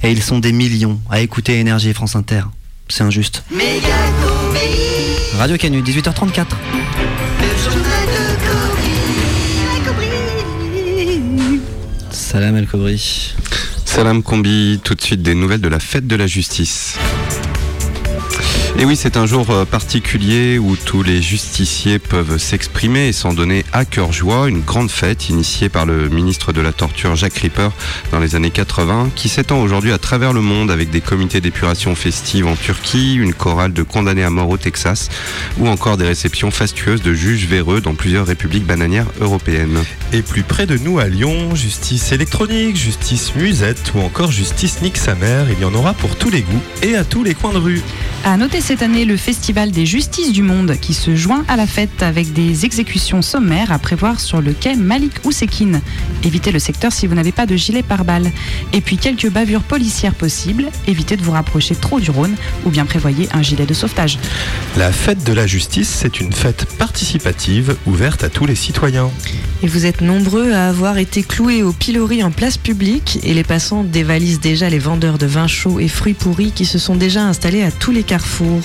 Et 0.03 0.13
ils 0.13 0.23
sont 0.23 0.39
des 0.39 0.53
millions 0.53 1.01
à 1.11 1.21
écouter 1.21 1.59
Énergie 1.59 1.89
et 1.89 1.95
France 1.95 2.17
Inter. 2.17 2.43
C'est 2.89 3.03
injuste. 3.03 3.43
Radio 5.39 5.57
Canu, 5.57 5.83
18h34. 5.83 6.47
Salam 12.11 12.57
El 12.57 12.67
Kobri. 12.67 13.35
Salam 13.85 14.23
Combi, 14.23 14.81
tout 14.85 14.95
de 14.95 15.01
suite 15.01 15.23
des 15.23 15.35
nouvelles 15.35 15.61
de 15.61 15.69
la 15.69 15.81
fête 15.81 16.07
de 16.07 16.17
la 16.17 16.27
justice. 16.27 16.99
Et 18.79 18.85
oui, 18.85 18.95
c'est 18.95 19.17
un 19.17 19.25
jour 19.25 19.49
euh, 19.49 19.65
particulier 19.65 20.59
où 20.59 20.77
tous 20.77 21.03
les 21.03 21.23
justiciers 21.23 21.99
peuvent 21.99 22.37
s'exprimer 22.37 23.09
et 23.09 23.13
s'en 23.13 23.33
donner 23.33 23.65
à 23.73 23.87
cœur 23.87 24.13
joie. 24.13 24.51
Une 24.51 24.61
grande 24.61 24.91
fête 24.91 25.31
initiée 25.31 25.71
par 25.71 25.87
le 25.87 26.11
ministre 26.11 26.53
de 26.53 26.61
la 26.61 26.75
Torture 26.75 27.17
Jacques 27.17 27.39
Ripper 27.39 27.71
dans 28.13 28.21
les 28.21 28.35
années 28.35 28.51
80 28.51 29.13
qui 29.15 29.31
s'étend 29.31 29.63
aujourd'hui 29.63 29.93
à 29.93 29.99
travers 29.99 30.35
le 30.35 30.43
monde 30.43 30.71
avec 30.71 30.91
des 30.91 31.01
comités 31.01 31.41
d'épuration 31.41 31.95
festive 31.95 32.47
en 32.47 32.55
Turquie, 32.55 33.15
une 33.15 33.33
chorale 33.33 33.73
de 33.73 33.83
condamnés 33.83 34.25
à 34.25 34.29
mort 34.29 34.51
au 34.51 34.59
Texas 34.59 35.09
ou 35.59 35.69
encore 35.69 35.97
des 35.97 36.07
réceptions 36.07 36.51
fastueuses 36.51 37.01
de 37.01 37.15
juges 37.15 37.47
véreux 37.47 37.81
dans 37.81 37.95
plusieurs 37.95 38.27
républiques 38.27 38.67
bananières 38.67 39.09
européennes. 39.23 39.85
Et 40.13 40.21
plus 40.21 40.43
près 40.43 40.67
de 40.67 40.77
nous 40.77 40.99
à 40.99 41.09
Lyon, 41.09 41.55
justice 41.55 42.13
électronique, 42.13 42.77
justice 42.77 43.35
musette 43.37 43.93
ou 43.95 44.01
encore 44.01 44.33
justice 44.33 44.83
nique 44.83 44.99
sa 44.99 45.15
mère, 45.15 45.47
il 45.51 45.59
y 45.59 45.65
en 45.65 45.73
aura 45.73 45.95
pour 45.95 46.15
tous 46.17 46.29
les 46.29 46.43
goûts 46.43 46.63
et 46.83 46.95
à 46.95 47.05
tous 47.05 47.25
les 47.25 47.33
coins 47.33 47.55
de 47.55 47.59
rue. 47.59 47.81
À 48.25 48.37
noter 48.37 48.61
cette 48.67 48.83
année 48.83 49.05
le 49.05 49.17
Festival 49.17 49.71
des 49.71 49.87
Justices 49.87 50.33
du 50.33 50.43
Monde 50.43 50.75
qui 50.81 50.93
se 50.93 51.15
joint 51.15 51.45
à 51.47 51.55
la 51.55 51.69
fête 51.69 52.03
avec 52.03 52.33
des 52.33 52.65
exécutions 52.65 53.23
sommaires 53.23 53.71
à 53.71 53.79
prévoir 53.79 54.19
sur 54.19 54.41
le 54.41 54.53
quai 54.53 54.75
Malik 54.75 55.25
Oussekine. 55.25 55.81
Évitez 56.25 56.51
le 56.51 56.59
secteur 56.59 56.93
si 56.93 57.07
vous 57.07 57.15
n'avez 57.15 57.31
pas 57.31 57.47
de 57.47 57.55
gilet 57.55 57.85
pare-balles. 57.85 58.29
Et 58.73 58.81
puis 58.81 58.97
quelques 58.97 59.31
bavures 59.31 59.63
policières 59.63 60.17
possibles. 60.17 60.67
Évitez 60.89 61.17
de 61.17 61.23
vous 61.23 61.31
rapprocher 61.31 61.77
trop 61.77 62.01
du 62.01 62.11
Rhône 62.11 62.35
ou 62.65 62.71
bien 62.71 62.87
prévoyez 62.87 63.29
un 63.33 63.41
gilet 63.41 63.67
de 63.67 63.73
sauvetage. 63.73 64.19
La 64.77 64.91
fête 64.91 65.23
de 65.23 65.33
la 65.33 65.47
justice, 65.47 65.89
c'est 65.89 66.19
une 66.19 66.33
fête 66.33 66.65
participative 66.77 67.77
ouverte 67.87 68.25
à 68.25 68.31
tous 68.31 68.47
les 68.47 68.57
citoyens. 68.57 69.13
Et 69.63 69.69
vous 69.69 69.87
êtes 69.87 70.01
nombreux 70.01 70.53
à 70.53 70.69
avoir 70.69 70.99
été 70.99 71.23
cloués 71.23 71.63
au 71.63 71.73
pilori 71.73 72.25
en 72.25 72.33
place 72.33 72.59
publique 72.59 73.21
et 73.23 73.33
les 73.33 73.45
passants 73.45 73.85
dévalisent 73.85 74.41
déjà 74.41 74.69
les 74.69 74.81
vendeurs 74.81 75.19
de 75.19 75.27
vin 75.27 75.47
chaud 75.47 75.79
et 75.79 75.89
fruits 75.89 76.15
pourris 76.15 76.51
qui 76.51 76.67
se 76.67 76.81
sont 76.81 76.97
déjà 76.97 77.23
installés 77.23 77.63
à 77.63 77.71
tous 77.71 77.93
les 77.93 78.03
carrefours. 78.03 78.56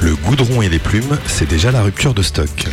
Le 0.00 0.14
goudron 0.16 0.62
et 0.62 0.68
les 0.68 0.78
plumes, 0.78 1.18
c'est 1.26 1.48
déjà 1.48 1.70
la 1.70 1.82
rupture 1.82 2.14
de 2.14 2.22
stock. 2.22 2.68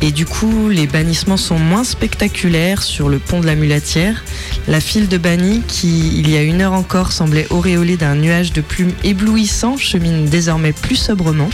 Et 0.00 0.12
du 0.12 0.26
coup, 0.26 0.68
les 0.68 0.86
bannissements 0.86 1.36
sont 1.36 1.58
moins 1.58 1.82
spectaculaires 1.82 2.82
sur 2.82 3.08
le 3.08 3.18
pont 3.18 3.40
de 3.40 3.46
la 3.46 3.56
Mulatière. 3.56 4.22
La 4.68 4.80
file 4.80 5.08
de 5.08 5.18
bannis, 5.18 5.62
qui 5.66 6.18
il 6.18 6.30
y 6.30 6.36
a 6.36 6.42
une 6.42 6.60
heure 6.60 6.72
encore 6.72 7.10
semblait 7.10 7.46
auréolée 7.50 7.96
d'un 7.96 8.14
nuage 8.14 8.52
de 8.52 8.60
plumes 8.60 8.92
éblouissant, 9.02 9.76
chemine 9.76 10.26
désormais 10.26 10.72
plus 10.72 10.96
sobrement. 10.96 11.50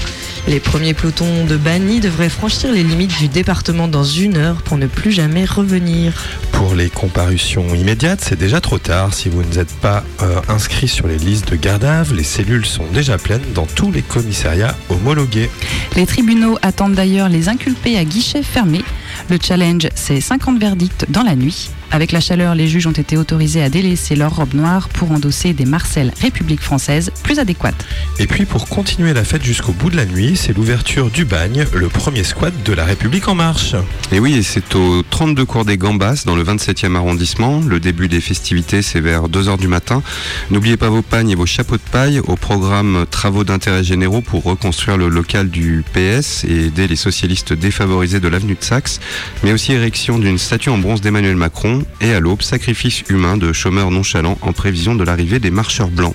Les 0.46 0.60
premiers 0.60 0.92
pelotons 0.92 1.46
de 1.46 1.56
bannis 1.56 2.00
devraient 2.00 2.28
franchir 2.28 2.70
les 2.70 2.82
limites 2.82 3.18
du 3.18 3.28
département 3.28 3.88
dans 3.88 4.04
une 4.04 4.36
heure 4.36 4.60
pour 4.62 4.76
ne 4.76 4.86
plus 4.86 5.10
jamais 5.10 5.46
revenir. 5.46 6.12
Pour 6.52 6.74
les 6.74 6.90
comparutions 6.90 7.74
immédiates, 7.74 8.20
c'est 8.22 8.38
déjà 8.38 8.60
trop 8.60 8.78
tard. 8.78 9.14
Si 9.14 9.30
vous 9.30 9.42
ne 9.42 9.58
êtes 9.58 9.72
pas 9.76 10.04
euh, 10.22 10.40
inscrit 10.48 10.88
sur 10.88 11.06
les 11.06 11.18
listes 11.18 11.50
de 11.50 11.56
garde 11.56 11.84
à 11.84 12.02
vue, 12.02 12.16
les 12.16 12.24
cellules 12.24 12.66
sont 12.66 12.86
déjà 12.92 13.16
pleines 13.16 13.52
dans 13.54 13.66
tous 13.66 13.90
les 13.90 14.02
commissariats 14.02 14.76
homologués. 14.90 15.50
Les 15.96 16.06
tribunaux 16.06 16.58
attendent 16.62 16.94
d'ailleurs 16.94 17.28
les 17.28 17.48
inculpés 17.48 17.96
à 17.96 18.04
guichet 18.04 18.33
fermé. 18.42 18.82
Le 19.30 19.38
challenge, 19.40 19.88
c'est 19.94 20.20
50 20.20 20.58
verdicts 20.58 21.06
dans 21.08 21.22
la 21.22 21.36
nuit. 21.36 21.70
Avec 21.94 22.10
la 22.10 22.18
chaleur, 22.18 22.56
les 22.56 22.66
juges 22.66 22.88
ont 22.88 22.90
été 22.90 23.16
autorisés 23.16 23.62
à 23.62 23.68
délaisser 23.68 24.16
leur 24.16 24.34
robe 24.34 24.54
noire 24.54 24.88
pour 24.88 25.12
endosser 25.12 25.52
des 25.52 25.64
Marcel 25.64 26.12
République 26.20 26.60
française 26.60 27.12
plus 27.22 27.38
adéquates. 27.38 27.86
Et 28.18 28.26
puis 28.26 28.46
pour 28.46 28.68
continuer 28.68 29.14
la 29.14 29.22
fête 29.22 29.44
jusqu'au 29.44 29.70
bout 29.70 29.90
de 29.90 29.96
la 29.96 30.04
nuit, 30.04 30.34
c'est 30.34 30.56
l'ouverture 30.56 31.08
du 31.08 31.24
bagne, 31.24 31.64
le 31.72 31.86
premier 31.86 32.24
squat 32.24 32.52
de 32.64 32.72
la 32.72 32.84
République 32.84 33.28
en 33.28 33.36
marche. 33.36 33.76
Et 34.10 34.18
oui, 34.18 34.42
c'est 34.42 34.74
au 34.74 35.04
32 35.08 35.44
cours 35.44 35.64
des 35.64 35.78
Gambas, 35.78 36.24
dans 36.26 36.34
le 36.34 36.42
27e 36.42 36.96
arrondissement. 36.96 37.60
Le 37.60 37.78
début 37.78 38.08
des 38.08 38.20
festivités, 38.20 38.82
c'est 38.82 39.00
vers 39.00 39.28
2h 39.28 39.56
du 39.56 39.68
matin. 39.68 40.02
N'oubliez 40.50 40.76
pas 40.76 40.88
vos 40.88 41.02
pagnes 41.02 41.30
et 41.30 41.36
vos 41.36 41.46
chapeaux 41.46 41.76
de 41.76 41.90
paille. 41.92 42.18
Au 42.18 42.34
programme 42.34 43.06
Travaux 43.08 43.44
d'intérêt 43.44 43.84
généraux 43.84 44.20
pour 44.20 44.42
reconstruire 44.42 44.96
le 44.96 45.08
local 45.08 45.48
du 45.48 45.84
PS 45.92 46.42
et 46.42 46.66
aider 46.66 46.88
les 46.88 46.96
socialistes 46.96 47.52
défavorisés 47.52 48.18
de 48.18 48.26
l'avenue 48.26 48.56
de 48.56 48.64
Saxe. 48.64 48.98
Mais 49.44 49.52
aussi 49.52 49.72
érection 49.72 50.18
d'une 50.18 50.38
statue 50.38 50.70
en 50.70 50.78
bronze 50.78 51.00
d'Emmanuel 51.00 51.36
Macron. 51.36 51.83
Et 52.00 52.12
à 52.12 52.20
l'aube, 52.20 52.42
sacrifice 52.42 53.02
humain 53.08 53.36
de 53.36 53.52
chômeurs 53.52 53.90
nonchalants 53.90 54.38
en 54.42 54.52
prévision 54.52 54.94
de 54.94 55.04
l'arrivée 55.04 55.38
des 55.38 55.50
marcheurs 55.50 55.88
blancs. 55.88 56.14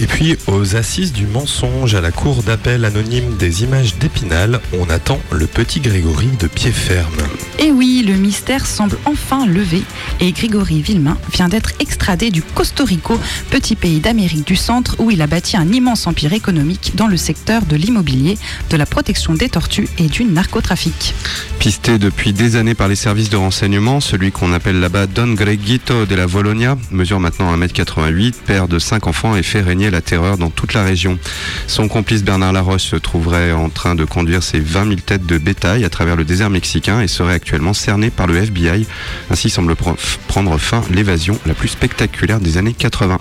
Et 0.00 0.06
puis 0.06 0.36
aux 0.46 0.76
assises 0.76 1.12
du 1.12 1.26
mensonge 1.26 1.94
à 1.94 2.00
la 2.00 2.10
cour 2.10 2.42
d'appel 2.42 2.84
anonyme 2.84 3.36
des 3.38 3.62
images 3.62 3.96
d'Épinal, 3.96 4.60
on 4.78 4.88
attend 4.90 5.20
le 5.30 5.46
petit 5.46 5.80
Grégory 5.80 6.28
de 6.38 6.46
pied 6.46 6.72
ferme. 6.72 7.16
Et 7.58 7.70
oui, 7.70 8.04
le 8.06 8.14
mystère 8.14 8.66
semble 8.66 8.98
enfin 9.04 9.46
levé 9.46 9.82
et 10.20 10.32
Grégory 10.32 10.80
Villemain 10.82 11.18
vient 11.32 11.48
d'être 11.48 11.72
extradé 11.80 12.30
du 12.30 12.42
Costa 12.42 12.84
Rico, 12.84 13.18
petit 13.50 13.76
pays 13.76 14.00
d'Amérique 14.00 14.46
du 14.46 14.56
Centre 14.56 14.96
où 14.98 15.10
il 15.10 15.22
a 15.22 15.26
bâti 15.26 15.56
un 15.56 15.72
immense 15.72 16.06
empire 16.06 16.32
économique 16.32 16.92
dans 16.94 17.06
le 17.06 17.16
secteur 17.16 17.64
de 17.66 17.76
l'immobilier, 17.76 18.38
de 18.70 18.76
la 18.76 18.86
protection 18.86 19.34
des 19.34 19.48
tortues 19.48 19.88
et 19.98 20.06
du 20.06 20.24
narcotrafic. 20.24 21.14
Pisté 21.58 21.98
depuis 21.98 22.32
des 22.32 22.56
années 22.56 22.74
par 22.74 22.88
les 22.88 22.96
services 22.96 23.30
de 23.30 23.36
renseignement, 23.36 24.00
celui 24.00 24.32
qu'on 24.32 24.52
appelle 24.52 24.80
là-bas 24.80 24.97
Don 25.06 25.34
Greguito 25.34 26.06
de 26.06 26.14
la 26.14 26.26
Volonia 26.26 26.76
mesure 26.90 27.20
maintenant 27.20 27.56
1m88, 27.56 28.34
père 28.44 28.68
de 28.68 28.78
5 28.78 29.06
enfants 29.06 29.36
et 29.36 29.42
fait 29.42 29.60
régner 29.60 29.90
la 29.90 30.00
terreur 30.00 30.38
dans 30.38 30.50
toute 30.50 30.74
la 30.74 30.82
région. 30.82 31.18
Son 31.66 31.88
complice 31.88 32.24
Bernard 32.24 32.52
Laroche 32.52 32.82
se 32.82 32.96
trouverait 32.96 33.52
en 33.52 33.68
train 33.68 33.94
de 33.94 34.04
conduire 34.04 34.42
ses 34.42 34.60
20 34.60 34.88
000 34.88 35.00
têtes 35.04 35.26
de 35.26 35.38
bétail 35.38 35.84
à 35.84 35.90
travers 35.90 36.16
le 36.16 36.24
désert 36.24 36.50
mexicain 36.50 37.00
et 37.00 37.08
serait 37.08 37.34
actuellement 37.34 37.74
cerné 37.74 38.10
par 38.10 38.26
le 38.26 38.36
FBI. 38.36 38.86
Ainsi 39.30 39.50
semble 39.50 39.76
prendre 39.76 40.58
fin 40.58 40.82
l'évasion 40.90 41.38
la 41.46 41.54
plus 41.54 41.68
spectaculaire 41.68 42.40
des 42.40 42.56
années 42.56 42.74
80. 42.74 43.18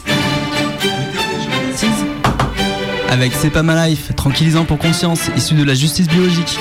Avec 3.10 3.34
C'est 3.34 3.50
pas 3.50 3.64
ma 3.64 3.88
life, 3.88 4.16
tranquillisant 4.16 4.66
pour 4.66 4.78
conscience, 4.78 5.30
issu 5.36 5.54
de 5.54 5.64
la 5.64 5.74
justice 5.74 6.08
biologique. 6.08 6.60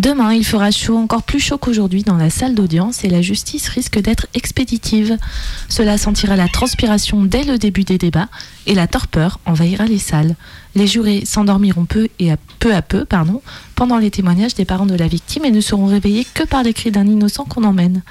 Demain, 0.00 0.32
il 0.32 0.46
fera 0.46 0.70
chaud, 0.70 0.96
encore 0.96 1.22
plus 1.22 1.40
chaud 1.40 1.58
qu'aujourd'hui 1.58 2.04
dans 2.04 2.16
la 2.16 2.30
salle 2.30 2.54
d'audience 2.54 3.04
et 3.04 3.10
la 3.10 3.20
justice 3.20 3.68
risque 3.68 3.98
d'être 3.98 4.28
expéditive. 4.32 5.18
Cela 5.68 5.98
sentira 5.98 6.36
la 6.36 6.48
transpiration 6.48 7.22
dès 7.22 7.44
le 7.44 7.58
début 7.58 7.84
des 7.84 7.98
débats 7.98 8.30
et 8.64 8.74
la 8.74 8.86
torpeur 8.86 9.40
envahira 9.44 9.84
les 9.84 9.98
salles. 9.98 10.36
Les 10.74 10.86
jurés 10.86 11.24
s'endormiront 11.24 11.84
peu 11.84 12.08
et 12.18 12.30
à 12.30 12.36
peu 12.58 12.74
à 12.74 12.82
peu 12.82 13.04
pardon, 13.04 13.42
pendant 13.74 13.98
les 13.98 14.10
témoignages 14.10 14.54
des 14.54 14.64
parents 14.64 14.86
de 14.86 14.94
la 14.94 15.08
victime 15.08 15.44
et 15.44 15.50
ne 15.50 15.60
seront 15.60 15.86
réveillés 15.86 16.26
que 16.32 16.44
par 16.44 16.62
les 16.62 16.72
cris 16.72 16.90
d'un 16.90 17.06
innocent 17.06 17.44
qu'on 17.44 17.64
emmène. 17.64 18.02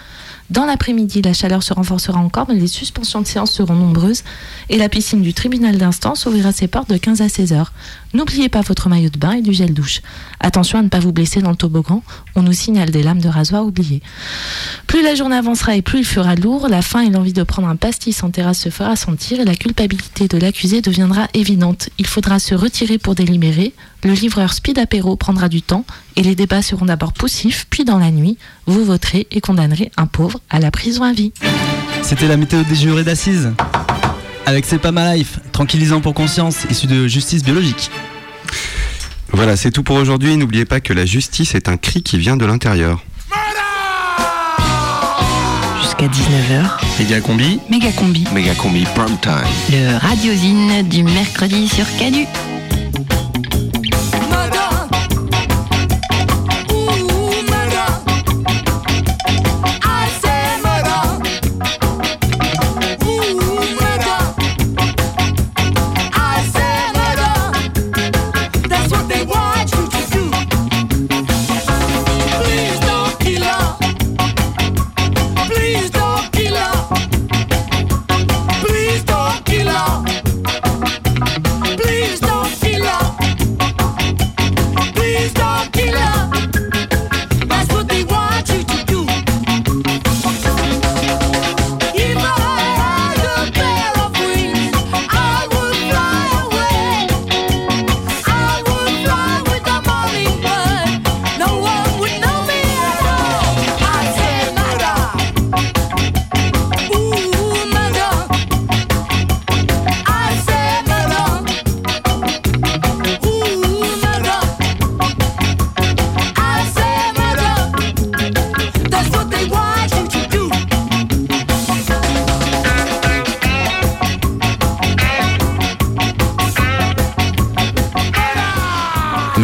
Dans 0.49 0.65
l'après-midi, 0.65 1.21
la 1.21 1.33
chaleur 1.33 1.61
se 1.61 1.73
renforcera 1.73 2.19
encore, 2.19 2.47
mais 2.49 2.55
les 2.55 2.67
suspensions 2.67 3.21
de 3.21 3.27
séance 3.27 3.51
seront 3.51 3.75
nombreuses 3.75 4.23
et 4.69 4.77
la 4.77 4.89
piscine 4.89 5.21
du 5.21 5.35
tribunal 5.35 5.77
d'instance 5.77 6.25
ouvrira 6.25 6.51
ses 6.51 6.67
portes 6.67 6.89
de 6.89 6.97
15 6.97 7.21
à 7.21 7.29
16 7.29 7.53
heures. 7.53 7.71
N'oubliez 8.15 8.49
pas 8.49 8.61
votre 8.61 8.89
maillot 8.89 9.09
de 9.09 9.19
bain 9.19 9.33
et 9.33 9.41
du 9.43 9.53
gel 9.53 9.75
douche. 9.75 10.01
Attention 10.39 10.79
à 10.79 10.81
ne 10.81 10.89
pas 10.89 10.99
vous 10.99 11.13
blesser 11.13 11.41
dans 11.41 11.51
le 11.51 11.55
toboggan, 11.55 12.01
on 12.39 12.43
nous 12.43 12.53
signale 12.53 12.89
des 12.89 13.03
lames 13.03 13.19
de 13.19 13.27
rasoir 13.27 13.65
oubliées. 13.65 14.01
Plus 14.87 15.03
la 15.03 15.13
journée 15.15 15.35
avancera 15.35 15.75
et 15.75 15.81
plus 15.81 15.99
il 15.99 16.05
fera 16.05 16.35
lourd, 16.35 16.67
la 16.69 16.81
faim 16.81 17.01
et 17.01 17.09
l'envie 17.09 17.33
de 17.33 17.43
prendre 17.43 17.67
un 17.67 17.75
pastis 17.75 18.23
en 18.23 18.31
terrasse 18.31 18.59
se 18.59 18.69
fera 18.69 18.95
sentir 18.95 19.39
et 19.39 19.45
la 19.45 19.55
culpabilité 19.55 20.27
de 20.27 20.37
l'accusé 20.37 20.81
deviendra 20.81 21.27
évidente. 21.33 21.89
Il 21.97 22.07
faudra 22.07 22.39
se 22.39 22.55
retirer 22.55 22.97
pour 22.97 23.15
délibérer, 23.15 23.73
le 24.03 24.13
livreur 24.13 24.53
speed 24.53 24.79
apéro 24.79 25.15
prendra 25.17 25.49
du 25.49 25.61
temps 25.61 25.85
et 26.15 26.23
les 26.23 26.35
débats 26.35 26.61
seront 26.61 26.85
d'abord 26.85 27.13
poussifs, 27.13 27.67
puis 27.69 27.83
dans 27.83 27.99
la 27.99 28.11
nuit, 28.11 28.37
vous 28.65 28.85
voterez 28.85 29.27
et 29.31 29.41
condamnerez 29.41 29.91
un 29.97 30.05
pauvre 30.07 30.39
à 30.49 30.59
la 30.59 30.71
prison 30.71 31.03
à 31.03 31.11
vie. 31.11 31.33
C'était 32.01 32.27
la 32.27 32.37
météo 32.37 32.63
des 32.63 32.75
jurés 32.75 33.03
d'assises. 33.03 33.51
Avec 34.45 34.65
C'est 34.65 34.79
pas 34.79 34.91
ma 34.91 35.15
life, 35.15 35.39
tranquillisant 35.51 36.01
pour 36.01 36.13
conscience, 36.13 36.65
issu 36.71 36.87
de 36.87 37.07
justice 37.07 37.43
biologique. 37.43 37.91
Voilà, 39.31 39.55
c'est 39.55 39.71
tout 39.71 39.83
pour 39.83 39.97
aujourd'hui. 39.97 40.35
N'oubliez 40.37 40.65
pas 40.65 40.79
que 40.79 40.93
la 40.93 41.05
justice 41.05 41.55
est 41.55 41.69
un 41.69 41.77
cri 41.77 42.01
qui 42.03 42.17
vient 42.17 42.37
de 42.37 42.45
l'intérieur. 42.45 43.03
Jusqu'à 45.81 46.07
19h, 46.07 46.69
Méga 46.99 47.21
combi. 47.21 47.59
Méga 47.69 47.91
combi. 47.91 48.25
Méga 48.33 48.53
combi 48.55 48.83
prime 48.95 49.17
time. 49.21 49.33
le 49.71 49.97
radiosine 49.97 50.87
du 50.87 51.03
mercredi 51.03 51.67
sur 51.67 51.85
Canu. 51.97 52.25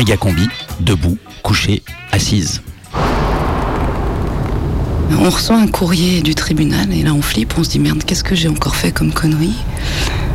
Méga 0.06 0.18
combi, 0.18 0.48
debout, 0.82 1.18
couché, 1.42 1.82
assise. 2.12 2.62
On 5.20 5.32
reçoit 5.32 5.58
un 5.58 5.66
courrier 5.66 6.22
du 6.22 6.36
tribunal 6.36 6.94
et 6.94 7.02
là 7.02 7.12
on 7.12 7.24
flippe, 7.24 7.56
on 7.58 7.64
se 7.64 7.72
dit 7.72 7.80
merde, 7.80 8.04
qu'est-ce 8.04 8.24
que 8.24 8.36
j'ai 8.36 8.48
encore 8.48 8.76
fait 8.76 8.92
comme 8.92 9.12
connerie 9.12 9.56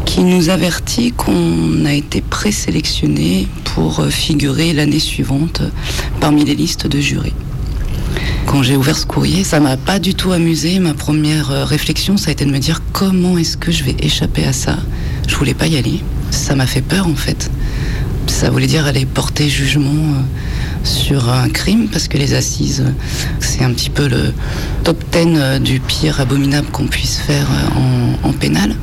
Qui 0.07 0.25
nous 0.25 0.49
avertit 0.49 1.13
qu'on 1.13 1.85
a 1.85 1.93
été 1.93 2.21
présélectionné 2.21 3.47
pour 3.63 4.01
euh, 4.01 4.11
figurer 4.11 4.73
l'année 4.73 4.99
suivante 4.99 5.61
euh, 5.61 5.69
parmi 6.19 6.45
les 6.45 6.57
listes 6.57 6.89
de 6.89 6.99
jurés. 6.99 7.35
Quand 8.47 8.65
j'ai 8.65 8.77
ouvert 8.77 8.99
ce 8.99 9.07
courrier, 9.07 9.45
ça 9.45 9.61
m'a 9.61 9.77
pas 9.77 10.01
du 10.01 10.17
tout 10.17 10.33
amusé. 10.33 10.81
Ma 10.81 10.95
première 10.95 11.53
euh, 11.53 11.65
réflexion, 11.65 12.17
ça 12.17 12.31
a 12.31 12.33
été 12.33 12.45
de 12.45 12.51
me 12.51 12.59
dire 12.59 12.83
comment 12.93 13.39
est-ce 13.39 13.57
que 13.57 13.71
je 13.71 13.85
vais 13.85 13.95
échapper 14.01 14.45
à 14.47 14.53
ça? 14.53 14.79
Je 15.29 15.37
voulais 15.37 15.55
pas 15.55 15.69
y 15.69 15.77
aller. 15.77 16.01
Ça 16.33 16.57
m'a 16.57 16.67
fait 16.67 16.83
peur 16.83 17.07
en 17.07 17.15
fait. 17.15 17.53
Ça 18.27 18.49
voulait 18.51 18.67
dire 18.67 18.87
aller 18.87 19.05
porter 19.07 19.49
jugement 19.49 19.91
euh, 19.91 20.85
sur 20.85 21.29
un 21.31 21.49
crime, 21.49 21.89
parce 21.89 22.09
que 22.09 22.17
les 22.17 22.35
assises, 22.35 22.85
c'est 23.41 23.63
un 23.65 23.71
petit 23.73 23.91
peu 23.91 24.09
le 24.09 24.33
top 24.85 25.03
10 25.13 25.61
du 25.61 25.81
pire 25.81 26.21
abominable 26.21 26.69
qu'on 26.69 26.87
puisse 26.87 27.19
faire 27.19 27.47
en, 27.77 28.29
en 28.29 28.33
pénal. 28.33 28.75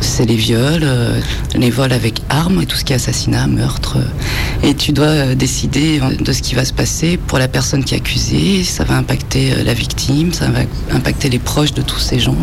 C'est 0.00 0.24
les 0.24 0.34
viols, 0.36 0.80
euh, 0.82 1.20
les 1.54 1.70
vols 1.70 1.92
avec 1.92 2.22
armes 2.30 2.62
et 2.62 2.66
tout 2.66 2.74
ce 2.76 2.84
qui 2.84 2.94
est 2.94 2.96
assassinat, 2.96 3.46
meurtre. 3.46 3.98
euh, 3.98 4.66
Et 4.68 4.74
tu 4.74 4.92
dois 4.92 5.06
euh, 5.06 5.34
décider 5.34 6.00
de 6.18 6.32
ce 6.32 6.40
qui 6.40 6.54
va 6.54 6.64
se 6.64 6.72
passer 6.72 7.18
pour 7.18 7.38
la 7.38 7.48
personne 7.48 7.84
qui 7.84 7.94
est 7.94 7.98
accusée. 7.98 8.64
Ça 8.64 8.84
va 8.84 8.96
impacter 8.96 9.52
euh, 9.52 9.62
la 9.62 9.74
victime, 9.74 10.32
ça 10.32 10.48
va 10.48 10.60
impacter 10.96 11.28
les 11.28 11.38
proches 11.38 11.74
de 11.74 11.82
tous 11.82 11.98
ces 12.00 12.18
gens. 12.18 12.36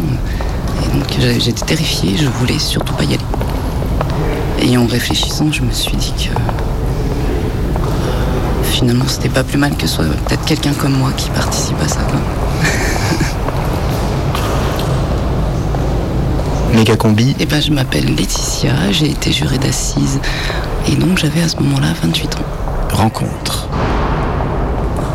Et 0.83 0.95
donc 0.95 1.07
j'étais 1.43 1.65
terrifiée, 1.65 2.15
je 2.15 2.27
voulais 2.27 2.59
surtout 2.59 2.93
pas 2.93 3.03
y 3.03 3.15
aller. 3.15 3.23
Et 4.59 4.77
en 4.77 4.85
réfléchissant, 4.85 5.51
je 5.51 5.61
me 5.61 5.71
suis 5.71 5.95
dit 5.97 6.13
que 6.13 6.29
finalement 8.63 9.05
c'était 9.07 9.29
pas 9.29 9.43
plus 9.43 9.57
mal 9.57 9.75
que 9.75 9.87
ce 9.87 9.95
soit 9.95 10.05
peut-être 10.05 10.45
quelqu'un 10.45 10.73
comme 10.73 10.93
moi 10.93 11.11
qui 11.15 11.29
participe 11.29 11.79
à 11.83 11.87
ça. 11.87 11.99
quoi. 12.01 12.19
Méga 16.73 16.95
combi. 16.95 17.35
Eh 17.39 17.45
ben, 17.45 17.61
je 17.61 17.71
m'appelle 17.71 18.13
Laetitia, 18.15 18.91
j'ai 18.91 19.09
été 19.09 19.31
jurée 19.31 19.57
d'assises 19.57 20.19
et 20.87 20.95
donc 20.95 21.17
j'avais 21.17 21.41
à 21.41 21.49
ce 21.49 21.55
moment-là 21.57 21.87
28 22.03 22.35
ans. 22.35 22.39
Rencontre. 22.91 23.67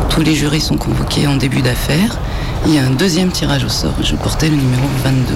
Tous 0.09 0.21
les 0.21 0.35
jurés 0.35 0.59
sont 0.59 0.77
convoqués 0.77 1.27
en 1.27 1.35
début 1.37 1.61
d'affaire. 1.61 2.17
Il 2.65 2.73
y 2.73 2.79
a 2.79 2.83
un 2.83 2.91
deuxième 2.91 3.31
tirage 3.31 3.63
au 3.63 3.69
sort. 3.69 3.93
Je 4.01 4.15
portais 4.15 4.49
le 4.49 4.55
numéro 4.55 4.83
22. 5.03 5.33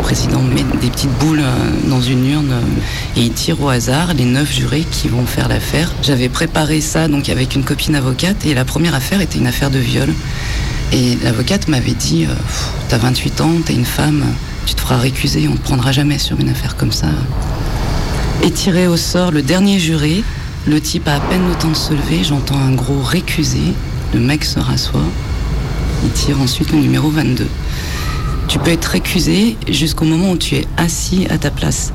Le 0.00 0.04
président 0.06 0.40
met 0.40 0.64
des 0.80 0.88
petites 0.88 1.12
boules 1.18 1.42
euh, 1.42 1.88
dans 1.90 2.00
une 2.00 2.26
urne 2.26 2.52
euh, 2.52 3.18
et 3.20 3.20
il 3.20 3.32
tire 3.32 3.62
au 3.62 3.68
hasard 3.68 4.14
les 4.14 4.24
neuf 4.24 4.50
jurés 4.50 4.86
qui 4.90 5.08
vont 5.08 5.26
faire 5.26 5.46
l'affaire. 5.46 5.92
J'avais 6.02 6.30
préparé 6.30 6.80
ça 6.80 7.06
donc 7.06 7.28
avec 7.28 7.54
une 7.54 7.64
copine 7.64 7.94
avocate 7.94 8.46
et 8.46 8.54
la 8.54 8.64
première 8.64 8.94
affaire 8.94 9.20
était 9.20 9.38
une 9.38 9.46
affaire 9.46 9.70
de 9.70 9.78
viol. 9.78 10.08
Et 10.94 11.18
l'avocate 11.22 11.68
m'avait 11.68 11.92
dit 11.92 12.24
euh, 12.24 12.34
T'as 12.88 12.96
28 12.96 13.40
ans, 13.42 13.50
t'es 13.62 13.74
une 13.74 13.84
femme, 13.84 14.24
tu 14.64 14.74
te 14.74 14.80
feras 14.80 14.96
récuser, 14.96 15.46
on 15.48 15.52
ne 15.52 15.58
te 15.58 15.64
prendra 15.64 15.92
jamais 15.92 16.18
sur 16.18 16.40
une 16.40 16.48
affaire 16.48 16.76
comme 16.76 16.92
ça. 16.92 17.08
Et 18.42 18.50
tiré 18.50 18.86
au 18.86 18.96
sort 18.96 19.30
le 19.30 19.42
dernier 19.42 19.78
juré, 19.78 20.24
le 20.66 20.80
type 20.80 21.08
a 21.08 21.16
à 21.16 21.20
peine 21.20 21.46
le 21.46 21.54
temps 21.56 21.68
de 21.68 21.76
se 21.76 21.92
lever, 21.92 22.24
j'entends 22.24 22.58
un 22.58 22.72
gros 22.72 23.02
récusé, 23.02 23.60
le 24.14 24.20
mec 24.20 24.46
se 24.46 24.60
rassoit, 24.60 25.04
il 26.04 26.10
tire 26.12 26.40
ensuite 26.40 26.72
le 26.72 26.78
numéro 26.78 27.10
22. 27.10 27.46
Tu 28.50 28.58
peux 28.58 28.72
être 28.72 28.86
récusé 28.86 29.56
jusqu'au 29.68 30.04
moment 30.04 30.32
où 30.32 30.36
tu 30.36 30.56
es 30.56 30.66
assis 30.76 31.24
à 31.30 31.38
ta 31.38 31.52
place. 31.52 31.92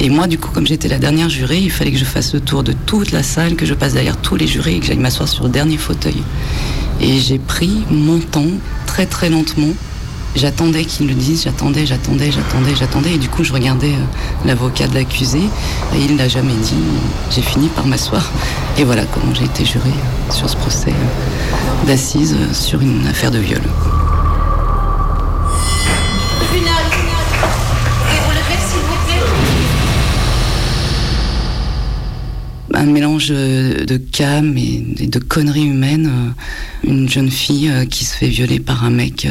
Et 0.00 0.10
moi, 0.10 0.26
du 0.26 0.36
coup, 0.36 0.50
comme 0.52 0.66
j'étais 0.66 0.88
la 0.88 0.98
dernière 0.98 1.28
jurée, 1.28 1.58
il 1.58 1.70
fallait 1.70 1.92
que 1.92 1.96
je 1.96 2.04
fasse 2.04 2.34
le 2.34 2.40
tour 2.40 2.64
de 2.64 2.72
toute 2.72 3.12
la 3.12 3.22
salle, 3.22 3.54
que 3.54 3.64
je 3.64 3.72
passe 3.72 3.92
derrière 3.92 4.16
tous 4.16 4.34
les 4.34 4.48
jurés 4.48 4.74
et 4.74 4.80
que 4.80 4.86
j'aille 4.86 4.98
m'asseoir 4.98 5.28
sur 5.28 5.44
le 5.44 5.50
dernier 5.50 5.76
fauteuil. 5.76 6.20
Et 7.00 7.20
j'ai 7.20 7.38
pris 7.38 7.84
mon 7.88 8.18
temps 8.18 8.50
très 8.86 9.06
très 9.06 9.30
lentement. 9.30 9.74
J'attendais 10.34 10.84
qu'il 10.84 11.06
le 11.06 11.14
dise, 11.14 11.44
j'attendais, 11.44 11.86
j'attendais, 11.86 12.32
j'attendais, 12.32 12.74
j'attendais. 12.74 13.14
Et 13.14 13.18
du 13.18 13.28
coup, 13.28 13.44
je 13.44 13.52
regardais 13.52 13.92
euh, 13.92 14.44
l'avocat 14.44 14.88
de 14.88 14.94
l'accusé 14.94 15.38
et 15.38 15.98
il 16.04 16.14
ne 16.14 16.18
l'a 16.18 16.26
jamais 16.26 16.54
dit. 16.54 16.74
J'ai 17.30 17.42
fini 17.42 17.68
par 17.68 17.86
m'asseoir. 17.86 18.28
Et 18.76 18.82
voilà 18.82 19.04
comment 19.04 19.32
j'ai 19.32 19.44
été 19.44 19.64
jurée 19.64 19.94
sur 20.30 20.50
ce 20.50 20.56
procès 20.56 20.90
euh, 20.90 21.86
d'assises 21.86 22.34
euh, 22.36 22.52
sur 22.52 22.82
une 22.82 23.06
affaire 23.06 23.30
de 23.30 23.38
viol. 23.38 23.62
Un 32.76 32.86
mélange 32.86 33.28
euh, 33.30 33.84
de 33.84 33.96
calme 33.96 34.56
et 34.58 35.06
de 35.06 35.18
conneries 35.18 35.64
humaines. 35.64 36.34
euh, 36.84 36.90
Une 36.90 37.08
jeune 37.08 37.30
fille 37.30 37.68
euh, 37.68 37.84
qui 37.86 38.04
se 38.04 38.14
fait 38.14 38.28
violer 38.28 38.60
par 38.60 38.84
un 38.84 38.90
mec 38.90 39.26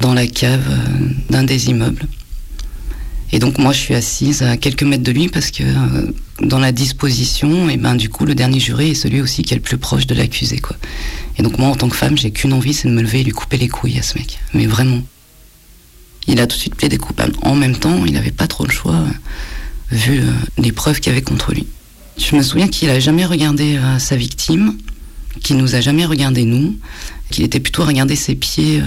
dans 0.00 0.14
la 0.14 0.26
cave 0.26 0.64
d'un 1.28 1.42
des 1.42 1.68
immeubles. 1.68 2.06
Et 3.32 3.38
donc 3.40 3.58
moi 3.58 3.72
je 3.72 3.78
suis 3.78 3.94
assise 3.94 4.42
à 4.42 4.56
quelques 4.56 4.84
mètres 4.84 5.02
de 5.02 5.12
lui 5.12 5.28
parce 5.28 5.50
que 5.50 5.64
dans 6.40 6.58
la 6.58 6.72
disposition, 6.72 7.68
et 7.68 7.76
ben 7.76 7.94
du 7.94 8.08
coup 8.08 8.24
le 8.24 8.34
dernier 8.34 8.60
juré 8.60 8.90
est 8.90 8.94
celui 8.94 9.20
aussi 9.20 9.42
qui 9.42 9.52
est 9.52 9.56
le 9.56 9.62
plus 9.62 9.76
proche 9.76 10.06
de 10.06 10.14
l'accusé 10.14 10.60
quoi. 10.60 10.76
Et 11.36 11.42
donc 11.42 11.58
moi 11.58 11.68
en 11.68 11.74
tant 11.74 11.88
que 11.88 11.96
femme 11.96 12.16
j'ai 12.16 12.30
qu'une 12.30 12.52
envie 12.54 12.72
c'est 12.72 12.88
de 12.88 12.94
me 12.94 13.02
lever 13.02 13.20
et 13.20 13.24
lui 13.24 13.32
couper 13.32 13.58
les 13.58 13.68
couilles 13.68 13.98
à 13.98 14.02
ce 14.02 14.16
mec. 14.16 14.38
Mais 14.54 14.66
vraiment. 14.66 15.02
Il 16.26 16.40
a 16.40 16.46
tout 16.46 16.56
de 16.56 16.60
suite 16.60 16.76
plaidé 16.76 16.96
coupable. 16.96 17.34
En 17.42 17.54
même 17.54 17.76
temps 17.76 18.04
il 18.06 18.12
n'avait 18.12 18.30
pas 18.30 18.46
trop 18.46 18.64
le 18.64 18.72
choix 18.72 19.04
vu 19.90 20.22
les 20.56 20.72
preuves 20.72 21.00
qu'il 21.00 21.12
y 21.12 21.16
avait 21.16 21.22
contre 21.22 21.52
lui. 21.52 21.66
Je 22.18 22.34
me 22.36 22.42
souviens 22.42 22.68
qu'il 22.68 22.90
a 22.90 22.98
jamais 22.98 23.24
regardé 23.24 23.76
euh, 23.76 23.98
sa 23.98 24.16
victime, 24.16 24.76
qu'il 25.40 25.56
nous 25.56 25.76
a 25.76 25.80
jamais 25.80 26.04
regardé 26.04 26.44
nous, 26.44 26.76
qu'il 27.30 27.44
était 27.44 27.60
plutôt 27.60 27.82
à 27.82 27.86
regarder 27.86 28.16
ses 28.16 28.34
pieds. 28.34 28.80
euh, 28.80 28.84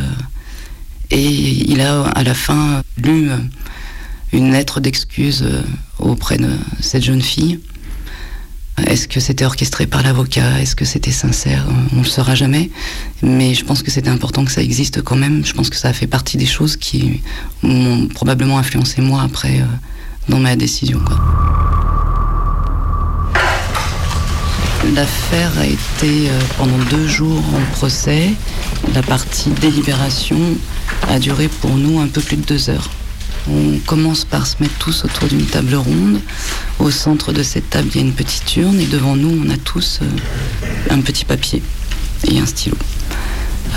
et 1.14 1.26
il 1.28 1.82
a 1.82 2.04
à 2.04 2.24
la 2.24 2.34
fin 2.34 2.82
lu 2.98 3.30
euh, 3.30 3.38
une 4.32 4.52
lettre 4.52 4.80
d'excuse 4.80 5.46
auprès 6.00 6.38
de 6.38 6.50
cette 6.80 7.04
jeune 7.04 7.22
fille. 7.22 7.60
Est-ce 8.86 9.08
que 9.08 9.20
c'était 9.20 9.44
orchestré 9.44 9.88
par 9.88 10.04
l'avocat? 10.04 10.62
Est-ce 10.62 10.76
que 10.76 10.86
c'était 10.86 11.12
sincère? 11.12 11.66
On 11.92 11.98
ne 11.98 12.04
le 12.04 12.08
saura 12.08 12.36
jamais. 12.36 12.70
Mais 13.22 13.54
je 13.54 13.66
pense 13.66 13.84
que 13.84 13.92
c'était 13.92 14.10
important 14.10 14.46
que 14.46 14.52
ça 14.52 14.62
existe 14.62 15.02
quand 15.02 15.18
même. 15.18 15.46
Je 15.46 15.54
pense 15.54 15.70
que 15.70 15.76
ça 15.76 15.90
a 15.90 15.94
fait 15.94 16.08
partie 16.08 16.38
des 16.38 16.46
choses 16.46 16.78
qui 16.78 17.22
m'ont 17.62 18.08
probablement 18.08 18.58
influencé 18.58 19.02
moi 19.02 19.22
après 19.22 19.62
dans 20.30 20.40
ma 20.40 20.56
décision. 20.56 21.02
L'affaire 24.96 25.58
a 25.58 25.66
été 25.66 26.30
euh, 26.30 26.40
pendant 26.58 26.78
deux 26.90 27.08
jours 27.08 27.44
en 27.56 27.72
procès. 27.72 28.32
La 28.94 29.02
partie 29.02 29.50
délibération 29.50 30.38
a 31.08 31.18
duré 31.18 31.48
pour 31.48 31.72
nous 31.78 32.00
un 32.02 32.08
peu 32.08 32.20
plus 32.20 32.36
de 32.36 32.44
deux 32.44 32.70
heures. 32.70 32.90
On 33.50 33.78
commence 33.86 34.26
par 34.26 34.46
se 34.46 34.56
mettre 34.60 34.78
tous 34.80 35.06
autour 35.06 35.30
d'une 35.30 35.46
table 35.46 35.76
ronde. 35.76 36.20
Au 36.80 36.92
centre 36.92 37.32
de 37.32 37.42
cette 37.42 37.70
table, 37.70 37.88
il 37.94 38.02
y 38.02 38.04
a 38.04 38.08
une 38.08 38.14
petite 38.14 38.56
urne 38.58 38.80
et 38.82 38.86
devant 38.86 39.16
nous, 39.16 39.42
on 39.46 39.50
a 39.50 39.58
tous 39.58 40.00
euh, 40.02 40.06
un 40.90 41.00
petit 41.00 41.24
papier 41.24 41.64
et 42.28 42.40
un 42.40 42.46
stylo. 42.46 42.76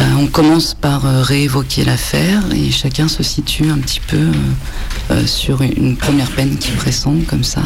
Euh, 0.01 0.05
on 0.19 0.27
commence 0.27 0.75
par 0.75 1.03
réévoquer 1.05 1.85
l'affaire 1.85 2.43
et 2.53 2.73
chacun 2.73 3.07
se 3.07 3.23
situe 3.23 3.71
un 3.71 3.79
petit 3.79 4.01
peu 4.01 4.33
sur 5.27 5.63
une, 5.63 5.73
une 5.77 5.97
première 5.97 6.31
peine 6.31 6.57
qui 6.57 6.73
pressent 6.73 7.07
comme 7.29 7.45
ça. 7.45 7.63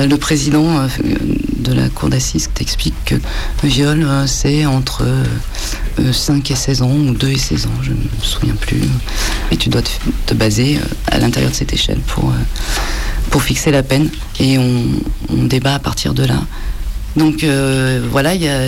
Euh. 0.00 0.06
Le 0.06 0.16
président 0.16 0.78
euh, 0.78 0.88
de 1.58 1.72
la 1.72 1.88
cour 1.88 2.08
d'assises 2.08 2.50
t'explique 2.54 2.94
que 3.04 3.14
viol, 3.62 4.02
euh, 4.02 4.26
c'est 4.26 4.66
entre 4.66 5.04
euh, 6.00 6.12
5 6.12 6.50
et 6.50 6.54
16 6.54 6.82
ans 6.82 6.90
ou 6.90 7.14
2 7.14 7.28
et 7.28 7.38
16 7.38 7.66
ans, 7.66 7.82
je 7.82 7.90
ne 7.90 7.96
me 7.96 8.22
souviens 8.22 8.54
plus. 8.54 8.80
Et 9.50 9.56
tu 9.56 9.68
dois 9.68 9.82
te, 10.26 10.34
baser 10.34 10.78
euh, 10.78 10.84
à 11.08 11.18
l'intérieur 11.18 11.50
de 11.50 11.56
cette 11.56 11.72
échelle 11.72 11.98
pour, 11.98 12.30
euh, 12.30 12.34
pour 13.30 13.42
fixer 13.42 13.70
la 13.70 13.82
peine. 13.82 14.08
Et 14.38 14.58
on, 14.58 15.44
débat 15.44 15.74
à 15.74 15.78
partir 15.78 16.14
de 16.14 16.24
là. 16.24 16.40
Donc 17.16 17.42
euh, 17.42 18.06
voilà, 18.10 18.34
il 18.34 18.42
y 18.42 18.48
a 18.48 18.60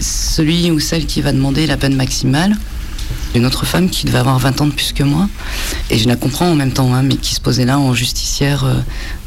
celui 0.00 0.70
ou 0.72 0.80
celle 0.80 1.06
qui 1.06 1.20
va 1.20 1.32
demander 1.32 1.66
la 1.66 1.76
peine 1.76 1.94
maximale. 1.94 2.56
Une 3.34 3.44
autre 3.44 3.66
femme 3.66 3.90
qui 3.90 4.06
devait 4.06 4.18
avoir 4.18 4.38
20 4.38 4.60
ans 4.60 4.66
de 4.66 4.72
plus 4.72 4.92
que 4.92 5.02
moi. 5.02 5.28
Et 5.90 5.98
je 5.98 6.08
la 6.08 6.16
comprends 6.16 6.46
en 6.46 6.54
même 6.54 6.72
temps, 6.72 6.94
hein, 6.94 7.02
mais 7.02 7.16
qui 7.16 7.34
se 7.34 7.40
posait 7.40 7.64
là 7.64 7.78
en 7.78 7.94
justicière 7.94 8.64
euh, 8.64 8.74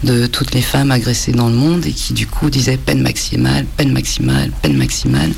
de 0.04 0.26
toutes 0.26 0.54
les 0.54 0.62
femmes 0.62 0.92
agressées 0.92 1.32
dans 1.32 1.50
le 1.50 1.56
monde 1.56 1.86
et 1.86 1.92
qui 1.92 2.14
du 2.14 2.28
coup 2.28 2.50
disait 2.50 2.78
peine 2.78 3.02
maximale, 3.02 3.66
peine 3.78 3.92
maximale, 3.92 4.52
peine 4.62 4.76
maximale. 4.76 5.32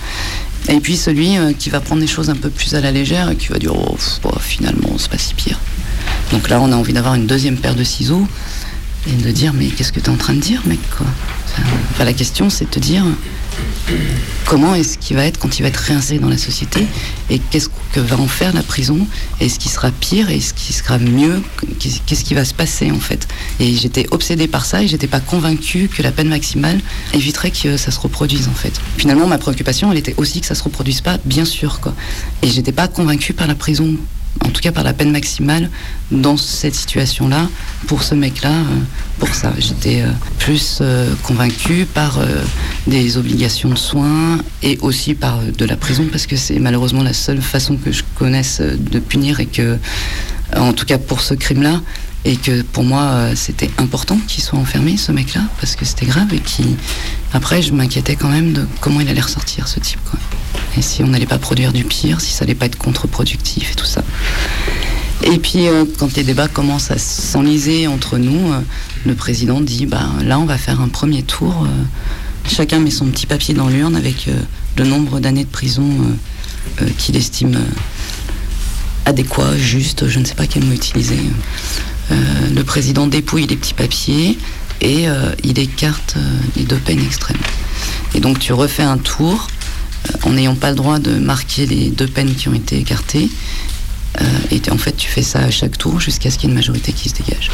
Et 0.69 0.79
puis 0.79 0.95
celui 0.95 1.37
euh, 1.37 1.51
qui 1.53 1.69
va 1.69 1.81
prendre 1.81 2.01
les 2.01 2.07
choses 2.07 2.29
un 2.29 2.35
peu 2.35 2.49
plus 2.49 2.73
à 2.73 2.81
la 2.81 2.91
légère 2.91 3.29
et 3.29 3.35
qui 3.35 3.47
va 3.47 3.59
dire 3.59 3.75
oh, 3.75 3.95
pff, 3.95 4.19
bon, 4.21 4.31
finalement 4.39 4.95
c'est 4.97 5.11
pas 5.11 5.17
si 5.17 5.33
pire. 5.33 5.59
Donc 6.31 6.49
là 6.49 6.61
on 6.61 6.71
a 6.71 6.75
envie 6.75 6.93
d'avoir 6.93 7.15
une 7.15 7.27
deuxième 7.27 7.57
paire 7.57 7.75
de 7.75 7.83
ciseaux 7.83 8.25
et 9.07 9.11
de 9.11 9.31
dire 9.31 9.53
mais 9.53 9.67
qu'est-ce 9.67 9.91
que 9.91 9.99
tu 9.99 10.05
es 10.05 10.09
en 10.09 10.15
train 10.15 10.33
de 10.33 10.39
dire 10.39 10.61
mec 10.65 10.79
quoi? 10.97 11.05
Enfin, 11.91 12.05
la 12.05 12.13
question 12.13 12.49
c'est 12.49 12.65
de 12.65 12.69
te 12.69 12.79
dire 12.79 13.03
comment 14.45 14.75
est-ce 14.75 14.97
qu'il 14.97 15.15
va 15.15 15.25
être 15.25 15.39
quand 15.39 15.57
il 15.59 15.63
va 15.63 15.69
être 15.69 15.77
réinséré 15.77 16.19
dans 16.19 16.29
la 16.29 16.37
société 16.37 16.85
et 17.29 17.39
qu'est-ce 17.39 17.69
que 17.93 17.99
va 17.99 18.17
en 18.17 18.27
faire 18.27 18.53
la 18.53 18.63
prison 18.63 19.07
est-ce 19.39 19.59
qu'il 19.59 19.71
sera 19.71 19.91
pire 19.91 20.29
est-ce 20.29 20.53
qu'il 20.53 20.75
sera 20.75 20.97
mieux 20.99 21.41
Qu'est- 21.79 22.01
qu'est-ce 22.05 22.23
qui 22.23 22.33
va 22.33 22.45
se 22.45 22.53
passer 22.53 22.91
en 22.91 22.99
fait? 22.99 23.27
Et 23.59 23.73
j'étais 23.75 24.05
obsédée 24.11 24.47
par 24.47 24.65
ça 24.65 24.83
et 24.83 24.87
j'étais 24.87 25.07
pas 25.07 25.19
convaincue 25.19 25.87
que 25.89 26.01
la 26.03 26.11
peine 26.11 26.29
maximale 26.29 26.79
éviterait 27.13 27.51
que 27.51 27.77
ça 27.77 27.91
se 27.91 27.99
reproduise 27.99 28.47
en 28.47 28.53
fait. 28.53 28.73
Finalement 28.97 29.27
ma 29.27 29.37
préoccupation 29.37 29.91
elle 29.91 29.97
était 29.97 30.15
aussi 30.17 30.41
que 30.41 30.47
ça 30.47 30.55
se 30.55 30.63
reproduise 30.63 31.01
pas 31.01 31.17
bien 31.25 31.45
sûr 31.45 31.79
quoi. 31.79 31.93
Et 32.41 32.47
j'étais 32.49 32.71
pas 32.71 32.87
convaincue 32.87 33.33
par 33.33 33.47
la 33.47 33.55
prison 33.55 33.95
en 34.43 34.49
tout 34.49 34.61
cas 34.61 34.71
par 34.71 34.83
la 34.83 34.93
peine 34.93 35.11
maximale 35.11 35.69
dans 36.11 36.37
cette 36.37 36.75
situation-là, 36.75 37.49
pour 37.87 38.03
ce 38.03 38.15
mec-là, 38.15 38.51
euh, 38.51 38.79
pour 39.19 39.33
ça. 39.33 39.53
J'étais 39.57 40.01
euh, 40.01 40.11
plus 40.39 40.79
euh, 40.81 41.13
convaincue 41.23 41.85
par 41.85 42.19
euh, 42.19 42.43
des 42.87 43.17
obligations 43.17 43.69
de 43.69 43.77
soins 43.77 44.39
et 44.61 44.77
aussi 44.81 45.13
par 45.13 45.39
de 45.39 45.65
la 45.65 45.75
prison, 45.75 46.07
parce 46.11 46.25
que 46.25 46.35
c'est 46.35 46.59
malheureusement 46.59 47.03
la 47.03 47.13
seule 47.13 47.41
façon 47.41 47.77
que 47.77 47.91
je 47.91 48.03
connaisse 48.15 48.61
de 48.61 48.99
punir 48.99 49.39
et 49.39 49.45
que, 49.45 49.77
en 50.55 50.73
tout 50.73 50.85
cas 50.85 50.97
pour 50.97 51.21
ce 51.21 51.33
crime-là, 51.33 51.81
Et 52.25 52.37
que 52.37 52.63
pour 52.63 52.85
moi, 52.85 53.35
c'était 53.35 53.69
important 53.79 54.17
qu'il 54.29 54.41
soit 54.41 54.57
enfermé, 54.57 54.95
ce 54.95 55.11
mec-là, 55.11 55.41
parce 55.59 55.75
que 55.75 55.83
c'était 55.83 56.05
grave. 56.05 56.33
Et 56.33 56.39
qui, 56.39 56.77
après, 57.33 57.61
je 57.61 57.73
m'inquiétais 57.73 58.15
quand 58.15 58.29
même 58.29 58.53
de 58.53 58.65
comment 58.79 59.01
il 59.01 59.09
allait 59.09 59.19
ressortir, 59.19 59.67
ce 59.67 59.81
type. 59.81 59.99
Quoi. 60.09 60.17
Et 60.77 60.81
si 60.81 61.03
on 61.03 61.07
n'allait 61.07 61.25
pas 61.25 61.37
produire 61.37 61.71
du 61.73 61.83
pire, 61.83 62.21
si 62.21 62.31
ça 62.31 62.43
allait 62.43 62.55
pas 62.55 62.65
être 62.65 62.77
contre-productif 62.77 63.71
et 63.71 63.75
tout 63.75 63.85
ça. 63.85 64.03
Et 65.23 65.37
puis, 65.37 65.67
euh, 65.67 65.85
quand 65.97 66.15
les 66.15 66.23
débats 66.23 66.47
commencent 66.47 66.91
à 66.91 66.97
s'enliser 66.97 67.87
entre 67.87 68.17
nous, 68.17 68.51
euh, 68.51 68.59
le 69.05 69.15
président 69.15 69.61
dit 69.61 69.85
bah, 69.85 70.09
là, 70.23 70.37
on 70.39 70.45
va 70.45 70.57
faire 70.57 70.81
un 70.81 70.89
premier 70.89 71.23
tour. 71.23 71.65
euh, 71.65 72.49
chacun 72.49 72.79
met 72.79 72.91
son 72.91 73.05
petit 73.05 73.25
papier 73.25 73.53
dans 73.53 73.69
l'urne 73.69 73.95
avec 73.95 74.29
le 74.75 74.83
nombre 74.83 75.21
d'années 75.21 75.45
de 75.45 75.49
prison 75.49 75.87
qu'il 76.97 77.15
estime 77.15 77.57
adéquat, 79.05 79.55
juste, 79.55 80.09
je 80.09 80.19
ne 80.19 80.25
sais 80.25 80.35
pas 80.35 80.45
quel 80.45 80.65
mot 80.65 80.73
utiliser. 80.73 81.19
Le 82.09 82.61
président 82.63 83.07
dépouille 83.07 83.47
les 83.47 83.55
petits 83.55 83.73
papiers 83.73 84.37
et 84.81 85.05
il 85.45 85.57
écarte 85.57 86.17
les 86.57 86.63
deux 86.63 86.75
peines 86.75 86.99
extrêmes. 86.99 87.37
Et 88.13 88.19
donc 88.19 88.39
tu 88.39 88.51
refais 88.51 88.83
un 88.83 88.97
tour 88.97 89.47
en 90.23 90.31
n'ayant 90.31 90.55
pas 90.55 90.69
le 90.69 90.75
droit 90.75 90.99
de 90.99 91.15
marquer 91.15 91.65
les 91.65 91.89
deux 91.89 92.07
peines 92.07 92.33
qui 92.35 92.49
ont 92.49 92.53
été 92.53 92.77
écartées. 92.77 93.29
Euh, 94.21 94.25
et 94.51 94.61
en 94.71 94.77
fait, 94.77 94.95
tu 94.95 95.09
fais 95.09 95.23
ça 95.23 95.39
à 95.39 95.51
chaque 95.51 95.77
tour 95.77 95.99
jusqu'à 95.99 96.29
ce 96.29 96.37
qu'il 96.37 96.49
y 96.49 96.51
ait 96.51 96.53
une 96.53 96.55
majorité 96.55 96.93
qui 96.93 97.09
se 97.09 97.15
dégage. 97.15 97.49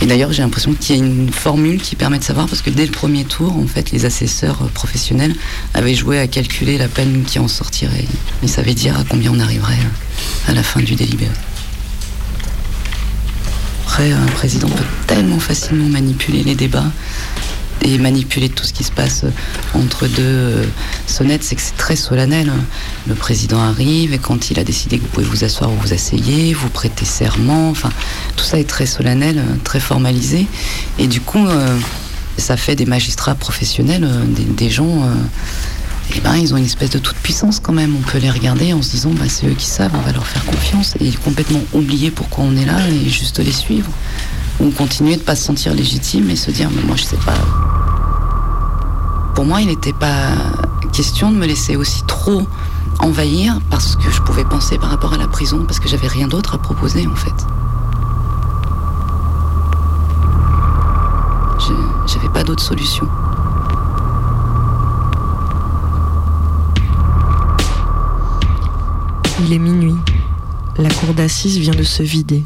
Et 0.00 0.06
d'ailleurs, 0.06 0.32
j'ai 0.32 0.42
l'impression 0.42 0.72
qu'il 0.74 0.96
y 0.96 1.00
a 1.00 1.04
une 1.04 1.32
formule 1.32 1.80
qui 1.80 1.96
permet 1.96 2.18
de 2.18 2.24
savoir, 2.24 2.46
parce 2.46 2.62
que 2.62 2.70
dès 2.70 2.86
le 2.86 2.92
premier 2.92 3.24
tour, 3.24 3.56
en 3.56 3.66
fait, 3.66 3.90
les 3.90 4.04
assesseurs 4.04 4.62
euh, 4.62 4.68
professionnels 4.68 5.34
avaient 5.72 5.94
joué 5.94 6.18
à 6.18 6.26
calculer 6.26 6.78
la 6.78 6.88
peine 6.88 7.24
qui 7.24 7.38
en 7.38 7.48
sortirait. 7.48 8.06
Ils 8.42 8.48
savaient 8.48 8.74
dire 8.74 8.98
à 8.98 9.04
combien 9.04 9.32
on 9.32 9.40
arriverait 9.40 9.74
euh, 9.74 10.50
à 10.50 10.54
la 10.54 10.62
fin 10.62 10.80
du 10.80 10.94
délibéré. 10.94 11.32
Après, 13.86 14.10
un 14.10 14.26
président 14.26 14.68
peut 14.68 14.84
tellement 15.06 15.38
facilement 15.38 15.88
manipuler 15.88 16.42
les 16.42 16.56
débats 16.56 16.90
et 17.82 17.98
manipuler 17.98 18.48
tout 18.48 18.64
ce 18.64 18.72
qui 18.72 18.84
se 18.84 18.92
passe 18.92 19.24
entre 19.74 20.06
deux 20.06 20.22
euh, 20.22 20.64
sonnettes, 21.06 21.42
c'est 21.44 21.54
que 21.56 21.62
c'est 21.62 21.76
très 21.76 21.96
solennel. 21.96 22.48
hein. 22.48 22.64
Le 23.06 23.14
président 23.14 23.60
arrive 23.60 24.12
et 24.14 24.18
quand 24.18 24.50
il 24.50 24.58
a 24.58 24.64
décidé 24.64 24.98
que 24.98 25.02
vous 25.02 25.08
pouvez 25.08 25.26
vous 25.26 25.44
asseoir 25.44 25.70
ou 25.70 25.76
vous 25.76 25.92
asseyez, 25.92 26.54
vous 26.54 26.68
prêtez 26.70 27.04
serment, 27.04 27.70
enfin 27.70 27.90
tout 28.36 28.44
ça 28.44 28.58
est 28.58 28.68
très 28.68 28.86
solennel, 28.86 29.38
euh, 29.38 29.54
très 29.64 29.80
formalisé. 29.80 30.46
Et 30.98 31.06
du 31.06 31.20
coup, 31.20 31.46
euh, 31.46 31.76
ça 32.36 32.56
fait 32.56 32.76
des 32.76 32.86
magistrats 32.86 33.34
professionnels, 33.34 34.04
euh, 34.04 34.24
des, 34.26 34.70
gens, 34.70 35.02
euh, 35.04 35.14
eh 36.16 36.20
ben, 36.20 36.36
ils 36.36 36.52
ont 36.54 36.56
une 36.56 36.64
espèce 36.64 36.90
de 36.90 36.98
toute 36.98 37.16
puissance 37.16 37.60
quand 37.60 37.72
même. 37.72 37.94
On 37.96 38.02
peut 38.10 38.18
les 38.18 38.30
regarder 38.30 38.72
en 38.72 38.82
se 38.82 38.90
disant, 38.90 39.10
bah, 39.10 39.24
c'est 39.28 39.46
eux 39.46 39.54
qui 39.54 39.66
savent, 39.66 39.92
on 39.94 40.00
va 40.00 40.12
leur 40.12 40.26
faire 40.26 40.44
confiance 40.44 40.94
et 41.00 41.10
complètement 41.12 41.60
oublier 41.72 42.10
pourquoi 42.10 42.44
on 42.44 42.56
est 42.56 42.64
là 42.64 42.88
et 42.88 43.08
juste 43.08 43.38
les 43.38 43.52
suivre. 43.52 43.90
Ou 44.60 44.70
continuer 44.70 45.16
de 45.16 45.22
pas 45.22 45.36
se 45.36 45.44
sentir 45.44 45.74
légitime 45.74 46.30
et 46.30 46.36
se 46.36 46.50
dire, 46.50 46.70
mais 46.74 46.82
moi 46.82 46.96
je 46.96 47.04
sais 47.04 47.16
pas. 47.16 47.34
Pour 49.34 49.44
moi, 49.44 49.60
il 49.60 49.66
n'était 49.66 49.92
pas 49.92 50.28
question 50.92 51.32
de 51.32 51.36
me 51.36 51.46
laisser 51.46 51.76
aussi 51.76 52.04
trop 52.04 52.46
envahir 53.00 53.58
parce 53.68 53.96
que 53.96 54.10
je 54.10 54.22
pouvais 54.22 54.44
penser 54.44 54.78
par 54.78 54.90
rapport 54.90 55.12
à 55.12 55.18
la 55.18 55.26
prison, 55.26 55.64
parce 55.66 55.80
que 55.80 55.88
j'avais 55.88 56.06
rien 56.06 56.28
d'autre 56.28 56.54
à 56.54 56.58
proposer 56.58 57.06
en 57.06 57.16
fait. 57.16 57.34
J'avais 62.06 62.28
pas 62.28 62.44
d'autre 62.44 62.62
solution. 62.62 63.08
Il 69.40 69.52
est 69.52 69.58
minuit. 69.58 69.96
La 70.76 70.90
cour 70.90 71.14
d'assises 71.14 71.58
vient 71.58 71.74
de 71.74 71.82
se 71.82 72.02
vider. 72.02 72.42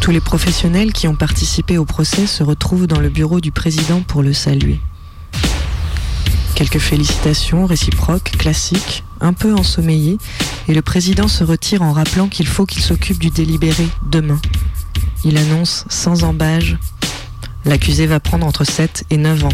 Tous 0.00 0.10
les 0.10 0.20
professionnels 0.20 0.92
qui 0.92 1.08
ont 1.08 1.14
participé 1.14 1.76
au 1.78 1.84
procès 1.84 2.26
se 2.26 2.42
retrouvent 2.42 2.86
dans 2.86 3.00
le 3.00 3.10
bureau 3.10 3.40
du 3.40 3.52
président 3.52 4.00
pour 4.00 4.22
le 4.22 4.32
saluer. 4.32 4.80
Quelques 6.54 6.78
félicitations 6.78 7.66
réciproques, 7.66 8.32
classiques, 8.38 9.04
un 9.20 9.32
peu 9.32 9.54
ensommeillées, 9.54 10.18
et 10.68 10.74
le 10.74 10.82
président 10.82 11.28
se 11.28 11.44
retire 11.44 11.82
en 11.82 11.92
rappelant 11.92 12.28
qu'il 12.28 12.46
faut 12.46 12.66
qu'il 12.66 12.82
s'occupe 12.82 13.18
du 13.18 13.30
délibéré 13.30 13.86
demain. 14.10 14.40
Il 15.24 15.36
annonce 15.36 15.84
sans 15.88 16.24
embâge 16.24 16.78
L'accusé 17.66 18.06
va 18.06 18.20
prendre 18.20 18.46
entre 18.46 18.64
7 18.64 19.04
et 19.10 19.18
9 19.18 19.44
ans. 19.44 19.48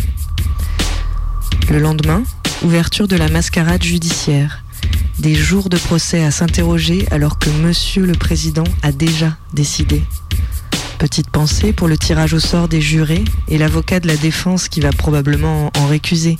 Le 1.71 1.81
lendemain, 1.81 2.23
ouverture 2.63 3.09
de 3.09 3.17
la 3.17 3.29
mascarade 3.29 3.83
judiciaire. 3.83 4.63
Des 5.19 5.35
jours 5.35 5.69
de 5.69 5.77
procès 5.77 6.23
à 6.23 6.31
s'interroger 6.31 7.07
alors 7.11 7.39
que 7.39 7.51
Monsieur 7.51 8.07
le 8.07 8.13
Président 8.13 8.65
a 8.83 8.93
déjà 8.93 9.37
décidé. 9.55 10.03
Petite 10.99 11.29
pensée 11.29 11.75
pour 11.75 11.89
le 11.89 11.99
tirage 11.99 12.33
au 12.33 12.41
sort 12.41 12.69
des 12.69 12.81
jurés 12.81 13.23
et 13.49 13.59
l'avocat 13.59 14.01
de 14.01 14.07
la 14.07 14.17
défense 14.17 14.69
qui 14.69 14.81
va 14.81 14.93
probablement 14.93 15.71
en 15.77 15.87
récuser. 15.87 16.39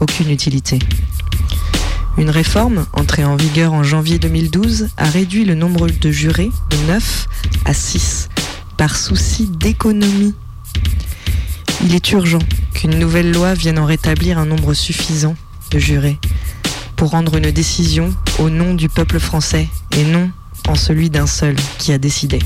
Aucune 0.00 0.30
utilité. 0.30 0.78
Une 2.18 2.28
réforme, 2.28 2.86
entrée 2.92 3.24
en 3.24 3.36
vigueur 3.36 3.72
en 3.72 3.82
janvier 3.82 4.18
2012, 4.18 4.88
a 4.98 5.06
réduit 5.06 5.46
le 5.46 5.54
nombre 5.54 5.88
de 5.88 6.10
jurés 6.10 6.50
de 6.70 6.76
9 6.92 7.26
à 7.64 7.72
6 7.72 8.28
par 8.76 8.96
souci 8.96 9.46
d'économie. 9.46 10.34
Il 11.82 11.94
est 11.94 12.12
urgent 12.12 12.40
qu'une 12.74 12.98
nouvelle 12.98 13.32
loi 13.32 13.54
vienne 13.54 13.78
en 13.78 13.86
rétablir 13.86 14.38
un 14.38 14.46
nombre 14.46 14.74
suffisant 14.74 15.36
de 15.70 15.78
jurés 15.78 16.18
pour 16.96 17.10
rendre 17.10 17.36
une 17.36 17.50
décision 17.50 18.14
au 18.38 18.50
nom 18.50 18.74
du 18.74 18.90
peuple 18.90 19.18
français 19.18 19.68
et 19.96 20.04
non 20.04 20.30
en 20.68 20.74
celui 20.74 21.08
d'un 21.08 21.26
seul 21.26 21.56
qui 21.78 21.92
a 21.92 21.98
décidé. 21.98 22.38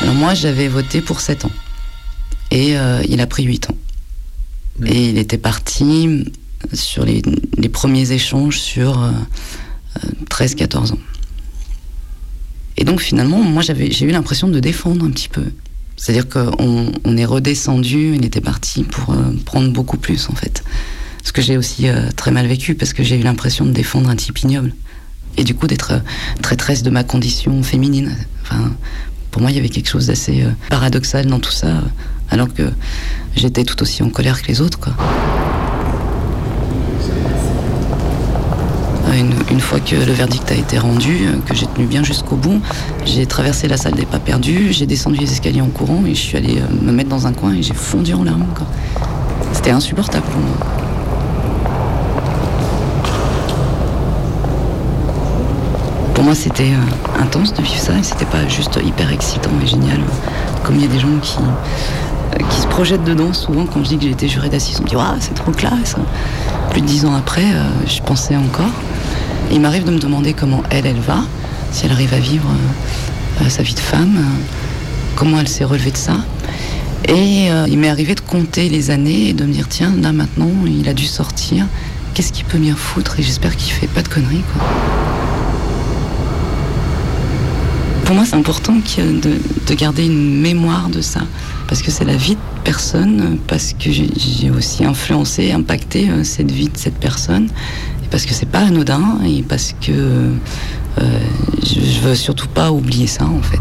Alors 0.00 0.14
moi, 0.14 0.34
j'avais 0.34 0.68
voté 0.68 1.00
pour 1.00 1.20
7 1.20 1.44
ans. 1.44 1.50
Et 2.50 2.78
euh, 2.78 3.02
il 3.08 3.20
a 3.20 3.26
pris 3.26 3.44
8 3.44 3.70
ans. 3.70 3.76
Et 4.86 5.10
il 5.10 5.18
était 5.18 5.38
parti 5.38 6.24
sur 6.72 7.04
les, 7.04 7.22
les 7.56 7.68
premiers 7.68 8.12
échanges 8.12 8.58
sur 8.58 9.02
euh, 9.02 9.10
euh, 10.04 10.08
13-14 10.30 10.92
ans. 10.92 10.98
Et 12.76 12.84
donc 12.84 13.00
finalement, 13.00 13.38
moi, 13.42 13.62
j'avais, 13.62 13.90
j'ai 13.90 14.06
eu 14.06 14.10
l'impression 14.10 14.48
de 14.48 14.60
défendre 14.60 15.04
un 15.04 15.10
petit 15.10 15.28
peu. 15.28 15.44
C'est-à-dire 15.98 16.28
qu'on 16.28 16.92
on 17.04 17.16
est 17.16 17.24
redescendu, 17.24 18.14
il 18.14 18.24
était 18.24 18.40
parti 18.40 18.84
pour 18.84 19.12
euh, 19.12 19.32
prendre 19.44 19.72
beaucoup 19.72 19.96
plus, 19.98 20.30
en 20.30 20.34
fait. 20.34 20.62
Ce 21.24 21.32
que 21.32 21.42
j'ai 21.42 21.58
aussi 21.58 21.88
euh, 21.88 22.08
très 22.14 22.30
mal 22.30 22.46
vécu, 22.46 22.76
parce 22.76 22.92
que 22.92 23.02
j'ai 23.02 23.16
eu 23.18 23.22
l'impression 23.22 23.66
de 23.66 23.72
défendre 23.72 24.08
un 24.08 24.14
type 24.14 24.38
ignoble. 24.38 24.72
Et 25.36 25.42
du 25.42 25.56
coup, 25.56 25.66
d'être 25.66 25.94
euh, 25.94 25.98
traîtresse 26.40 26.84
de 26.84 26.90
ma 26.90 27.02
condition 27.02 27.60
féminine. 27.64 28.16
Enfin, 28.42 28.72
pour 29.30 29.42
moi, 29.42 29.50
il 29.50 29.56
y 29.56 29.60
avait 29.60 29.68
quelque 29.68 29.88
chose 29.88 30.06
d'assez 30.06 30.42
euh, 30.42 30.50
paradoxal 30.70 31.26
dans 31.26 31.38
tout 31.38 31.50
ça, 31.50 31.66
euh, 31.66 31.80
alors 32.30 32.52
que 32.52 32.62
j'étais 33.36 33.64
tout 33.64 33.80
aussi 33.82 34.02
en 34.02 34.10
colère 34.10 34.42
que 34.42 34.48
les 34.48 34.60
autres. 34.60 34.78
Euh, 39.06 39.22
Une, 39.50 39.60
fois 39.60 39.80
que 39.80 39.96
le 39.96 40.12
verdict 40.12 40.50
a 40.50 40.54
été 40.54 40.78
rendu, 40.78 41.26
que 41.46 41.54
j'ai 41.54 41.66
tenu 41.66 41.86
bien 41.86 42.04
jusqu'au 42.04 42.36
bout, 42.36 42.60
j'ai 43.04 43.26
traversé 43.26 43.68
la 43.68 43.76
salle 43.76 43.94
des 43.94 44.06
pas 44.06 44.18
perdus, 44.18 44.72
j'ai 44.72 44.86
descendu 44.86 45.18
les 45.18 45.30
escaliers 45.30 45.60
en 45.60 45.68
courant 45.68 46.04
et 46.06 46.14
je 46.14 46.20
suis 46.20 46.36
allée 46.36 46.62
me 46.82 46.92
mettre 46.92 47.10
dans 47.10 47.26
un 47.26 47.32
coin 47.32 47.54
et 47.54 47.62
j'ai 47.62 47.74
fondu 47.74 48.14
en 48.14 48.24
larmes. 48.24 48.46
C'était 49.52 49.70
insupportable 49.70 50.24
pour 50.26 50.40
moi. 50.40 50.87
Moi, 56.28 56.34
c'était 56.34 56.72
euh, 56.74 57.22
intense 57.22 57.54
de 57.54 57.62
vivre 57.62 57.80
ça 57.80 57.98
et 57.98 58.02
c'était 58.02 58.26
pas 58.26 58.46
juste 58.46 58.78
hyper 58.84 59.10
excitant 59.10 59.48
et 59.64 59.66
génial. 59.66 59.98
Comme 60.62 60.74
il 60.74 60.82
y 60.82 60.84
a 60.84 60.88
des 60.88 60.98
gens 60.98 61.16
qui, 61.22 61.38
euh, 61.38 62.44
qui 62.50 62.60
se 62.60 62.66
projettent 62.66 63.04
dedans, 63.04 63.32
souvent 63.32 63.64
quand 63.64 63.82
je 63.82 63.88
dis 63.88 63.96
que 63.96 64.02
j'ai 64.02 64.10
été 64.10 64.28
jurée 64.28 64.50
d'assises, 64.50 64.76
on 64.78 64.82
me 64.82 64.88
dit 64.88 64.94
Waouh, 64.94 65.16
c'est 65.20 65.32
trop 65.32 65.52
classe. 65.52 65.96
Plus 66.68 66.82
de 66.82 66.86
dix 66.86 67.06
ans 67.06 67.14
après, 67.14 67.46
euh, 67.46 67.64
je 67.86 68.02
pensais 68.02 68.36
encore. 68.36 68.74
Il 69.50 69.62
m'arrive 69.62 69.84
de 69.84 69.90
me 69.90 69.98
demander 69.98 70.34
comment 70.34 70.62
elle, 70.68 70.84
elle 70.84 71.00
va, 71.00 71.20
si 71.72 71.86
elle 71.86 71.92
arrive 71.92 72.12
à 72.12 72.20
vivre 72.20 72.50
sa 73.48 73.62
vie 73.62 73.72
de 73.72 73.80
femme, 73.80 74.22
comment 75.16 75.40
elle 75.40 75.48
s'est 75.48 75.64
relevée 75.64 75.92
de 75.92 75.96
ça. 75.96 76.16
Et 77.08 77.46
il 77.68 77.78
m'est 77.78 77.88
arrivé 77.88 78.14
de 78.14 78.20
compter 78.20 78.68
les 78.68 78.90
années 78.90 79.30
et 79.30 79.32
de 79.32 79.46
me 79.46 79.52
dire 79.52 79.66
Tiens, 79.66 79.94
là 80.02 80.12
maintenant, 80.12 80.50
il 80.66 80.90
a 80.90 80.92
dû 80.92 81.06
sortir. 81.06 81.64
Qu'est-ce 82.12 82.34
qu'il 82.34 82.44
peut 82.44 82.58
bien 82.58 82.76
foutre 82.76 83.18
Et 83.18 83.22
j'espère 83.22 83.56
qu'il 83.56 83.72
fait 83.72 83.86
pas 83.86 84.02
de 84.02 84.08
conneries, 84.08 84.44
quoi. 84.52 85.07
Pour 88.08 88.16
moi, 88.16 88.24
c'est 88.24 88.36
important 88.36 88.72
de, 88.72 89.20
de 89.66 89.74
garder 89.74 90.06
une 90.06 90.40
mémoire 90.40 90.88
de 90.88 91.02
ça, 91.02 91.20
parce 91.68 91.82
que 91.82 91.90
c'est 91.90 92.06
la 92.06 92.16
vie 92.16 92.36
de 92.36 92.40
personne, 92.64 93.38
parce 93.46 93.74
que 93.74 93.92
j'ai 93.92 94.08
j'ai 94.16 94.50
aussi 94.50 94.82
influencé, 94.86 95.52
impacté 95.52 96.08
euh, 96.08 96.24
cette 96.24 96.50
vie 96.50 96.70
de 96.70 96.78
cette 96.78 96.96
personne, 96.96 97.50
et 98.02 98.08
parce 98.10 98.24
que 98.24 98.32
c'est 98.32 98.48
pas 98.48 98.60
anodin, 98.60 99.18
et 99.26 99.42
parce 99.42 99.74
que 99.78 99.92
euh, 99.92 100.32
je, 101.62 101.80
je 101.80 102.00
veux 102.00 102.14
surtout 102.14 102.48
pas 102.48 102.72
oublier 102.72 103.06
ça, 103.06 103.26
en 103.26 103.42
fait. 103.42 103.60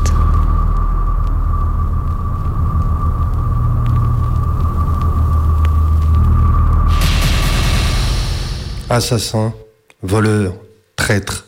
Assassin, 8.89 9.53
voleur, 10.01 10.53
traître. 10.95 11.47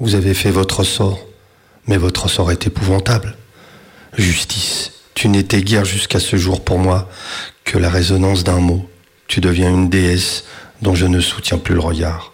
Vous 0.00 0.14
avez 0.14 0.32
fait 0.32 0.50
votre 0.50 0.82
sort, 0.82 1.18
mais 1.86 1.96
votre 1.96 2.28
sort 2.28 2.50
est 2.50 2.66
épouvantable. 2.66 3.36
Justice, 4.16 4.92
tu 5.14 5.28
n'étais 5.28 5.62
guère 5.62 5.84
jusqu'à 5.84 6.20
ce 6.20 6.36
jour 6.36 6.64
pour 6.64 6.78
moi 6.78 7.08
que 7.64 7.78
la 7.78 7.90
résonance 7.90 8.44
d'un 8.44 8.60
mot. 8.60 8.88
Tu 9.26 9.40
deviens 9.40 9.70
une 9.70 9.88
déesse 9.88 10.44
dont 10.82 10.94
je 10.94 11.06
ne 11.06 11.20
soutiens 11.20 11.58
plus 11.58 11.74
le 11.74 11.80
regard. 11.80 12.32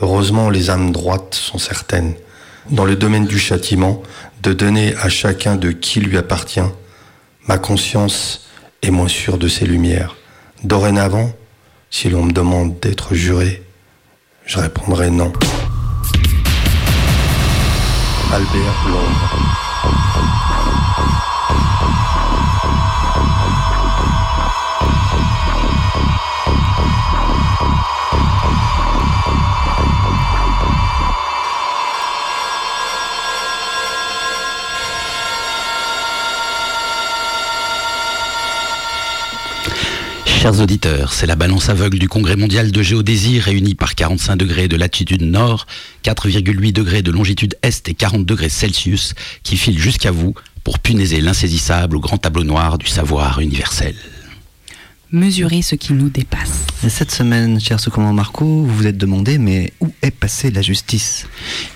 Heureusement, 0.00 0.50
les 0.50 0.70
âmes 0.70 0.92
droites 0.92 1.34
sont 1.34 1.58
certaines, 1.58 2.14
dans 2.70 2.84
le 2.84 2.96
domaine 2.96 3.26
du 3.26 3.38
châtiment, 3.38 4.02
de 4.42 4.52
donner 4.52 4.94
à 4.96 5.08
chacun 5.08 5.56
de 5.56 5.72
qui 5.72 6.00
lui 6.00 6.16
appartient. 6.16 6.60
Ma 7.46 7.58
conscience 7.58 8.46
est 8.82 8.90
moins 8.90 9.08
sûre 9.08 9.38
de 9.38 9.48
ses 9.48 9.66
lumières. 9.66 10.16
Dorénavant, 10.64 11.32
si 11.90 12.08
l'on 12.08 12.24
me 12.24 12.32
demande 12.32 12.78
d'être 12.80 13.14
juré, 13.14 13.62
je 14.46 14.58
répondrai 14.58 15.10
non. 15.10 15.32
Albert 18.32 18.84
Londres. 18.86 19.30
Chers 40.40 40.58
auditeurs, 40.58 41.12
c'est 41.12 41.26
la 41.26 41.36
balance 41.36 41.68
aveugle 41.68 41.98
du 41.98 42.08
Congrès 42.08 42.34
mondial 42.34 42.72
de 42.72 42.82
géodésie 42.82 43.40
réunie 43.40 43.74
par 43.74 43.94
45 43.94 44.36
degrés 44.36 44.68
de 44.68 44.76
latitude 44.76 45.20
nord, 45.20 45.66
4,8 46.02 46.72
degrés 46.72 47.02
de 47.02 47.10
longitude 47.10 47.58
est 47.60 47.86
et 47.90 47.92
40 47.92 48.24
degrés 48.24 48.48
Celsius 48.48 49.12
qui 49.42 49.58
file 49.58 49.78
jusqu'à 49.78 50.10
vous 50.10 50.32
pour 50.64 50.78
punaiser 50.78 51.20
l'insaisissable 51.20 51.98
au 51.98 52.00
grand 52.00 52.16
tableau 52.16 52.44
noir 52.44 52.78
du 52.78 52.86
savoir 52.86 53.40
universel. 53.40 53.94
Mesurer 55.12 55.60
ce 55.62 55.74
qui 55.74 55.92
nous 55.92 56.08
dépasse. 56.08 56.66
Et 56.86 56.88
cette 56.88 57.10
semaine, 57.10 57.58
cher 57.58 57.78
commandant 57.92 58.12
Marco, 58.12 58.44
vous 58.44 58.76
vous 58.76 58.86
êtes 58.86 58.96
demandé, 58.96 59.38
mais 59.38 59.72
où 59.80 59.92
est 60.02 60.12
passée 60.12 60.52
la 60.52 60.62
justice? 60.62 61.26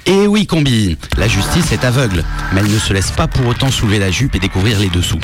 Eh 0.06 0.28
oui, 0.28 0.46
Combi, 0.46 0.96
la 1.18 1.26
justice 1.26 1.72
est 1.72 1.84
aveugle, 1.84 2.24
mais 2.52 2.60
elle 2.60 2.70
ne 2.70 2.78
se 2.78 2.92
laisse 2.92 3.10
pas 3.10 3.26
pour 3.26 3.44
autant 3.46 3.72
soulever 3.72 3.98
la 3.98 4.12
jupe 4.12 4.36
et 4.36 4.38
découvrir 4.38 4.78
les 4.78 4.88
dessous. 4.88 5.18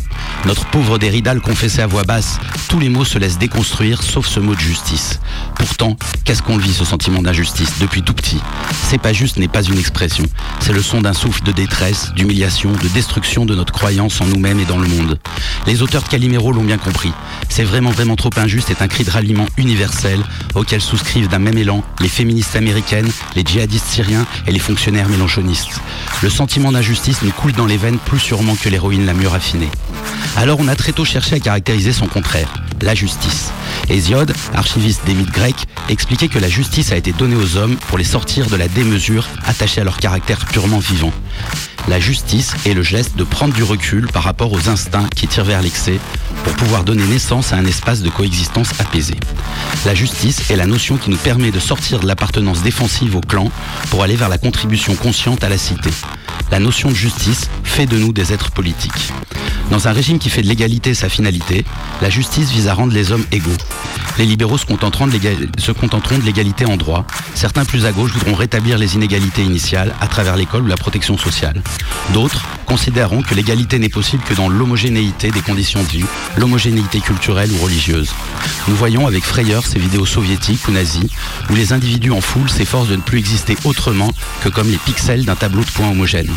Notre 0.45 0.67
pauvre 0.67 0.99
Derrida 0.99 1.35
le 1.35 1.41
confessait 1.41 1.83
à 1.83 1.87
voix 1.87 2.03
basse, 2.03 2.41
tous 2.69 2.81
les 2.81 2.89
mots 2.89 3.05
se 3.05 3.17
laissent 3.17 3.39
déconstruire, 3.39 4.03
sauf 4.03 4.27
ce 4.27 4.41
mot 4.41 4.57
de 4.57 4.61
justice. 4.61 5.21
Pourtant, 5.55 5.97
qu'est-ce 6.25 6.43
qu'on 6.43 6.57
vit, 6.57 6.73
ce 6.73 6.85
sentiment 6.85 7.23
d'injustice, 7.23 7.79
depuis 7.79 8.03
tout 8.03 8.15
petit? 8.15 8.41
C'est 8.89 9.01
pas 9.01 9.13
juste 9.13 9.37
n'est 9.37 9.47
pas 9.47 9.63
une 9.63 9.79
expression, 9.79 10.25
c'est 10.59 10.73
le 10.73 10.83
son 10.83 11.01
d'un 11.01 11.13
souffle 11.13 11.45
de 11.45 11.53
détresse, 11.53 12.13
d'humiliation, 12.17 12.73
de 12.73 12.89
destruction 12.89 13.47
de 13.47 13.55
notre 13.55 13.73
croyance 13.73 14.21
en 14.21 14.27
nous-mêmes 14.27 14.59
et 14.59 14.67
dans 14.67 14.79
le 14.79 14.89
monde. 14.89 15.21
Les 15.69 15.81
auteurs 15.81 16.03
de 16.03 16.09
Calimero 16.09 16.51
l'ont 16.51 16.65
bien 16.65 16.79
compris, 16.79 17.13
c'est 17.49 17.65
vraiment 17.65 17.93
vraiment 18.01 18.16
trop 18.16 18.30
injuste 18.38 18.70
est 18.70 18.80
un 18.80 18.88
cri 18.88 19.05
de 19.05 19.11
ralliement 19.11 19.44
universel 19.59 20.18
auquel 20.55 20.80
souscrivent 20.80 21.28
d'un 21.28 21.38
même 21.38 21.59
élan 21.59 21.84
les 22.01 22.09
féministes 22.09 22.57
américaines, 22.57 23.11
les 23.36 23.42
djihadistes 23.44 23.84
syriens 23.84 24.24
et 24.46 24.53
les 24.53 24.59
fonctionnaires 24.59 25.11
mélanchonistes. 25.11 25.82
Le 26.22 26.30
sentiment 26.30 26.72
d'injustice 26.72 27.20
nous 27.20 27.30
coule 27.30 27.53
dans 27.53 27.66
les 27.66 27.76
veines 27.76 27.98
plus 27.98 28.18
sûrement 28.18 28.55
que 28.57 28.70
l'héroïne 28.70 29.05
la 29.05 29.12
mieux 29.12 29.28
raffinée. 29.28 29.68
Alors 30.38 30.61
on 30.61 30.68
a 30.68 30.76
très 30.76 30.92
tôt 30.92 31.05
cherché 31.05 31.36
à 31.36 31.40
caractériser 31.40 31.92
son 31.92 32.07
contraire, 32.07 32.55
la 32.83 32.95
justice. 32.95 33.51
Hésiode, 33.89 34.35
archiviste 34.55 35.05
des 35.07 35.14
mythes 35.14 35.33
grecs, 35.33 35.66
expliquait 35.89 36.28
que 36.28 36.39
la 36.39 36.49
justice 36.49 36.93
a 36.93 36.97
été 36.97 37.12
donnée 37.12 37.37
aux 37.37 37.57
hommes 37.57 37.76
pour 37.89 37.99
les 37.99 38.05
sortir 38.05 38.47
de 38.47 38.57
la 38.57 38.68
démesure 38.68 39.28
attachée 39.47 39.81
à 39.81 39.85
leur 39.85 39.99
caractère 39.99 40.47
purement 40.47 40.78
vivant. 40.78 41.12
La 41.89 41.99
justice 41.99 42.55
est 42.66 42.74
le 42.74 42.83
geste 42.83 43.16
de 43.16 43.24
prendre 43.24 43.55
du 43.55 43.62
recul 43.62 44.07
par 44.09 44.22
rapport 44.22 44.53
aux 44.53 44.68
instincts 44.68 45.09
qui 45.16 45.26
tirent 45.26 45.45
vers 45.45 45.62
l'excès 45.62 45.99
pour 46.45 46.53
pouvoir 46.55 46.85
donner 46.85 47.05
naissance 47.05 47.53
à 47.53 47.57
un 47.57 47.64
espace 47.64 48.03
de 48.03 48.11
coexistence 48.11 48.70
apaisé. 48.78 49.14
La 49.85 49.95
justice 49.95 50.51
est 50.51 50.57
la 50.57 50.66
notion 50.66 50.99
qui 50.99 51.11
nous 51.11 51.16
permet 51.16 51.51
de 51.51 51.59
sortir 51.59 52.01
de 52.01 52.07
l'appartenance 52.07 52.62
défensive 52.62 53.16
au 53.16 53.20
clan 53.20 53.51
pour 53.91 54.03
aller 54.03 54.16
vers 54.16 54.28
la 54.28 54.39
contribution 54.39 54.95
consciente 54.95 55.43
à 55.43 55.49
la 55.49 55.59
cité. 55.59 55.91
La 56.51 56.59
notion 56.59 56.91
de 56.91 56.95
justice 56.95 57.49
fait 57.64 57.87
de 57.87 57.99
nous 57.99 58.12
des 58.12 58.33
êtres 58.33 58.51
politiques. 58.51 59.12
Dans 59.70 59.87
un 59.87 59.93
régime 59.93 60.18
qui 60.18 60.31
fait 60.31 60.43
de 60.43 60.49
l'égalité 60.49 60.95
sa 60.95 61.09
finalité, 61.09 61.64
la 62.03 62.11
justice 62.11 62.51
vise 62.51 62.66
à 62.66 62.70
rendre 62.75 62.93
les 62.93 63.12
hommes 63.12 63.25
égaux. 63.33 63.51
Les 64.18 64.27
libéraux 64.27 64.59
se 64.59 64.66
contenteront 64.66 65.07
de 65.07 66.25
l'égalité 66.25 66.66
en 66.66 66.77
droit. 66.77 67.07
Certains 67.35 67.64
plus 67.64 67.87
à 67.87 67.93
gauche 67.93 68.12
voudront 68.12 68.35
rétablir 68.35 68.77
les 68.77 68.95
inégalités 68.95 69.43
initiales 69.43 69.95
à 70.01 70.09
travers 70.09 70.37
l'école 70.37 70.62
ou 70.62 70.66
la 70.66 70.77
protection 70.77 71.16
sociale. 71.16 71.62
D'autres 72.12 72.45
considéreront 72.66 73.23
que 73.23 73.35
l'égalité 73.35 73.79
n'est 73.79 73.89
possible 73.89 74.23
que 74.23 74.35
dans 74.35 74.49
l'homogénéité 74.49 75.31
des 75.31 75.41
conditions 75.41 75.83
de 75.83 75.89
vie, 75.89 76.05
l'homogénéité 76.37 77.01
culturelle 77.01 77.51
ou 77.53 77.64
religieuse. 77.64 78.12
Nous 78.68 78.77
voyons 78.77 79.07
avec 79.07 79.25
frayeur 79.25 79.66
ces 79.66 79.79
vidéos 79.79 80.07
soviétiques 80.07 80.68
ou 80.68 80.73
nazies 80.73 81.11
où 81.51 81.55
les 81.55 81.73
individus 81.73 82.12
en 82.12 82.21
foule 82.21 82.51
s'efforcent 82.51 82.89
de 82.89 82.97
ne 82.97 83.01
plus 83.01 83.18
exister 83.18 83.57
autrement 83.64 84.12
que 84.43 84.49
comme 84.49 84.71
les 84.71 84.79
pixels 84.79 85.25
d'un 85.25 85.35
tableau 85.35 85.64
de 85.64 85.71
points 85.71 85.89
homogène. 85.89 86.31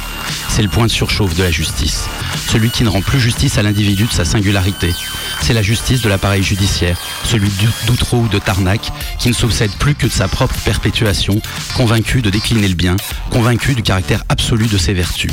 C'est 0.56 0.62
le 0.62 0.70
point 0.70 0.86
de 0.86 0.92
surchauffe 0.92 1.34
de 1.34 1.42
la 1.42 1.50
justice. 1.50 2.06
Celui 2.48 2.70
qui 2.70 2.84
ne 2.84 2.90
rend 2.90 3.02
plus 3.02 3.20
justice 3.20 3.58
à 3.58 3.64
l'individu 3.64 4.04
de 4.06 4.12
sa 4.12 4.24
singularité. 4.24 4.94
C'est 5.42 5.54
la 5.54 5.64
justice 5.64 6.02
de 6.02 6.10
l'appareil 6.10 6.44
judiciaire, 6.44 7.00
celui 7.24 7.50
d'Ou- 7.50 7.88
d'Outreau 7.88 8.18
ou 8.20 8.28
de 8.28 8.38
Tarnac, 8.38 8.92
qui 9.18 9.30
ne 9.30 9.34
s'obsède 9.34 9.72
plus 9.72 9.96
que 9.96 10.06
de 10.06 10.12
sa 10.12 10.28
propre 10.28 10.54
perpétuation, 10.64 11.42
convaincu 11.76 12.22
de 12.22 12.30
décliner 12.30 12.68
le 12.68 12.76
bien, 12.76 12.98
convaincu 13.32 13.74
du 13.74 13.82
caractère 13.82 14.24
absolu 14.30 14.68
de 14.68 14.78
ses 14.78 14.94
vertus. 14.94 15.32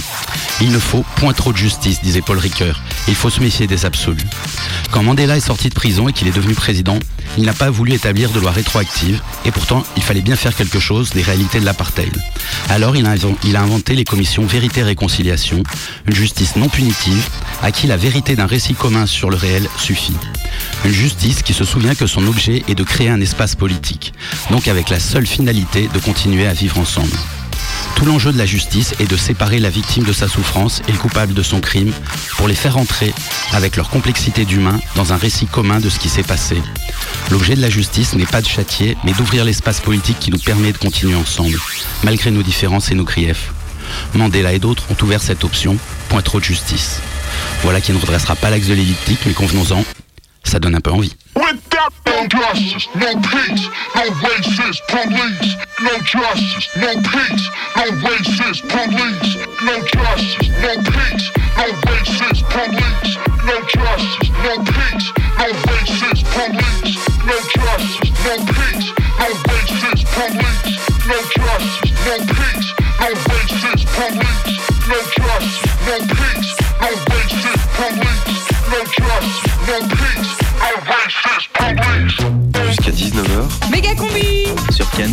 Il 0.62 0.72
ne 0.72 0.78
faut 0.78 1.04
point 1.16 1.34
trop 1.34 1.52
de 1.52 1.58
justice, 1.58 2.00
disait 2.00 2.22
Paul 2.22 2.38
Ricoeur. 2.38 2.80
Il 3.06 3.14
faut 3.14 3.28
se 3.30 3.40
méfier 3.40 3.66
des 3.66 3.84
absolus. 3.84 4.26
Quand 4.90 5.02
Mandela 5.02 5.36
est 5.36 5.40
sorti 5.40 5.68
de 5.68 5.74
prison 5.74 6.08
et 6.08 6.14
qu'il 6.14 6.28
est 6.28 6.34
devenu 6.36 6.54
président, 6.54 6.98
il 7.36 7.44
n'a 7.44 7.52
pas 7.52 7.70
voulu 7.70 7.92
établir 7.92 8.30
de 8.30 8.40
loi 8.40 8.50
rétroactive, 8.50 9.20
et 9.44 9.50
pourtant 9.50 9.84
il 9.96 10.02
fallait 10.02 10.20
bien 10.22 10.34
faire 10.36 10.56
quelque 10.56 10.80
chose 10.80 11.10
des 11.10 11.22
réalités 11.22 11.60
de 11.60 11.64
l'apartheid. 11.66 12.16
Alors 12.68 12.96
il 12.96 13.06
a, 13.06 13.60
inventé 13.60 13.94
les 13.94 14.04
commissions 14.04 14.46
Une 16.06 16.14
justice 16.14 16.56
non 16.56 16.68
punitive, 16.68 17.28
à 17.62 17.72
qui 17.72 17.86
la 17.88 17.96
vérité 17.96 18.36
d'un 18.36 18.46
récit 18.46 18.74
commun 18.74 19.06
sur 19.06 19.28
le 19.28 19.36
réel 19.36 19.68
suffit. 19.76 20.16
Une 20.84 20.92
justice 20.92 21.42
qui 21.42 21.52
se 21.52 21.64
souvient 21.64 21.96
que 21.96 22.06
son 22.06 22.26
objet 22.26 22.62
est 22.68 22.76
de 22.76 22.84
créer 22.84 23.08
un 23.08 23.20
espace 23.20 23.56
politique, 23.56 24.14
donc 24.50 24.68
avec 24.68 24.88
la 24.88 25.00
seule 25.00 25.26
finalité 25.26 25.88
de 25.92 25.98
continuer 25.98 26.46
à 26.46 26.52
vivre 26.52 26.78
ensemble. 26.78 27.16
Tout 27.96 28.04
l'enjeu 28.06 28.32
de 28.32 28.38
la 28.38 28.46
justice 28.46 28.94
est 29.00 29.10
de 29.10 29.16
séparer 29.16 29.58
la 29.58 29.68
victime 29.68 30.04
de 30.04 30.12
sa 30.12 30.28
souffrance 30.28 30.80
et 30.88 30.92
le 30.92 30.98
coupable 30.98 31.34
de 31.34 31.42
son 31.42 31.60
crime 31.60 31.92
pour 32.36 32.46
les 32.46 32.54
faire 32.54 32.78
entrer, 32.78 33.12
avec 33.52 33.76
leur 33.76 33.90
complexité 33.90 34.44
d'humain, 34.44 34.78
dans 34.94 35.12
un 35.12 35.16
récit 35.16 35.46
commun 35.46 35.80
de 35.80 35.90
ce 35.90 35.98
qui 35.98 36.08
s'est 36.08 36.22
passé. 36.22 36.56
L'objet 37.30 37.56
de 37.56 37.60
la 37.60 37.70
justice 37.70 38.14
n'est 38.14 38.26
pas 38.26 38.42
de 38.42 38.46
châtier, 38.46 38.96
mais 39.04 39.12
d'ouvrir 39.12 39.44
l'espace 39.44 39.80
politique 39.80 40.20
qui 40.20 40.30
nous 40.30 40.38
permet 40.38 40.72
de 40.72 40.78
continuer 40.78 41.16
ensemble, 41.16 41.58
malgré 42.04 42.30
nos 42.30 42.42
différences 42.42 42.90
et 42.90 42.94
nos 42.94 43.04
griefs. 43.04 43.50
Mandela 44.14 44.52
et 44.52 44.58
d'autres 44.58 44.84
ont 44.90 45.04
ouvert 45.04 45.22
cette 45.22 45.44
option, 45.44 45.76
point 46.08 46.22
trop 46.22 46.38
de 46.40 46.44
justice. 46.44 47.00
Voilà 47.62 47.80
qui 47.80 47.92
ne 47.92 47.98
redressera 47.98 48.36
pas 48.36 48.50
l'axe 48.50 48.66
de 48.66 48.74
l'évictique, 48.74 49.20
mais 49.26 49.32
convenons-en, 49.32 49.84
ça 50.44 50.58
donne 50.58 50.74
un 50.74 50.80
peu 50.80 50.90
envie. 50.90 51.14
Without 51.80 52.04
no 52.04 52.28
justice, 52.28 52.88
no 52.94 53.14
peace, 53.24 53.64
no 53.96 54.04
racist 54.20 54.80
police. 54.88 55.56
No 55.80 55.96
justice, 56.04 56.68
no 56.76 56.92
peace, 57.08 57.48
no 57.74 57.84
racist 58.04 58.68
police. 58.68 59.36
No 59.64 59.80
justice, 59.88 60.48
no 60.60 60.76
peace, 60.76 61.30
no 61.56 61.66
racist 61.88 62.44
police. 62.52 63.16
No 63.48 63.56
justice, 63.64 64.28
no 64.44 64.60
peace, 64.60 65.08
no 65.40 65.46
racist 65.64 66.24
police. 66.36 67.00
No 67.24 67.36
justice, 67.48 68.12
no 68.28 68.34
peace, 68.44 68.92
no 69.16 69.28
racist 69.48 70.04
police. 70.12 70.76
No 71.08 71.16
justice, 71.32 71.92
no 72.04 72.14
peace, 72.28 72.68
no 73.00 73.08
racist 73.24 73.86
police. 73.96 74.52
No 74.84 74.98
justice, 75.16 75.64
no 75.86 75.96
peace, 76.12 76.50
no 76.80 76.90
racist 77.08 77.64
police. 77.78 78.20
No 78.68 78.84
justice, 78.84 79.40
no 79.66 79.76
peace, 79.88 80.32
no 80.60 80.76
racist. 80.84 81.19
Jusqu'à 81.40 82.90
19h 82.90 83.70
Méga 83.70 83.94
combi 83.94 84.44
sur 84.70 84.90
Ken. 84.90 85.10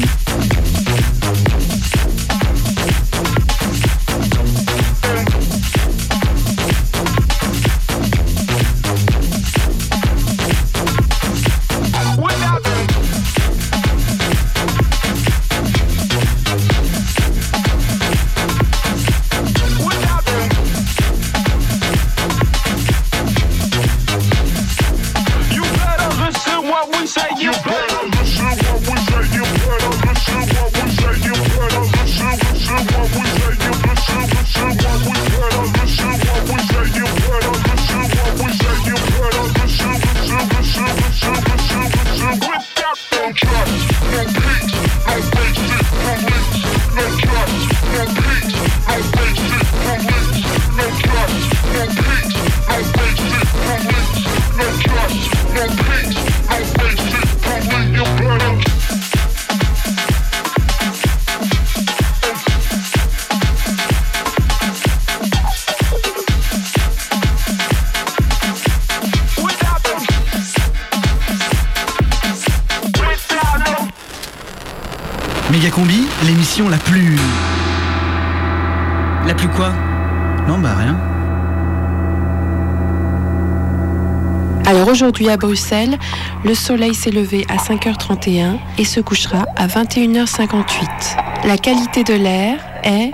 Aujourd'hui 85.07 85.29
à 85.29 85.37
Bruxelles, 85.37 85.97
le 86.43 86.53
soleil 86.53 86.93
s'est 86.93 87.11
levé 87.11 87.45
à 87.47 87.55
5h31 87.55 88.57
et 88.77 88.83
se 88.83 88.99
couchera 88.99 89.45
à 89.55 89.65
21h58. 89.65 91.45
La 91.45 91.57
qualité 91.57 92.03
de 92.03 92.13
l'air 92.13 92.59
est 92.83 93.11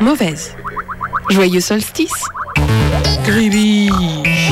mauvaise. 0.00 0.56
Joyeux 1.28 1.60
solstice 1.60 2.24
Gribi 3.24 3.90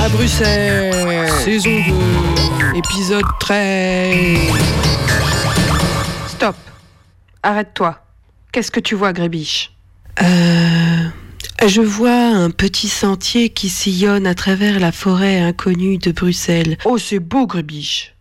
à 0.05 0.11
Bruxelles, 0.11 1.31
saison 1.43 1.71
2, 2.75 2.79
épisode 2.79 3.25
13. 3.41 4.39
Stop. 6.29 6.57
Arrête-toi. 7.43 8.03
Qu'est-ce 8.53 8.71
que 8.71 8.81
tu 8.81 8.95
vois, 8.97 9.15
Grébiche 9.15 9.73
Euh. 10.23 11.09
Je 11.67 11.81
vois 11.81 12.22
un 12.43 12.51
petit 12.51 12.89
sentier 12.89 13.49
qui 13.49 13.69
sillonne 13.69 14.27
à 14.27 14.35
travers 14.35 14.81
la 14.81 14.93
forêt 14.93 15.39
inconnue 15.39 15.99
de 15.99 16.13
Bruxelles. 16.13 16.77
Oh, 16.85 16.99
c'est 16.99 17.21
beau, 17.21 17.47
Grébiche. 17.47 18.15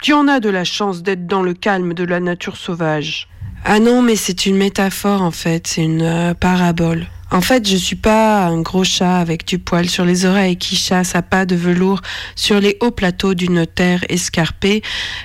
Tu 0.00 0.12
en 0.12 0.28
as 0.28 0.40
de 0.40 0.48
la 0.48 0.64
chance 0.64 1.02
d'être 1.02 1.26
dans 1.26 1.42
le 1.42 1.52
calme 1.52 1.92
de 1.92 2.04
la 2.04 2.20
nature 2.20 2.56
sauvage. 2.56 3.28
Ah 3.64 3.80
non, 3.80 4.02
mais 4.02 4.16
c'est 4.16 4.46
une 4.46 4.56
métaphore 4.56 5.22
en 5.22 5.30
fait, 5.30 5.66
c'est 5.66 5.82
une 5.82 6.02
euh, 6.02 6.34
parabole. 6.34 7.06
En 7.32 7.40
fait, 7.40 7.68
je 7.68 7.76
suis 7.76 7.96
pas 7.96 8.46
un 8.46 8.60
gros 8.60 8.84
chat 8.84 9.18
avec 9.18 9.46
du 9.46 9.58
poil 9.58 9.88
sur 9.88 10.04
les 10.04 10.24
oreilles 10.24 10.56
qui 10.56 10.76
chasse 10.76 11.16
à 11.16 11.22
pas 11.22 11.44
de 11.44 11.56
velours 11.56 12.00
sur 12.36 12.60
les 12.60 12.76
hauts 12.80 12.92
plateaux 12.92 13.34
d'une 13.34 13.66
terre 13.66 14.04
escarpée. 14.08 14.82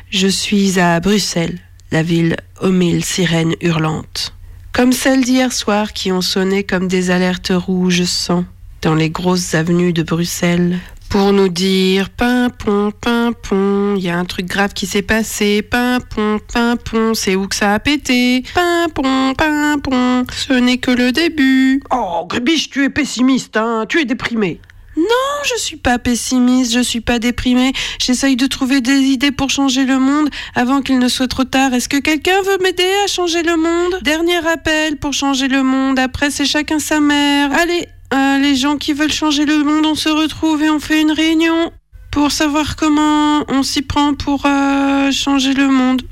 Je 0.10 0.28
suis 0.28 0.80
à 0.80 1.00
Bruxelles, 1.00 1.60
la 1.92 2.02
ville 2.02 2.38
aux 2.62 2.72
mille 2.72 3.06
sirènes 3.06 3.56
hurlantes. 3.62 4.34
Comme 4.74 4.94
celles 4.94 5.24
d'hier 5.24 5.52
soir 5.52 5.94
qui 5.94 6.12
ont 6.12 6.22
sonné 6.22 6.64
comme 6.64 6.88
des 6.88 7.12
alertes 7.12 7.52
rouges 7.54 8.04
sang 8.04 8.46
dans 8.82 8.96
les 8.96 9.10
grosses 9.10 9.54
avenues 9.54 9.94
de 9.94 10.02
Bruxelles 10.02 10.80
pour 11.12 11.34
nous 11.34 11.50
dire 11.50 12.10
pimpon, 12.10 12.94
pimpon, 13.02 13.96
il 13.98 14.04
y 14.04 14.10
a 14.10 14.18
un 14.18 14.24
truc 14.24 14.46
grave 14.46 14.72
qui 14.72 14.88
s'est 14.88 15.02
passé, 15.02 15.62
pimpon, 15.62 16.40
pimpon, 16.54 17.14
c'est 17.14 17.36
où 17.36 17.50
que 17.50 17.56
ça 17.58 17.74
a 17.74 17.80
pété, 17.80 18.46
pimpon, 18.56 19.34
pimpon, 19.38 20.26
ce 20.32 20.54
n'est 20.54 20.78
que 20.78 20.92
le 20.92 21.12
début. 21.12 21.84
Oh, 21.92 22.26
Grébiche, 22.30 22.70
tu 22.70 22.86
es 22.86 22.90
pessimiste, 22.90 23.58
hein 23.58 23.86
Tu 23.90 24.00
es 24.00 24.06
déprimé. 24.06 24.62
Non, 25.02 25.44
je 25.46 25.60
suis 25.60 25.78
pas 25.78 25.98
pessimiste, 25.98 26.74
je 26.74 26.80
suis 26.80 27.02
pas 27.02 27.18
déprimée. 27.18 27.74
J'essaye 28.00 28.36
de 28.36 28.46
trouver 28.46 28.82
des 28.82 29.00
idées 29.00 29.32
pour 29.32 29.50
changer 29.50 29.86
le 29.86 29.98
monde 29.98 30.30
avant 30.54 30.82
qu'il 30.82 31.00
ne 31.00 31.08
soit 31.08 31.28
trop 31.28 31.44
tard. 31.44 31.74
Est-ce 31.74 31.90
que 31.90 31.98
quelqu'un 31.98 32.40
veut 32.44 32.60
m'aider 32.62 32.90
à 33.04 33.08
changer 33.08 33.42
le 33.42 33.58
monde? 33.58 34.00
Dernier 34.04 34.46
appel 34.48 34.98
pour 34.98 35.14
changer 35.14 35.48
le 35.48 35.64
monde. 35.64 35.98
Après, 35.98 36.30
c'est 36.30 36.46
chacun 36.46 36.78
sa 36.78 37.00
mère. 37.00 37.52
Allez, 37.52 37.88
euh, 38.14 38.38
les 38.38 38.56
gens 38.56 38.78
qui 38.78 38.94
veulent 38.94 39.12
changer 39.12 39.46
le 39.46 39.64
monde, 39.64 39.86
on 39.88 39.96
se 39.96 40.10
retrouve 40.10 40.62
et 40.62 40.70
on 40.70 40.80
fait 40.80 41.02
une 41.02 41.12
réunion 41.12 41.72
pour 42.12 42.32
savoir 42.32 42.76
comment 42.76 43.44
on 43.48 43.64
s'y 43.64 43.82
prend 43.82 44.14
pour 44.14 44.46
euh, 44.46 45.12
changer 45.12 45.54
le 45.54 45.68
monde. 45.68 46.04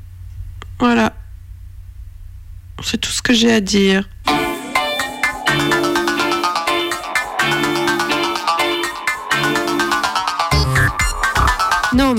Voilà. 0.80 1.14
C'est 2.82 2.98
tout 2.98 3.12
ce 3.12 3.22
que 3.22 3.34
j'ai 3.34 3.52
à 3.52 3.60
dire. 3.60 4.08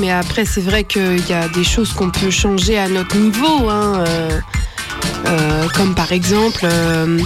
Mais 0.01 0.09
après, 0.09 0.45
c'est 0.45 0.61
vrai 0.61 0.83
qu'il 0.83 1.29
y 1.29 1.33
a 1.33 1.47
des 1.47 1.63
choses 1.63 1.93
qu'on 1.93 2.09
peut 2.09 2.31
changer 2.31 2.75
à 2.75 2.89
notre 2.89 3.15
niveau, 3.15 3.69
hein, 3.69 4.03
euh, 4.07 4.39
euh, 5.27 5.67
comme 5.75 5.93
par 5.93 6.11
exemple 6.11 6.61
euh, 6.63 7.19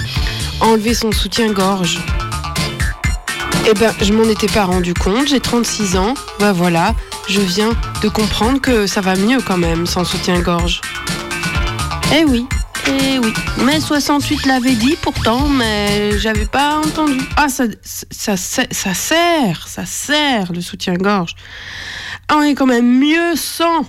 enlever 0.59 0.93
son 0.93 1.13
soutien-gorge. 1.13 1.99
Eh 3.65 3.73
ben, 3.75 3.93
je 4.01 4.11
m'en 4.11 4.25
étais 4.25 4.47
pas 4.47 4.65
rendu 4.65 4.93
compte, 4.93 5.29
j'ai 5.29 5.39
36 5.39 5.95
ans, 5.95 6.15
bah 6.41 6.51
voilà, 6.51 6.93
je 7.29 7.39
viens 7.39 7.71
de 8.01 8.09
comprendre 8.09 8.59
que 8.59 8.87
ça 8.87 8.99
va 8.99 9.15
mieux 9.15 9.39
quand 9.39 9.57
même 9.57 9.85
sans 9.85 10.03
soutien-gorge. 10.03 10.81
Eh 12.13 12.25
oui, 12.25 12.45
eh 12.87 13.19
oui. 13.19 13.33
Mais 13.63 13.79
68 13.79 14.47
l'avait 14.47 14.75
dit 14.75 14.97
pourtant, 15.01 15.47
mais 15.47 16.19
j'avais 16.19 16.45
pas 16.45 16.81
entendu. 16.85 17.21
Ah, 17.37 17.47
ça, 17.47 17.63
ça, 17.83 18.35
ça, 18.35 18.63
ça 18.69 18.93
sert, 18.93 19.65
ça 19.69 19.85
sert 19.85 20.51
le 20.51 20.59
soutien-gorge. 20.59 21.35
On 22.33 22.41
est 22.41 22.55
quand 22.55 22.65
même 22.65 22.99
mieux 22.99 23.35
sans. 23.35 23.85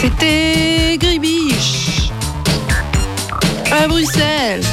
C'était 0.00 0.96
Gribiche 0.98 2.10
à 3.70 3.86
Bruxelles 3.86 4.64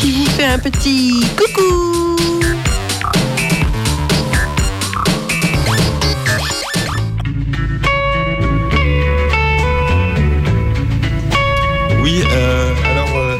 qui 0.00 0.12
vous 0.12 0.26
fait 0.26 0.44
un 0.44 0.58
petit 0.58 1.24
coucou. 1.36 2.15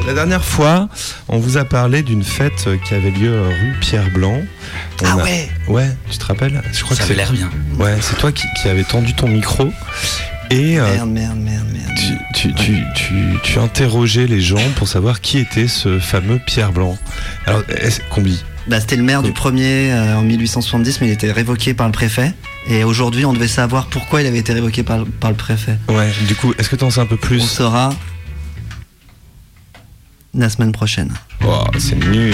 La 0.07 0.13
dernière 0.13 0.43
fois, 0.43 0.89
on 1.27 1.37
vous 1.37 1.57
a 1.57 1.65
parlé 1.65 2.01
d'une 2.01 2.23
fête 2.23 2.67
qui 2.87 2.93
avait 2.95 3.11
lieu 3.11 3.41
rue 3.47 3.73
Pierre 3.81 4.09
Blanc. 4.11 4.41
On 5.01 5.05
Ah 5.05 5.11
a- 5.11 5.15
ouais 5.23 5.49
Ouais, 5.67 5.87
tu 6.09 6.17
te 6.17 6.25
rappelles 6.25 6.61
Je 6.73 6.81
crois 6.83 6.95
Ça 6.95 7.03
que 7.03 7.11
avait 7.11 7.13
c'est- 7.13 7.17
l'air 7.19 7.31
bien. 7.33 7.49
Ouais, 7.77 7.97
c'est 8.01 8.17
toi 8.17 8.31
qui, 8.31 8.45
qui 8.61 8.69
avais 8.69 8.83
tendu 8.83 9.13
ton 9.13 9.27
micro. 9.27 9.71
Et 10.49 10.79
euh, 10.79 10.83
Merde, 10.93 11.09
merde, 11.09 11.37
merde, 11.39 11.67
merde. 11.73 11.91
tu, 12.33 12.53
tu, 12.53 12.53
tu, 12.55 12.77
tu, 12.95 13.13
tu 13.43 13.59
interrogeais 13.59 14.27
les 14.27 14.39
gens 14.39 14.55
pour 14.77 14.87
savoir 14.87 15.19
qui 15.19 15.39
était 15.39 15.67
ce 15.67 15.99
fameux 15.99 16.39
Pierre 16.45 16.71
Blanc. 16.71 16.97
Alors, 17.45 17.63
Combi 18.09 18.41
Bah, 18.69 18.79
c'était 18.79 18.95
le 18.95 19.03
maire 19.03 19.23
du 19.23 19.33
premier 19.33 19.91
euh, 19.91 20.15
en 20.15 20.21
1870, 20.23 21.01
mais 21.01 21.07
il 21.07 21.11
était 21.11 21.33
révoqué 21.33 21.73
par 21.73 21.87
le 21.87 21.91
préfet. 21.91 22.31
Et 22.69 22.85
aujourd'hui, 22.85 23.25
on 23.25 23.33
devait 23.33 23.47
savoir 23.49 23.87
pourquoi 23.87 24.21
il 24.21 24.27
avait 24.27 24.37
été 24.39 24.53
révoqué 24.53 24.83
par, 24.83 25.03
par 25.19 25.31
le 25.31 25.35
préfet. 25.37 25.77
Ouais, 25.89 26.09
du 26.27 26.35
coup, 26.35 26.53
est-ce 26.57 26.69
que 26.69 26.77
tu 26.77 26.85
en 26.85 26.91
sais 26.91 27.01
un 27.01 27.05
peu 27.05 27.17
plus 27.17 27.41
On 27.43 27.45
saura 27.45 27.89
la 30.33 30.49
semaine 30.49 30.71
prochaine. 30.71 31.11
Oh, 31.45 31.63
c'est 31.77 31.95
nul. 31.95 32.33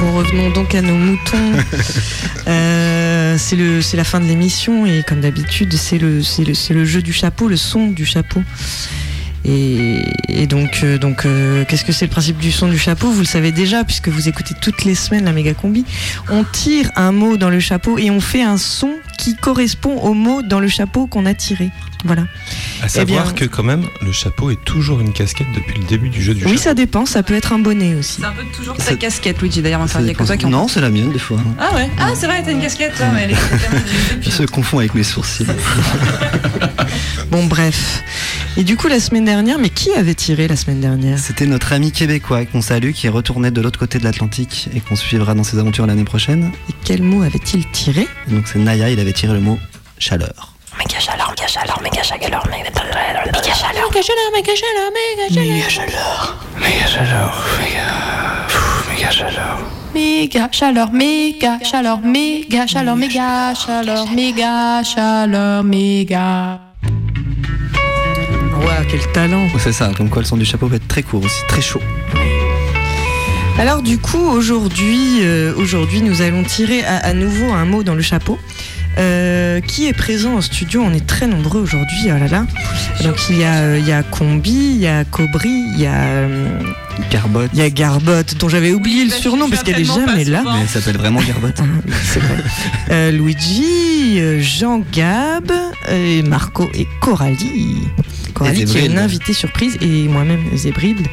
Bon, 0.00 0.12
revenons 0.16 0.50
donc 0.50 0.74
à 0.74 0.82
nos 0.82 0.94
moutons. 0.94 1.52
Euh, 2.46 3.36
c'est 3.36 3.56
le, 3.56 3.82
c'est 3.82 3.98
la 3.98 4.04
fin 4.04 4.20
de 4.20 4.24
l'émission 4.24 4.86
et 4.86 5.02
comme 5.06 5.20
d'habitude, 5.20 5.74
c'est 5.74 5.98
le, 5.98 6.22
c'est 6.22 6.44
le, 6.44 6.54
c'est 6.54 6.72
le 6.72 6.86
jeu 6.86 7.02
du 7.02 7.12
chapeau, 7.12 7.46
le 7.46 7.58
son 7.58 7.88
du 7.88 8.06
chapeau. 8.06 8.42
Et, 9.44 10.02
et 10.28 10.46
donc, 10.46 10.80
euh, 10.82 10.96
donc 10.96 11.26
euh, 11.26 11.66
qu'est-ce 11.68 11.84
que 11.84 11.92
c'est 11.92 12.06
le 12.06 12.10
principe 12.10 12.38
du 12.38 12.50
son 12.50 12.68
du 12.68 12.78
chapeau? 12.78 13.10
Vous 13.10 13.20
le 13.20 13.26
savez 13.26 13.52
déjà 13.52 13.84
puisque 13.84 14.08
vous 14.08 14.30
écoutez 14.30 14.54
toutes 14.62 14.86
les 14.86 14.94
semaines 14.94 15.26
la 15.26 15.32
méga 15.32 15.52
combi. 15.52 15.84
On 16.30 16.42
tire 16.42 16.90
un 16.96 17.12
mot 17.12 17.36
dans 17.36 17.50
le 17.50 17.60
chapeau 17.60 17.98
et 17.98 18.10
on 18.10 18.20
fait 18.20 18.42
un 18.42 18.56
son 18.56 18.94
qui 19.18 19.36
correspond 19.36 19.98
au 19.98 20.14
mot 20.14 20.40
dans 20.40 20.60
le 20.60 20.68
chapeau 20.68 21.06
qu'on 21.06 21.26
a 21.26 21.34
tiré. 21.34 21.68
Voilà. 22.04 22.22
À 22.82 22.88
savoir 22.88 23.24
Eh 23.28 23.32
bien- 23.32 23.32
que 23.32 23.44
quand 23.52 23.64
même, 23.64 23.84
le 24.02 24.12
chapeau 24.12 24.50
est 24.50 24.64
toujours 24.64 25.00
une 25.00 25.12
casquette 25.12 25.48
depuis 25.54 25.78
le 25.80 25.84
début 25.86 26.08
du 26.10 26.22
jeu 26.22 26.32
du 26.34 26.44
Oui, 26.44 26.50
chapeau. 26.52 26.62
ça 26.62 26.74
dépend. 26.74 27.06
Ça 27.06 27.22
peut 27.22 27.34
être 27.34 27.52
un 27.52 27.58
bonnet 27.58 27.94
aussi. 27.96 28.20
C'est 28.20 28.26
un 28.26 28.32
peu 28.32 28.44
toujours 28.56 28.76
ta 28.76 28.94
casquette, 28.94 29.40
Luigi, 29.40 29.62
d'ailleurs, 29.62 29.80
enfin, 29.80 30.00
il 30.00 30.06
y 30.06 30.10
a 30.10 30.14
que 30.14 30.22
toi 30.24 30.36
qui 30.36 30.46
en- 30.46 30.50
Non, 30.50 30.68
c'est 30.68 30.80
la 30.80 30.90
mienne 30.90 31.10
des 31.12 31.18
fois. 31.18 31.38
Ah 31.58 31.74
ouais 31.74 31.90
Ah, 31.98 32.10
c'est 32.14 32.26
vrai, 32.26 32.42
t'as 32.44 32.52
une 32.52 32.60
casquette, 32.60 32.94
toi, 32.96 33.06
mais 33.14 33.22
elle 33.24 33.30
est 33.32 33.36
Je 34.22 34.30
se 34.30 34.42
confonds 34.44 34.78
avec 34.78 34.94
mes 34.94 35.02
sourcils. 35.02 35.46
Bon, 37.30 37.44
bref. 37.46 38.02
Et 38.56 38.64
du 38.64 38.76
coup, 38.76 38.88
la 38.88 39.00
semaine 39.00 39.24
dernière, 39.26 39.58
mais 39.58 39.68
qui 39.68 39.92
avait 39.92 40.14
tiré 40.14 40.48
la 40.48 40.56
semaine 40.56 40.80
dernière? 40.80 41.18
C'était 41.18 41.44
notre 41.46 41.72
ami 41.74 41.92
québécois 41.92 42.46
qu'on 42.46 42.62
salue, 42.62 42.92
qui 42.92 43.06
est 43.06 43.10
retourné 43.10 43.50
de 43.50 43.60
l'autre 43.60 43.78
côté 43.78 43.98
de 43.98 44.04
l'Atlantique 44.04 44.68
et 44.74 44.80
qu'on 44.80 44.96
suivra 44.96 45.34
dans 45.34 45.44
ses 45.44 45.58
aventures 45.58 45.86
l'année 45.86 46.04
prochaine. 46.04 46.50
Et 46.70 46.72
quel 46.84 47.02
mot 47.02 47.22
avait-il 47.22 47.66
tiré? 47.70 48.06
Et 48.28 48.34
donc 48.34 48.48
c'est 48.48 48.58
Naya, 48.58 48.88
il 48.90 48.98
avait 48.98 49.12
tiré 49.12 49.34
le 49.34 49.40
mot 49.40 49.58
chaleur. 49.98 50.54
Méga 50.78 50.98
chaleur, 51.00 51.30
méga 51.30 51.46
chaleur, 51.46 51.80
méga 51.82 52.02
chaleur, 52.02 52.46
méga 52.50 52.72
chaleur, 52.72 53.22
méga 53.32 53.52
chaleur, 53.54 53.90
Méga 53.90 54.02
chaleur, 54.02 54.30
méga 54.32 54.54
chaleur, 54.54 54.90
méga 54.94 55.28
chaleur. 55.28 56.38
méga 56.62 56.86
chaleur, 56.90 57.32
méga 58.94 59.10
chaleur. 59.10 59.58
Méga 59.94 60.48
chaleur, 60.52 60.90
méga 60.92 61.58
chaleur, 61.64 61.98
méga 62.00 62.66
chaleur, 62.66 62.96
méga 62.96 63.54
chaleur, 63.54 64.06
méga 64.12 64.82
chaleur, 64.84 65.64
méga. 65.64 66.60
Ouais, 68.60 68.86
quel 68.90 69.00
talent 69.12 69.46
C'est 69.58 69.72
ça, 69.72 69.90
comme 69.96 70.08
quoi 70.10 70.22
le 70.22 70.26
son 70.28 70.36
du 70.36 70.44
chapeau 70.44 70.68
peut 70.68 70.76
être 70.76 70.88
très 70.88 71.02
court 71.02 71.24
aussi, 71.24 71.40
très 71.48 71.62
chaud. 71.62 71.80
Alors 73.58 73.82
du 73.82 73.98
coup, 73.98 74.18
aujourd'hui, 74.30 75.18
euh, 75.22 75.52
aujourd'hui, 75.56 76.00
nous 76.02 76.22
allons 76.22 76.44
tirer 76.44 76.84
à, 76.84 76.98
à 76.98 77.12
nouveau 77.12 77.52
un 77.52 77.64
mot 77.64 77.82
dans 77.82 77.94
le 77.96 78.02
chapeau. 78.02 78.38
Euh, 78.98 79.60
qui 79.60 79.86
est 79.86 79.92
présent 79.92 80.34
au 80.34 80.40
studio 80.40 80.82
On 80.82 80.92
est 80.92 81.06
très 81.06 81.28
nombreux 81.28 81.60
aujourd'hui. 81.60 82.06
Oh 82.06 82.18
là 82.18 82.26
là. 82.26 82.46
Donc 83.04 83.16
il 83.30 83.38
y 83.38 83.44
a, 83.44 83.54
euh, 83.58 83.78
il 83.78 83.86
y 83.86 83.92
a 83.92 84.02
Combi, 84.02 84.50
il 84.50 84.80
y 84.80 84.88
a 84.88 85.04
Cobry, 85.04 85.66
il 85.72 85.80
y 85.80 85.86
a 85.86 86.02
euh, 86.02 86.58
Garbotte. 87.10 87.50
il 87.52 87.60
y 87.60 87.62
a 87.62 87.70
Garbotte, 87.70 88.36
dont 88.38 88.48
j'avais 88.48 88.72
oublié 88.72 89.04
le 89.04 89.10
surnom 89.10 89.48
parce 89.48 89.62
qu'elle 89.62 89.80
est 89.80 89.84
jamais 89.84 90.24
là. 90.24 90.42
Mais 90.44 90.62
elle 90.62 90.68
s'appelle 90.68 90.96
vraiment 90.96 91.20
Garbotte. 91.20 91.60
C'est 92.04 92.20
vrai. 92.20 92.36
Euh, 92.90 93.10
Luigi, 93.10 94.18
Jean 94.40 94.82
Gab 94.92 95.52
et 95.90 96.22
Marco 96.22 96.66
et 96.72 96.86
Coralie. 97.02 97.76
Coralie 98.32 98.62
Et 98.62 98.64
qui 98.64 98.78
est 98.78 98.86
une 98.86 98.98
invitée 98.98 99.34
surprise 99.34 99.76
et 99.82 100.08
moi-même 100.08 100.40
Zébride. 100.54 101.06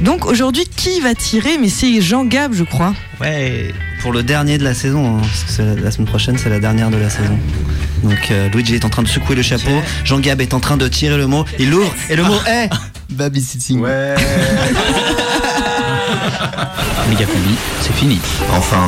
Donc 0.00 0.26
aujourd'hui, 0.26 0.64
qui 0.64 1.00
va 1.00 1.14
tirer? 1.14 1.56
Mais 1.58 1.68
c'est 1.68 2.00
Jean 2.00 2.24
Gab, 2.24 2.52
je 2.52 2.64
crois. 2.64 2.94
Ouais, 3.20 3.72
pour 4.00 4.12
le 4.12 4.22
dernier 4.22 4.58
de 4.58 4.64
la 4.64 4.74
saison, 4.74 5.16
hein, 5.16 5.20
parce 5.20 5.44
que 5.44 5.50
c'est 5.50 5.64
la, 5.64 5.74
la 5.74 5.90
semaine 5.90 6.08
prochaine, 6.08 6.38
c'est 6.38 6.48
la 6.50 6.58
dernière 6.58 6.90
de 6.90 6.96
la 6.96 7.10
saison. 7.10 7.38
Donc 8.02 8.30
euh, 8.30 8.48
Luigi 8.48 8.74
est 8.74 8.84
en 8.84 8.88
train 8.88 9.02
de 9.02 9.08
secouer 9.08 9.36
le 9.36 9.42
chapeau, 9.42 9.82
Jean 10.04 10.20
Gab 10.20 10.40
est 10.40 10.54
en 10.54 10.60
train 10.60 10.76
de 10.76 10.88
tirer 10.88 11.16
le 11.16 11.26
mot, 11.26 11.44
il 11.58 11.70
l'ouvre 11.70 11.92
et 12.08 12.16
le 12.16 12.22
mot 12.22 12.38
est 12.46 12.70
Babysitting. 13.10 13.80
Ouais. 13.80 14.14
Méga 17.08 17.24
c'est 17.80 17.92
fini. 17.94 18.20
Enfin, 18.52 18.78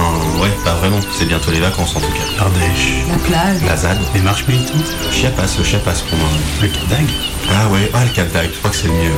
ouais, 0.40 0.50
pas 0.64 0.74
vraiment. 0.74 1.00
C'est 1.12 1.24
bientôt 1.24 1.50
les 1.50 1.58
vacances 1.58 1.96
en 1.96 2.00
tout 2.00 2.12
cas. 2.12 2.44
Ardèche. 2.44 2.92
La 3.08 3.16
plage. 3.16 3.62
La 3.66 3.76
ZAD. 3.76 3.98
Les 4.14 4.20
marches 4.20 4.46
militantes. 4.46 4.94
Chiapas, 5.10 5.56
le 5.58 5.64
Chiapas 5.64 6.04
pour 6.08 6.18
moi. 6.18 6.28
Le 6.60 6.68
Cap 6.68 6.88
d'Agde. 6.88 7.10
Ah 7.50 7.68
ouais, 7.68 7.90
ah 7.92 8.04
le 8.04 8.10
Cap 8.10 8.32
d'Agde, 8.32 8.50
je 8.52 8.58
crois 8.58 8.70
que 8.70 8.76
c'est 8.76 8.86
le 8.86 8.92
mieux. 8.92 9.10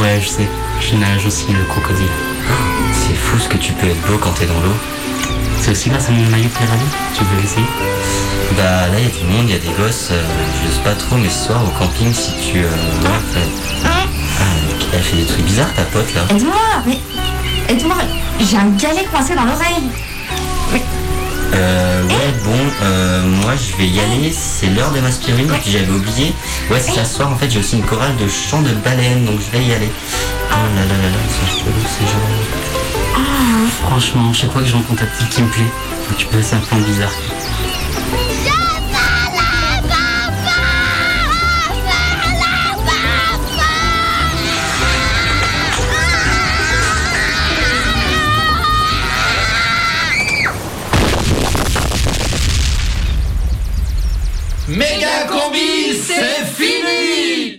Ouais, 0.00 0.20
je 0.20 0.28
sais. 0.28 0.48
Je 0.80 0.96
nage 0.96 1.24
aussi 1.26 1.46
le 1.52 1.64
crocodile. 1.64 2.35
Fou 3.26 3.38
ce 3.38 3.48
que 3.48 3.56
tu 3.58 3.72
peux 3.72 3.86
être 3.88 4.00
beau 4.06 4.18
quand 4.18 4.32
t'es 4.32 4.46
dans 4.46 4.60
l'eau. 4.60 4.74
C'est 5.60 5.70
aussi 5.72 5.90
grâce 5.90 6.08
à 6.08 6.12
mon 6.12 6.24
maillot 6.30 6.48
Pirelli 6.48 6.84
Tu 7.14 7.24
veux 7.24 7.42
essayer 7.44 7.66
Bah 8.56 8.88
là, 8.88 8.98
il 8.98 9.04
y 9.04 9.06
a 9.06 9.10
du 9.10 9.24
monde, 9.24 9.46
il 9.48 9.52
y 9.52 9.56
a 9.56 9.58
des 9.58 9.74
gosses. 9.82 10.08
euh, 10.12 10.22
je 10.64 10.72
sais 10.72 10.82
pas 10.82 10.94
trop, 10.94 11.16
mais 11.16 11.28
ce 11.28 11.46
soir 11.46 11.62
au 11.64 11.70
camping, 11.78 12.12
si 12.12 12.30
tu. 12.52 12.58
Euh, 12.58 12.62
ouais, 12.62 13.22
fait- 13.32 13.84
Ah, 13.84 14.44
elle 14.92 15.02
fait 15.02 15.16
des 15.16 15.24
trucs 15.26 15.44
bizarres, 15.44 15.72
ta 15.74 15.82
pote 15.82 16.12
là. 16.14 16.22
Aide-moi, 16.30 16.54
mais 16.86 16.98
aide-moi, 17.68 17.96
j'ai 18.40 18.56
un 18.56 18.68
galet 18.78 19.04
coincé 19.10 19.34
dans 19.34 19.44
l'oreille. 19.44 19.90
Euh, 21.54 22.02
ouais, 22.08 22.34
bon, 22.44 22.58
euh, 22.82 23.22
moi 23.22 23.52
je 23.56 23.76
vais 23.78 23.88
y 23.88 23.98
aller, 24.00 24.32
c'est 24.32 24.66
l'heure 24.66 24.90
de 24.90 25.00
m'aspirine, 25.00 25.46
puis 25.62 25.70
j'avais 25.70 25.88
oublié. 25.90 26.34
Ouais, 26.70 26.80
c'est 26.80 26.92
ce 26.92 27.04
soir 27.04 27.30
en 27.32 27.36
fait, 27.36 27.48
j'ai 27.50 27.60
aussi 27.60 27.76
une 27.76 27.84
chorale 27.84 28.14
de 28.16 28.28
chant 28.28 28.60
de 28.62 28.72
baleine, 28.84 29.24
donc 29.24 29.38
je 29.40 29.56
vais 29.56 29.64
y 29.64 29.72
aller. 29.72 29.88
Oh 30.50 30.54
là 30.74 30.82
là 30.82 31.02
là 31.02 31.08
là, 31.08 31.22
c'est 31.30 31.58
chelou 31.58 31.72
ces 31.98 32.04
gens. 32.04 32.65
Franchement, 33.68 34.32
chaque 34.32 34.52
fois 34.52 34.62
que 34.62 34.68
je 34.68 34.74
rencontre 34.74 35.02
un 35.02 35.06
petit 35.06 35.26
qui 35.28 35.42
me 35.42 35.48
plaît, 35.48 35.62
tu 36.16 36.26
peux, 36.26 36.42
ça 36.42 36.56
me 36.56 36.62
fait 36.62 36.76
bizarre. 36.76 37.12
Méga 54.68 55.26
combi, 55.28 55.94
c'est 55.94 56.44
fini 56.44 57.54